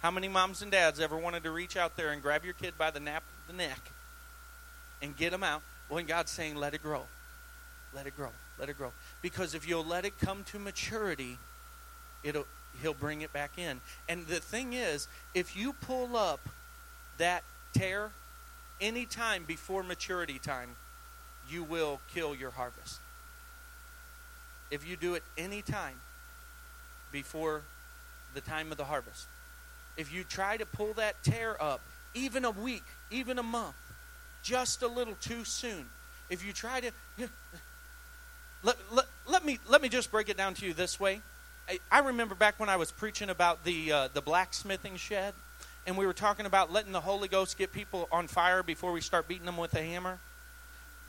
How 0.00 0.10
many 0.10 0.28
moms 0.28 0.62
and 0.62 0.70
dads 0.70 0.98
ever 0.98 1.18
wanted 1.18 1.42
to 1.42 1.50
reach 1.50 1.76
out 1.76 1.98
there 1.98 2.08
and 2.08 2.22
grab 2.22 2.42
your 2.42 2.54
kid 2.54 2.72
by 2.78 2.90
the 2.90 3.00
nape 3.00 3.16
of 3.16 3.46
the 3.48 3.52
neck 3.52 3.90
and 5.02 5.14
get 5.14 5.30
them 5.30 5.42
out 5.42 5.60
when 5.90 6.06
God's 6.06 6.30
saying, 6.30 6.56
"Let 6.56 6.72
it 6.72 6.82
grow, 6.82 7.04
let 7.94 8.06
it 8.06 8.16
grow, 8.16 8.30
let 8.58 8.68
it 8.68 8.78
grow." 8.78 8.92
Because 9.22 9.54
if 9.54 9.68
you'll 9.68 9.84
let 9.84 10.04
it 10.04 10.18
come 10.18 10.44
to 10.44 10.58
maturity, 10.58 11.38
it'll 12.22 12.46
he'll 12.82 12.94
bring 12.94 13.22
it 13.22 13.32
back 13.32 13.58
in. 13.58 13.80
And 14.08 14.26
the 14.26 14.40
thing 14.40 14.72
is, 14.72 15.08
if 15.34 15.56
you 15.56 15.72
pull 15.72 16.16
up 16.16 16.40
that 17.18 17.42
tare 17.74 18.10
any 18.80 19.04
time 19.04 19.44
before 19.46 19.82
maturity 19.82 20.38
time, 20.38 20.70
you 21.48 21.64
will 21.64 22.00
kill 22.12 22.34
your 22.34 22.50
harvest. 22.50 23.00
If 24.70 24.88
you 24.88 24.96
do 24.96 25.14
it 25.14 25.22
any 25.36 25.62
time 25.62 25.96
before 27.12 27.62
the 28.34 28.40
time 28.40 28.70
of 28.70 28.78
the 28.78 28.84
harvest, 28.84 29.26
if 29.96 30.12
you 30.12 30.24
try 30.24 30.56
to 30.56 30.64
pull 30.64 30.92
that 30.94 31.22
tare 31.22 31.60
up, 31.60 31.80
even 32.14 32.44
a 32.44 32.50
week, 32.50 32.84
even 33.10 33.38
a 33.38 33.42
month, 33.42 33.74
just 34.42 34.82
a 34.82 34.88
little 34.88 35.16
too 35.20 35.44
soon, 35.44 35.86
if 36.28 36.44
you 36.44 36.52
try 36.52 36.80
to 36.80 36.90
let, 38.62 38.76
let, 38.92 39.06
let, 39.26 39.44
me, 39.44 39.58
let 39.68 39.82
me 39.82 39.88
just 39.88 40.10
break 40.10 40.28
it 40.28 40.36
down 40.36 40.54
to 40.54 40.66
you 40.66 40.74
this 40.74 41.00
way. 41.00 41.20
I, 41.68 41.78
I 41.90 41.98
remember 42.00 42.34
back 42.34 42.58
when 42.58 42.68
I 42.68 42.76
was 42.76 42.90
preaching 42.90 43.30
about 43.30 43.64
the, 43.64 43.92
uh, 43.92 44.08
the 44.12 44.20
blacksmithing 44.20 44.96
shed, 44.96 45.34
and 45.86 45.96
we 45.96 46.06
were 46.06 46.12
talking 46.12 46.46
about 46.46 46.72
letting 46.72 46.92
the 46.92 47.00
Holy 47.00 47.28
Ghost 47.28 47.56
get 47.56 47.72
people 47.72 48.08
on 48.12 48.28
fire 48.28 48.62
before 48.62 48.92
we 48.92 49.00
start 49.00 49.28
beating 49.28 49.46
them 49.46 49.56
with 49.56 49.74
a 49.74 49.82
hammer. 49.82 50.18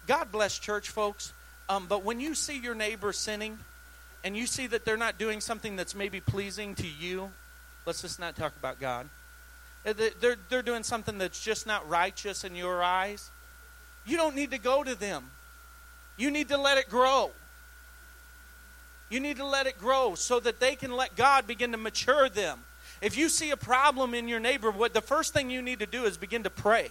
God 0.07 0.31
bless 0.31 0.57
church 0.57 0.89
folks. 0.89 1.33
Um, 1.69 1.85
but 1.87 2.03
when 2.03 2.19
you 2.19 2.35
see 2.35 2.57
your 2.57 2.75
neighbor 2.75 3.13
sinning 3.13 3.57
and 4.23 4.35
you 4.35 4.45
see 4.45 4.67
that 4.67 4.85
they're 4.85 4.97
not 4.97 5.17
doing 5.17 5.41
something 5.41 5.75
that's 5.75 5.95
maybe 5.95 6.19
pleasing 6.19 6.75
to 6.75 6.87
you, 6.87 7.31
let's 7.85 8.01
just 8.01 8.19
not 8.19 8.35
talk 8.35 8.53
about 8.57 8.79
God. 8.79 9.07
Uh, 9.85 9.93
they're, 10.19 10.35
they're 10.49 10.61
doing 10.61 10.83
something 10.83 11.17
that's 11.17 11.41
just 11.43 11.65
not 11.65 11.87
righteous 11.89 12.43
in 12.43 12.55
your 12.55 12.83
eyes. 12.83 13.29
You 14.05 14.17
don't 14.17 14.35
need 14.35 14.51
to 14.51 14.57
go 14.57 14.83
to 14.83 14.95
them. 14.95 15.31
You 16.17 16.29
need 16.29 16.49
to 16.49 16.57
let 16.57 16.77
it 16.77 16.89
grow. 16.89 17.31
You 19.11 19.19
need 19.19 19.37
to 19.37 19.45
let 19.45 19.67
it 19.67 19.77
grow 19.77 20.15
so 20.15 20.39
that 20.39 20.59
they 20.59 20.75
can 20.75 20.95
let 20.95 21.15
God 21.17 21.45
begin 21.45 21.73
to 21.73 21.77
mature 21.77 22.29
them. 22.29 22.59
If 23.01 23.17
you 23.17 23.27
see 23.29 23.51
a 23.51 23.57
problem 23.57 24.13
in 24.13 24.27
your 24.27 24.39
neighbor, 24.39 24.71
what 24.71 24.93
the 24.93 25.01
first 25.01 25.33
thing 25.33 25.49
you 25.49 25.61
need 25.61 25.79
to 25.79 25.85
do 25.85 26.05
is 26.05 26.17
begin 26.17 26.43
to 26.43 26.49
pray. 26.49 26.89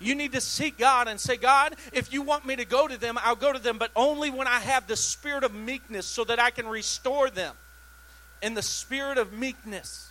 You 0.00 0.14
need 0.14 0.32
to 0.32 0.40
seek 0.40 0.78
God 0.78 1.06
and 1.06 1.20
say, 1.20 1.36
God, 1.36 1.76
if 1.92 2.12
you 2.12 2.22
want 2.22 2.46
me 2.46 2.56
to 2.56 2.64
go 2.64 2.88
to 2.88 2.98
them, 2.98 3.18
I'll 3.22 3.36
go 3.36 3.52
to 3.52 3.58
them, 3.58 3.76
but 3.76 3.90
only 3.94 4.30
when 4.30 4.46
I 4.46 4.58
have 4.60 4.86
the 4.86 4.96
spirit 4.96 5.44
of 5.44 5.54
meekness 5.54 6.06
so 6.06 6.24
that 6.24 6.38
I 6.38 6.50
can 6.50 6.66
restore 6.66 7.28
them 7.28 7.54
in 8.42 8.54
the 8.54 8.62
spirit 8.62 9.18
of 9.18 9.32
meekness. 9.32 10.10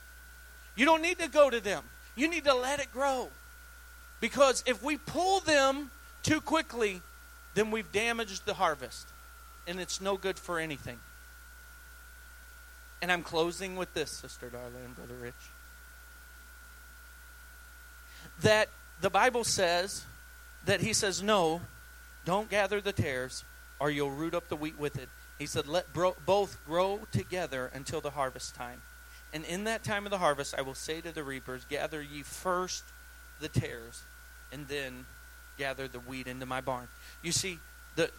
You 0.76 0.86
don't 0.86 1.02
need 1.02 1.20
to 1.20 1.28
go 1.28 1.50
to 1.50 1.60
them, 1.60 1.84
you 2.16 2.30
need 2.30 2.46
to 2.46 2.54
let 2.54 2.80
it 2.80 2.92
grow. 2.94 3.30
Because 4.22 4.64
if 4.68 4.84
we 4.84 4.98
pull 4.98 5.40
them 5.42 5.90
too 6.22 6.40
quickly, 6.40 7.02
then 7.56 7.72
we've 7.72 7.92
damaged 7.92 8.46
the 8.46 8.54
harvest, 8.54 9.08
and 9.68 9.80
it's 9.80 10.00
no 10.00 10.16
good 10.16 10.38
for 10.38 10.60
anything. 10.60 11.00
And 13.04 13.12
I'm 13.12 13.22
closing 13.22 13.76
with 13.76 13.94
this, 13.94 14.10
Sister 14.10 14.48
Darla 14.48 14.86
and 14.86 14.96
Brother 14.96 15.16
Rich. 15.22 15.34
That 18.44 18.70
the 19.02 19.10
Bible 19.10 19.44
says 19.44 20.06
that 20.64 20.80
he 20.80 20.94
says, 20.94 21.22
No, 21.22 21.60
don't 22.24 22.50
gather 22.50 22.80
the 22.80 22.94
tares, 22.94 23.44
or 23.78 23.92
you'll 23.92 24.10
root 24.10 24.34
up 24.34 24.48
the 24.48 24.56
wheat 24.56 24.80
with 24.80 24.98
it. 24.98 25.10
He 25.38 25.48
said, 25.48 25.68
Let 25.68 25.92
bro- 25.92 26.16
both 26.26 26.58
grow 26.66 27.02
together 27.12 27.70
until 27.74 28.00
the 28.00 28.12
harvest 28.12 28.56
time. 28.56 28.82
And 29.34 29.44
in 29.44 29.66
that 29.66 29.84
time 29.84 30.06
of 30.06 30.12
the 30.12 30.20
harvest, 30.20 30.56
I 30.58 30.62
will 30.62 30.74
say 30.74 31.02
to 31.02 31.12
the 31.12 31.26
reapers, 31.26 31.66
Gather 31.70 32.02
ye 32.02 32.22
first 32.22 32.86
the 33.42 33.50
tares, 33.50 34.04
and 34.50 34.70
then 34.70 35.08
gather 35.58 35.90
the 35.90 36.00
wheat 36.00 36.28
into 36.28 36.46
my 36.46 36.62
barn. 36.62 36.88
You 37.22 37.34
see, 37.34 37.60
the, 37.98 38.12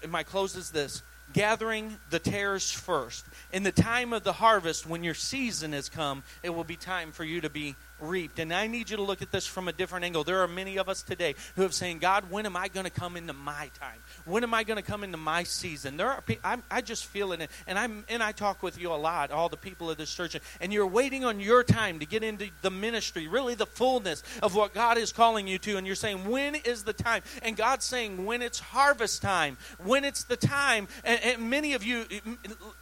the 0.00 0.08
my 0.08 0.24
close 0.24 0.56
is 0.56 0.70
this 0.70 1.00
gathering 1.32 1.98
the 2.10 2.18
tares 2.18 2.70
first. 2.70 3.24
In 3.52 3.62
the 3.62 3.72
time 3.72 4.12
of 4.12 4.24
the 4.24 4.32
harvest, 4.32 4.86
when 4.86 5.04
your 5.04 5.14
season 5.14 5.72
has 5.72 5.88
come, 5.88 6.22
it 6.42 6.50
will 6.50 6.64
be 6.64 6.76
time 6.76 7.12
for 7.12 7.24
you 7.24 7.40
to 7.40 7.50
be 7.50 7.76
reaped. 8.02 8.38
And 8.38 8.52
I 8.52 8.66
need 8.66 8.90
you 8.90 8.96
to 8.96 9.02
look 9.02 9.22
at 9.22 9.32
this 9.32 9.46
from 9.46 9.68
a 9.68 9.72
different 9.72 10.04
angle. 10.04 10.24
There 10.24 10.42
are 10.42 10.48
many 10.48 10.76
of 10.78 10.88
us 10.88 11.02
today 11.02 11.34
who 11.56 11.62
have 11.62 11.74
saying, 11.74 11.98
God, 11.98 12.30
when 12.30 12.46
am 12.46 12.56
I 12.56 12.68
going 12.68 12.84
to 12.84 12.90
come 12.90 13.16
into 13.16 13.32
my 13.32 13.70
time? 13.78 13.98
When 14.24 14.42
am 14.42 14.52
I 14.52 14.64
going 14.64 14.76
to 14.76 14.82
come 14.82 15.04
into 15.04 15.16
my 15.16 15.44
season? 15.44 15.96
There 15.96 16.08
are 16.08 16.22
I'm, 16.44 16.62
I 16.70 16.80
just 16.80 17.06
feel 17.06 17.32
it, 17.32 17.48
and 17.66 17.78
I'm 17.78 18.04
and 18.08 18.22
I 18.22 18.32
talk 18.32 18.62
with 18.62 18.80
you 18.80 18.92
a 18.92 18.96
lot, 18.96 19.30
all 19.30 19.48
the 19.48 19.56
people 19.56 19.90
of 19.90 19.96
this 19.96 20.12
church, 20.14 20.36
and 20.60 20.72
you're 20.72 20.86
waiting 20.86 21.24
on 21.24 21.40
your 21.40 21.62
time 21.62 21.98
to 22.00 22.06
get 22.06 22.22
into 22.22 22.48
the 22.62 22.70
ministry, 22.70 23.28
really 23.28 23.54
the 23.54 23.66
fullness 23.66 24.22
of 24.42 24.54
what 24.54 24.74
God 24.74 24.98
is 24.98 25.12
calling 25.12 25.46
you 25.46 25.58
to, 25.58 25.76
and 25.76 25.86
you're 25.86 25.96
saying, 25.96 26.28
when 26.28 26.54
is 26.54 26.84
the 26.84 26.92
time? 26.92 27.22
And 27.42 27.56
God's 27.56 27.84
saying, 27.84 28.24
when 28.24 28.42
it's 28.42 28.58
harvest 28.58 29.22
time, 29.22 29.56
when 29.82 30.04
it's 30.04 30.24
the 30.24 30.36
time. 30.36 30.88
And, 31.04 31.20
and 31.22 31.50
many 31.50 31.74
of 31.74 31.84
you, 31.84 32.04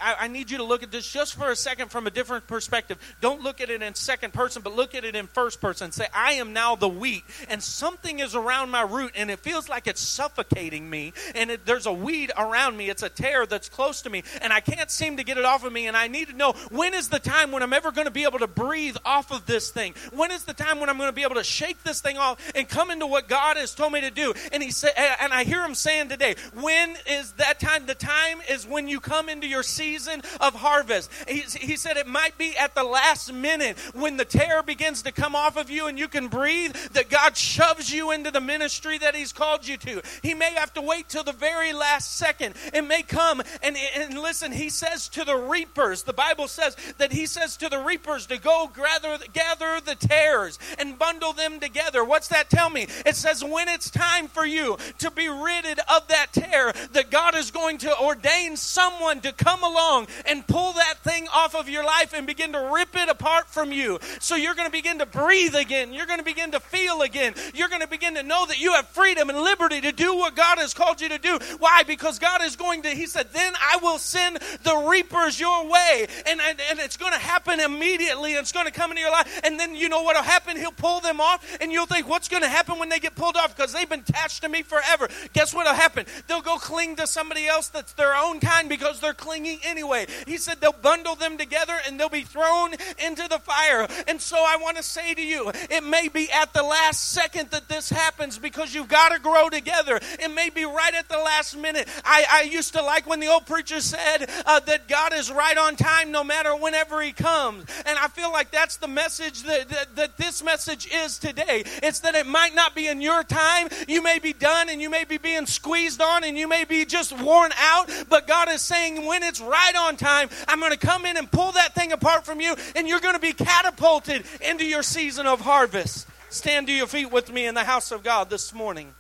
I, 0.01 0.16
I 0.21 0.29
need 0.29 0.51
you 0.51 0.59
to 0.59 0.64
look 0.64 0.83
at 0.83 0.91
this 0.91 1.11
just 1.11 1.35
for 1.35 1.51
a 1.51 1.57
second 1.57 1.91
from 1.91 2.07
a 2.07 2.11
different 2.11 2.47
perspective. 2.47 2.99
Don't 3.21 3.43
look 3.43 3.61
at 3.61 3.71
it 3.71 3.83
in 3.83 3.95
second 3.95 4.33
person, 4.33 4.62
but 4.62 4.75
look 4.75 4.95
at 4.95 5.05
it 5.05 5.10
it 5.11 5.17
in 5.17 5.27
first 5.27 5.61
person. 5.61 5.93
Say, 5.93 6.07
I 6.15 6.33
am 6.35 6.55
now 6.55 6.75
the 6.77 6.89
wheat, 6.89 7.25
and 7.49 7.63
something 7.63 8.21
is 8.21 8.35
around 8.35 8.71
my 8.71 8.83
root, 8.83 9.13
and 9.15 9.31
it 9.31 9.41
feels 9.41 9.69
like 9.69 9.87
it's 9.87 10.01
suffocating 10.01 10.89
me, 10.89 11.13
and 11.35 11.51
it, 11.51 11.67
there's 11.67 11.87
a 11.87 11.93
weed 11.93 12.33
around 12.39 12.77
me. 12.77 12.89
It's 12.89 13.03
a 13.03 13.09
tare 13.09 13.45
that's 13.45 13.69
close 13.69 14.03
to 14.03 14.11
me, 14.11 14.23
and 14.41 14.53
I 14.53 14.61
can't 14.61 14.91
seem 14.91 15.19
to 15.19 15.25
get 15.25 15.37
it 15.37 15.45
off 15.45 15.65
of 15.65 15.73
me, 15.73 15.87
and 15.87 15.97
I 15.97 16.09
need 16.09 16.29
to 16.29 16.35
know 16.35 16.53
when 16.71 16.95
is 16.95 17.09
the 17.09 17.19
time 17.19 17.53
when 17.53 17.63
I'm 17.63 17.73
ever 17.73 17.93
going 17.93 18.07
to 18.07 18.11
be 18.11 18.25
able 18.25 18.39
to 18.39 18.47
breathe 18.47 18.97
off 19.05 19.33
of 19.33 19.47
this 19.47 19.71
thing? 19.71 19.95
When 20.13 20.31
is 20.31 20.45
the 20.45 20.55
time 20.55 20.81
when 20.81 20.89
I'm 20.89 20.97
going 20.97 21.09
to 21.09 21.15
be 21.15 21.23
able 21.23 21.35
to 21.35 21.45
shake 21.45 21.83
this 21.83 22.01
thing 22.01 22.17
off 22.17 22.41
and 22.55 22.69
come 22.69 22.91
into 22.91 23.07
what 23.07 23.29
God 23.29 23.57
has 23.57 23.75
told 23.75 23.93
me 23.93 24.01
to 24.01 24.11
do? 24.11 24.33
And 24.53 24.63
he 24.63 24.71
said, 24.71 24.93
and 24.97 25.33
I 25.33 25.45
hear 25.45 25.65
him 25.65 25.75
saying 25.75 26.09
today, 26.09 26.37
when 26.55 26.97
is 27.07 27.33
that 27.33 27.61
time? 27.61 27.87
The 27.87 27.95
time 27.95 28.39
is 28.49 28.67
when 28.67 28.89
you 28.89 29.01
come 29.01 29.29
into 29.29 29.47
your 29.47 29.63
season 29.63 30.23
of 30.41 30.55
harvest. 30.55 31.11
He, 31.29 31.41
he 31.41 31.77
said 31.77 31.97
it 31.97 32.07
might 32.07 32.39
be 32.39 32.57
at 32.57 32.75
the 32.75 32.85
last 32.85 33.33
minute 33.33 33.79
when 33.95 34.17
the 34.17 34.25
tare 34.25 34.63
begins 34.63 35.00
to 35.03 35.13
come 35.13 35.35
off 35.35 35.57
of 35.57 35.71
you 35.71 35.87
and 35.87 35.99
you 35.99 36.09
can 36.09 36.29
breathe, 36.29 36.75
that 36.93 37.09
God 37.09 37.37
shoves 37.37 37.93
you 37.93 38.11
into 38.11 38.31
the 38.31 38.41
ministry 38.41 38.99
that 38.99 39.15
He's 39.15 39.33
called 39.33 39.67
you 39.67 39.77
to. 39.79 40.03
He 40.23 40.35
may 40.35 40.53
have 40.55 40.73
to 40.75 40.81
wait 40.81 41.09
till 41.09 41.25
the 41.25 41.33
very 41.33 41.73
last 41.73 42.17
second. 42.17 42.55
It 42.73 42.83
may 42.83 43.03
come 43.03 43.43
and, 43.63 43.77
and 43.97 44.19
listen, 44.19 44.53
He 44.53 44.71
says 44.71 45.09
to 45.11 45.25
the 45.25 45.37
reapers, 45.37 46.03
the 46.03 46.13
Bible 46.13 46.49
says 46.49 46.77
that 46.99 47.13
He 47.13 47.27
says 47.27 47.57
to 47.59 47.69
the 47.69 47.81
reapers 47.81 48.27
to 48.27 48.39
go 48.39 48.71
gather, 48.75 49.19
gather 49.33 49.81
the 49.81 49.95
tares 49.95 50.59
and 50.79 50.99
bundle 50.99 51.33
them 51.33 51.61
together. 51.61 52.05
What's 52.05 52.29
that 52.29 52.51
tell 52.51 52.71
me? 52.71 52.87
It 53.07 53.17
says 53.17 53.45
when 53.45 53.69
it's 53.69 53.91
time 53.91 54.29
for 54.29 54.47
you 54.47 54.77
to 54.99 55.11
be 55.11 55.29
ridded 55.29 55.81
of 55.89 56.09
that 56.09 56.29
tare, 56.33 56.73
that 56.93 57.11
God 57.11 57.35
is 57.35 57.51
going 57.51 57.79
to 57.79 57.99
ordain 58.01 58.57
someone 58.57 59.21
to 59.21 59.33
come 59.33 59.63
along 59.63 60.09
and 60.27 60.47
pull 60.47 60.73
that 60.75 60.99
thing 61.03 61.29
off 61.35 61.55
of 61.55 61.69
your 61.69 61.85
life 61.85 62.13
and 62.15 62.27
begin 62.27 62.53
to 62.53 62.71
rip 62.73 62.97
it 62.97 63.09
apart 63.09 63.49
from 63.49 63.73
you. 63.73 63.99
So 64.21 64.37
you're 64.37 64.55
going 64.55 64.69
to 64.69 64.73
begin 64.73 64.89
begin 64.91 65.07
to 65.07 65.18
breathe 65.18 65.55
again. 65.55 65.93
You're 65.93 66.07
going 66.07 66.18
to 66.18 66.24
begin 66.24 66.51
to 66.53 66.61
feel 66.61 67.03
again. 67.03 67.34
You're 67.55 67.68
going 67.68 67.82
to 67.82 67.88
begin 67.88 68.14
to 68.14 68.22
know 68.22 68.47
that 68.47 68.59
you 68.59 68.72
have 68.72 68.88
freedom 68.88 69.30
and 69.30 69.38
liberty 69.38 69.80
to 69.82 69.93
do 69.93 70.16
what 70.16 70.34
God 70.34 70.59
has 70.59 70.74
called 70.74 71.01
you 71.01 71.09
to 71.11 71.18
do. 71.18 71.38
Why? 71.59 71.84
Because 71.84 72.18
God 72.18 72.43
is 72.43 72.57
going 72.57 72.82
to, 72.82 72.88
He 72.88 73.07
said, 73.07 73.28
then 73.32 73.53
I 73.61 73.78
will 73.82 73.99
send 73.99 74.36
the 74.64 74.86
reapers 74.88 75.38
your 75.38 75.66
way. 75.68 76.07
And, 76.26 76.41
and, 76.41 76.61
and 76.70 76.80
it's 76.80 76.97
going 76.97 77.12
to 77.12 77.18
happen 77.18 77.61
immediately. 77.61 78.32
It's 78.32 78.53
going 78.53 78.66
to 78.66 78.72
come 78.72 78.91
into 78.91 79.01
your 79.01 79.12
life. 79.12 79.41
And 79.45 79.61
then 79.61 79.76
you 79.76 79.88
know 79.88 80.03
what 80.03 80.16
will 80.16 80.22
happen? 80.22 80.57
He'll 80.57 80.72
pull 80.72 81.01
them 81.01 81.20
off. 81.20 81.45
And 81.61 81.70
you'll 81.70 81.86
think, 81.86 82.09
what's 82.09 82.28
going 82.28 82.43
to 82.43 82.49
happen 82.49 82.78
when 82.78 82.88
they 82.88 82.99
get 82.99 83.14
pulled 83.14 83.36
off? 83.36 83.55
Because 83.57 83.72
they've 83.72 83.88
been 83.88 84.01
attached 84.01 84.43
to 84.43 84.49
me 84.49 84.62
forever. 84.62 85.09
Guess 85.34 85.55
what 85.55 85.66
will 85.66 85.74
happen? 85.74 86.07
They'll 86.26 86.43
go 86.43 86.57
cling 86.57 86.97
to 86.97 87.07
somebody 87.07 87.47
else 87.47 87.68
that's 87.68 87.93
their 87.93 88.14
own 88.14 88.41
kind 88.41 88.68
because 88.68 89.01
they're 89.01 89.14
clinging 89.14 89.61
anyway. 89.62 90.07
He 90.26 90.36
said 90.36 90.61
they'll 90.61 90.72
bundle 90.72 91.14
them 91.14 91.38
together 91.38 91.76
and 91.86 91.99
they'll 91.99 92.09
be 92.09 92.22
thrown 92.22 92.72
into 92.99 93.28
the 93.28 93.38
fire. 93.38 93.86
And 94.09 94.20
so 94.20 94.36
I 94.36 94.57
want 94.61 94.70
to 94.77 94.83
say 94.83 95.14
to 95.14 95.23
you, 95.23 95.51
it 95.71 95.85
may 95.85 96.09
be 96.09 96.31
at 96.31 96.53
the 96.53 96.62
last 96.62 97.12
second 97.12 97.51
that 97.51 97.68
this 97.68 97.91
happens 97.91 98.39
because 98.39 98.75
you've 98.75 98.89
got 98.89 99.11
to 99.11 99.18
grow 99.18 99.49
together. 99.49 99.99
It 100.18 100.35
may 100.35 100.51
be 100.51 100.64
right 100.64 100.95
at 100.95 101.09
the 101.09 101.18
last 101.18 101.57
minute. 101.57 101.89
I, 102.05 102.25
I 102.31 102.43
used 102.43 102.75
to 102.75 102.83
like 102.83 103.09
when 103.09 103.21
the 103.21 103.29
old 103.29 103.47
preacher 103.47 103.81
said 103.81 104.31
uh, 104.47 104.61
that 104.61 104.89
God 104.89 105.12
is 105.12 105.31
right 105.31 105.57
on 105.57 105.77
time 105.77 106.11
no 106.11 106.25
matter 106.25 106.55
whenever 106.55 107.01
He 107.03 107.12
comes. 107.12 107.64
And 107.87 107.99
I 107.99 108.09
feel 108.09 108.31
like 108.33 108.51
that's 108.51 108.77
the 108.77 108.89
message 108.89 109.43
that, 109.45 109.68
that, 109.68 109.97
that 109.97 110.16
this 110.16 110.43
message 110.43 110.89
is 110.93 111.18
today. 111.18 111.62
It's 111.83 112.01
that 112.01 112.14
it 112.14 112.27
might 112.27 112.55
not 112.55 112.75
be 112.75 112.89
in 112.89 113.01
your 113.01 113.23
time. 113.23 113.68
You 113.89 114.03
may 114.03 114.18
be 114.18 114.33
done 114.33 114.68
and 114.68 114.81
you 114.81 114.91
may 114.91 115.05
be 115.05 115.18
being 115.18 115.47
squeezed 115.47 116.01
on 116.01 116.25
and 116.25 116.39
you 116.39 116.49
may 116.49 116.64
be 116.64 116.85
just 116.85 117.18
worn 117.21 117.53
out. 117.59 117.91
But 118.09 118.27
God 118.27 118.49
is 118.49 118.62
saying, 118.62 119.07
when 119.07 119.23
it's 119.23 119.41
right 119.41 119.77
on 119.77 119.97
time, 119.97 120.29
I'm 120.49 120.61
going 120.61 120.73
to 120.73 120.79
come 120.79 121.07
in 121.07 121.16
and 121.16 121.31
pull 121.31 121.53
that 121.53 121.75
thing 121.75 121.93
apart 121.93 122.25
from 122.25 122.41
you 122.41 122.55
and 122.77 122.89
you're 122.89 123.01
going 123.01 123.14
to 123.14 123.21
be 123.21 123.33
catapulted 123.33 124.25
into 124.41 124.60
your 124.65 124.83
season 124.83 125.27
of 125.27 125.41
harvest. 125.41 126.07
Stand 126.31 126.69
to 126.69 126.73
your 126.73 126.87
feet 126.87 127.11
with 127.11 127.33
me 127.33 127.47
in 127.47 127.55
the 127.55 127.65
house 127.65 127.91
of 127.91 128.03
God 128.03 128.31
this 128.31 128.55
morning. 128.55 128.95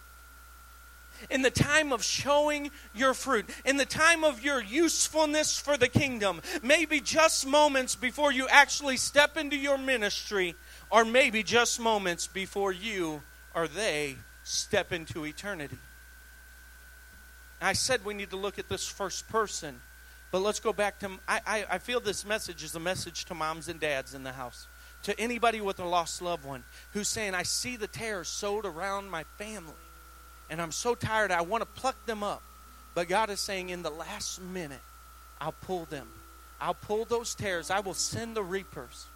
In 1.28 1.42
the 1.42 1.50
time 1.50 1.92
of 1.92 2.02
showing 2.02 2.70
your 2.94 3.12
fruit, 3.14 3.44
in 3.64 3.76
the 3.76 3.84
time 3.84 4.24
of 4.24 4.42
your 4.42 4.62
usefulness 4.62 5.58
for 5.58 5.76
the 5.76 5.88
kingdom, 5.88 6.40
maybe 6.62 7.00
just 7.00 7.46
moments 7.46 7.94
before 7.94 8.32
you 8.32 8.48
actually 8.48 8.96
step 8.96 9.36
into 9.36 9.56
your 9.56 9.76
ministry, 9.76 10.54
or 10.90 11.04
maybe 11.04 11.42
just 11.42 11.78
moments 11.78 12.26
before 12.26 12.72
you 12.72 13.22
or 13.54 13.68
they 13.68 14.16
step 14.44 14.92
into 14.92 15.24
eternity. 15.24 15.78
I 17.60 17.74
said 17.74 18.04
we 18.04 18.14
need 18.14 18.30
to 18.30 18.36
look 18.36 18.58
at 18.58 18.68
this 18.68 18.88
first 18.88 19.28
person, 19.28 19.80
but 20.30 20.40
let's 20.40 20.60
go 20.60 20.72
back 20.72 20.98
to. 21.00 21.10
I, 21.28 21.40
I, 21.46 21.64
I 21.72 21.78
feel 21.78 22.00
this 22.00 22.24
message 22.24 22.64
is 22.64 22.74
a 22.74 22.80
message 22.80 23.26
to 23.26 23.34
moms 23.34 23.68
and 23.68 23.78
dads 23.78 24.14
in 24.14 24.22
the 24.22 24.32
house 24.32 24.66
to 25.04 25.18
anybody 25.18 25.60
with 25.60 25.78
a 25.80 25.84
lost 25.84 26.22
loved 26.22 26.44
one 26.44 26.64
who's 26.92 27.08
saying, 27.08 27.34
I 27.34 27.42
see 27.42 27.76
the 27.76 27.86
tares 27.86 28.28
sowed 28.28 28.66
around 28.66 29.10
my 29.10 29.24
family, 29.38 29.72
and 30.48 30.60
I'm 30.60 30.72
so 30.72 30.94
tired, 30.94 31.30
I 31.30 31.42
want 31.42 31.62
to 31.62 31.80
pluck 31.80 31.96
them 32.06 32.22
up. 32.22 32.42
But 32.94 33.08
God 33.08 33.30
is 33.30 33.40
saying, 33.40 33.70
in 33.70 33.82
the 33.82 33.90
last 33.90 34.42
minute, 34.42 34.82
I'll 35.40 35.54
pull 35.62 35.84
them. 35.84 36.08
I'll 36.60 36.74
pull 36.74 37.04
those 37.04 37.34
tares. 37.34 37.70
I 37.70 37.80
will 37.80 37.94
send 37.94 38.36
the 38.36 38.42
reapers. 38.42 39.06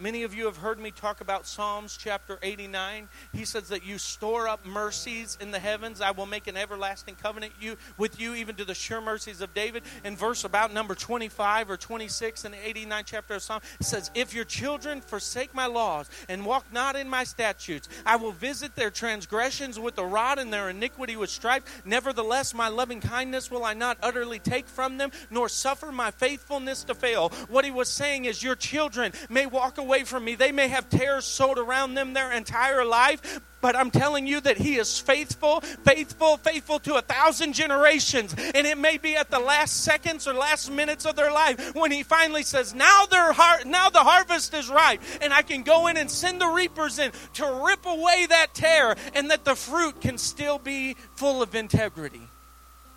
Many 0.00 0.22
of 0.22 0.32
you 0.34 0.46
have 0.46 0.56
heard 0.56 0.80
me 0.80 0.92
talk 0.92 1.20
about 1.20 1.46
Psalms 1.46 1.94
chapter 1.94 2.38
89. 2.42 3.06
He 3.34 3.44
says 3.44 3.68
that 3.68 3.84
you 3.84 3.98
store 3.98 4.48
up 4.48 4.64
mercies 4.64 5.36
in 5.42 5.50
the 5.50 5.58
heavens. 5.58 6.00
I 6.00 6.12
will 6.12 6.24
make 6.24 6.46
an 6.46 6.56
everlasting 6.56 7.16
covenant 7.22 7.52
you 7.60 7.76
with 7.98 8.18
you, 8.18 8.34
even 8.34 8.56
to 8.56 8.64
the 8.64 8.72
sure 8.72 9.02
mercies 9.02 9.42
of 9.42 9.52
David. 9.52 9.82
In 10.02 10.16
verse 10.16 10.44
about 10.44 10.72
number 10.72 10.94
25 10.94 11.70
or 11.70 11.76
26 11.76 12.46
in 12.46 12.52
the 12.52 12.66
89 12.66 13.04
chapter 13.04 13.34
of 13.34 13.42
Psalm, 13.42 13.60
it 13.78 13.84
says, 13.84 14.10
If 14.14 14.32
your 14.32 14.46
children 14.46 15.02
forsake 15.02 15.54
my 15.54 15.66
laws 15.66 16.08
and 16.30 16.46
walk 16.46 16.72
not 16.72 16.96
in 16.96 17.06
my 17.06 17.24
statutes, 17.24 17.86
I 18.06 18.16
will 18.16 18.32
visit 18.32 18.76
their 18.76 18.90
transgressions 18.90 19.78
with 19.78 19.96
the 19.96 20.06
rod 20.06 20.38
and 20.38 20.50
their 20.50 20.70
iniquity 20.70 21.16
with 21.16 21.28
stripe. 21.28 21.68
Nevertheless, 21.84 22.54
my 22.54 22.68
loving 22.68 23.02
kindness 23.02 23.50
will 23.50 23.66
I 23.66 23.74
not 23.74 23.98
utterly 24.02 24.38
take 24.38 24.66
from 24.66 24.96
them, 24.96 25.10
nor 25.28 25.50
suffer 25.50 25.92
my 25.92 26.10
faithfulness 26.10 26.84
to 26.84 26.94
fail. 26.94 27.28
What 27.50 27.66
he 27.66 27.70
was 27.70 27.90
saying 27.90 28.24
is, 28.24 28.42
Your 28.42 28.56
children 28.56 29.12
may 29.28 29.44
walk 29.44 29.76
away 29.76 29.89
away 29.90 30.04
from 30.04 30.24
me. 30.24 30.36
They 30.36 30.52
may 30.52 30.68
have 30.68 30.88
tares 30.88 31.24
sowed 31.24 31.58
around 31.58 31.94
them 31.94 32.12
their 32.12 32.30
entire 32.30 32.84
life, 32.84 33.40
but 33.60 33.74
I'm 33.74 33.90
telling 33.90 34.24
you 34.24 34.40
that 34.40 34.56
He 34.56 34.76
is 34.76 35.00
faithful, 35.00 35.62
faithful, 35.84 36.36
faithful 36.36 36.78
to 36.80 36.94
a 36.94 37.02
thousand 37.02 37.54
generations. 37.54 38.32
And 38.54 38.68
it 38.68 38.78
may 38.78 38.98
be 38.98 39.16
at 39.16 39.32
the 39.32 39.40
last 39.40 39.82
seconds 39.82 40.28
or 40.28 40.32
last 40.32 40.70
minutes 40.70 41.06
of 41.06 41.16
their 41.16 41.32
life 41.32 41.74
when 41.74 41.90
He 41.90 42.04
finally 42.04 42.44
says, 42.44 42.72
"Now 42.72 43.06
their 43.06 43.32
heart, 43.32 43.66
now 43.66 43.90
the 43.90 44.04
harvest 44.04 44.54
is 44.54 44.68
ripe, 44.68 45.02
and 45.20 45.34
I 45.34 45.42
can 45.42 45.64
go 45.64 45.88
in 45.88 45.96
and 45.96 46.08
send 46.08 46.40
the 46.40 46.46
reapers 46.46 47.00
in 47.00 47.10
to 47.34 47.62
rip 47.66 47.84
away 47.84 48.26
that 48.28 48.54
tare, 48.54 48.94
and 49.14 49.32
that 49.32 49.44
the 49.44 49.56
fruit 49.56 50.00
can 50.00 50.18
still 50.18 50.60
be 50.60 50.94
full 51.16 51.42
of 51.42 51.56
integrity." 51.56 52.22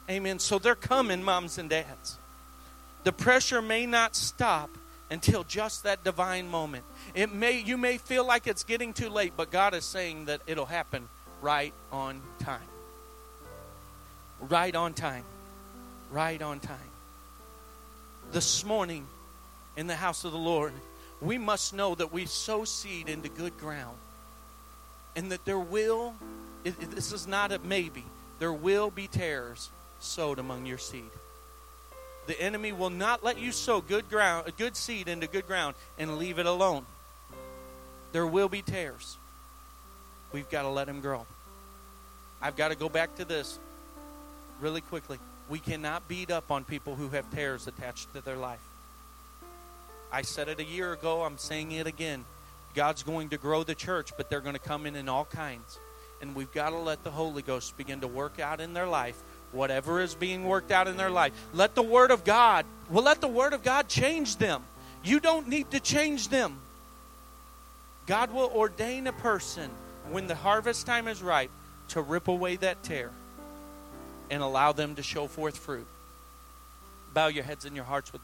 Amen. 0.07 0.37
So 0.37 0.59
they're 0.59 0.75
coming, 0.75 1.23
moms 1.23 1.57
and 1.57 1.71
dads. 1.71 2.19
The 3.03 3.11
pressure 3.11 3.63
may 3.63 3.87
not 3.87 4.15
stop 4.15 4.69
until 5.13 5.43
just 5.43 5.83
that 5.83 6.03
divine 6.03 6.49
moment. 6.49 6.83
It 7.13 7.31
may 7.31 7.59
you 7.59 7.77
may 7.77 7.99
feel 7.99 8.25
like 8.25 8.47
it's 8.47 8.63
getting 8.63 8.93
too 8.93 9.09
late, 9.09 9.33
but 9.37 9.51
God 9.51 9.75
is 9.75 9.85
saying 9.85 10.25
that 10.25 10.41
it'll 10.47 10.65
happen 10.65 11.07
right 11.39 11.71
on 11.91 12.19
time. 12.39 12.67
Right 14.41 14.75
on 14.75 14.93
time. 14.93 15.23
Right 16.11 16.41
on 16.41 16.59
time. 16.59 16.91
This 18.31 18.65
morning 18.65 19.05
in 19.77 19.85
the 19.85 19.95
house 19.95 20.25
of 20.25 20.31
the 20.31 20.37
Lord, 20.39 20.73
we 21.21 21.37
must 21.37 21.75
know 21.75 21.93
that 21.93 22.11
we 22.11 22.25
sow 22.25 22.65
seed 22.65 23.07
into 23.07 23.29
good 23.29 23.55
ground. 23.59 23.97
And 25.15 25.31
that 25.31 25.45
there 25.45 25.59
will, 25.59 26.15
it, 26.63 26.89
this 26.89 27.13
is 27.13 27.27
not 27.27 27.51
a 27.51 27.59
maybe, 27.59 28.03
there 28.39 28.51
will 28.51 28.89
be 28.89 29.05
tares 29.05 29.69
sowed 29.99 30.39
among 30.39 30.65
your 30.65 30.79
seed. 30.79 31.11
The 32.25 32.39
enemy 32.39 32.71
will 32.71 32.89
not 32.89 33.23
let 33.23 33.39
you 33.39 33.51
sow 33.51 33.81
good 33.81 34.09
ground, 34.09 34.47
a 34.47 34.51
good 34.51 34.75
seed 34.75 35.07
into 35.07 35.27
good 35.27 35.45
ground 35.45 35.75
and 35.97 36.17
leave 36.17 36.39
it 36.39 36.45
alone. 36.45 36.85
There 38.13 38.25
will 38.25 38.49
be 38.49 38.61
tares. 38.61 39.17
We've 40.31 40.49
got 40.49 40.61
to 40.63 40.69
let 40.69 40.87
him 40.87 41.01
grow. 41.01 41.25
I've 42.41 42.55
got 42.55 42.69
to 42.69 42.75
go 42.75 42.89
back 42.89 43.15
to 43.15 43.25
this 43.25 43.59
really 44.61 44.81
quickly. 44.81 45.19
We 45.49 45.59
cannot 45.59 46.07
beat 46.07 46.31
up 46.31 46.51
on 46.51 46.63
people 46.63 46.95
who 46.95 47.09
have 47.09 47.29
tares 47.31 47.67
attached 47.67 48.13
to 48.13 48.21
their 48.21 48.37
life. 48.37 48.63
I 50.11 50.21
said 50.21 50.47
it 50.47 50.59
a 50.59 50.63
year 50.63 50.93
ago, 50.93 51.23
I'm 51.23 51.37
saying 51.37 51.71
it 51.71 51.87
again. 51.87 52.23
God's 52.75 53.03
going 53.03 53.29
to 53.29 53.37
grow 53.37 53.63
the 53.63 53.75
church, 53.75 54.11
but 54.15 54.29
they're 54.29 54.41
going 54.41 54.55
to 54.55 54.59
come 54.59 54.85
in 54.85 54.95
in 54.95 55.09
all 55.09 55.25
kinds. 55.25 55.79
And 56.21 56.35
we've 56.35 56.51
got 56.53 56.69
to 56.69 56.77
let 56.77 57.03
the 57.03 57.11
Holy 57.11 57.41
Ghost 57.41 57.75
begin 57.77 58.01
to 58.01 58.07
work 58.07 58.39
out 58.39 58.61
in 58.61 58.73
their 58.73 58.87
life 58.87 59.21
whatever 59.53 60.01
is 60.01 60.15
being 60.15 60.45
worked 60.45 60.71
out 60.71 60.87
in 60.87 60.97
their 60.97 61.09
life. 61.09 61.33
Let 61.53 61.75
the 61.75 61.83
Word 61.83 62.11
of 62.11 62.23
God, 62.23 62.65
well, 62.89 63.03
let 63.03 63.21
the 63.21 63.27
Word 63.27 63.53
of 63.53 63.63
God 63.63 63.87
change 63.87 64.37
them. 64.37 64.63
You 65.03 65.19
don't 65.19 65.47
need 65.47 65.71
to 65.71 65.79
change 65.79 66.29
them. 66.29 66.59
God 68.05 68.33
will 68.33 68.51
ordain 68.53 69.07
a 69.07 69.13
person 69.13 69.69
when 70.11 70.27
the 70.27 70.35
harvest 70.35 70.85
time 70.85 71.07
is 71.07 71.23
ripe 71.23 71.51
to 71.89 72.01
rip 72.01 72.27
away 72.27 72.57
that 72.57 72.83
tare 72.83 73.11
and 74.29 74.43
allow 74.43 74.71
them 74.71 74.95
to 74.95 75.03
show 75.03 75.27
forth 75.27 75.57
fruit. 75.57 75.87
Bow 77.13 77.27
your 77.27 77.43
heads 77.43 77.65
and 77.65 77.75
your 77.75 77.85
hearts 77.85 78.11
with 78.11 78.21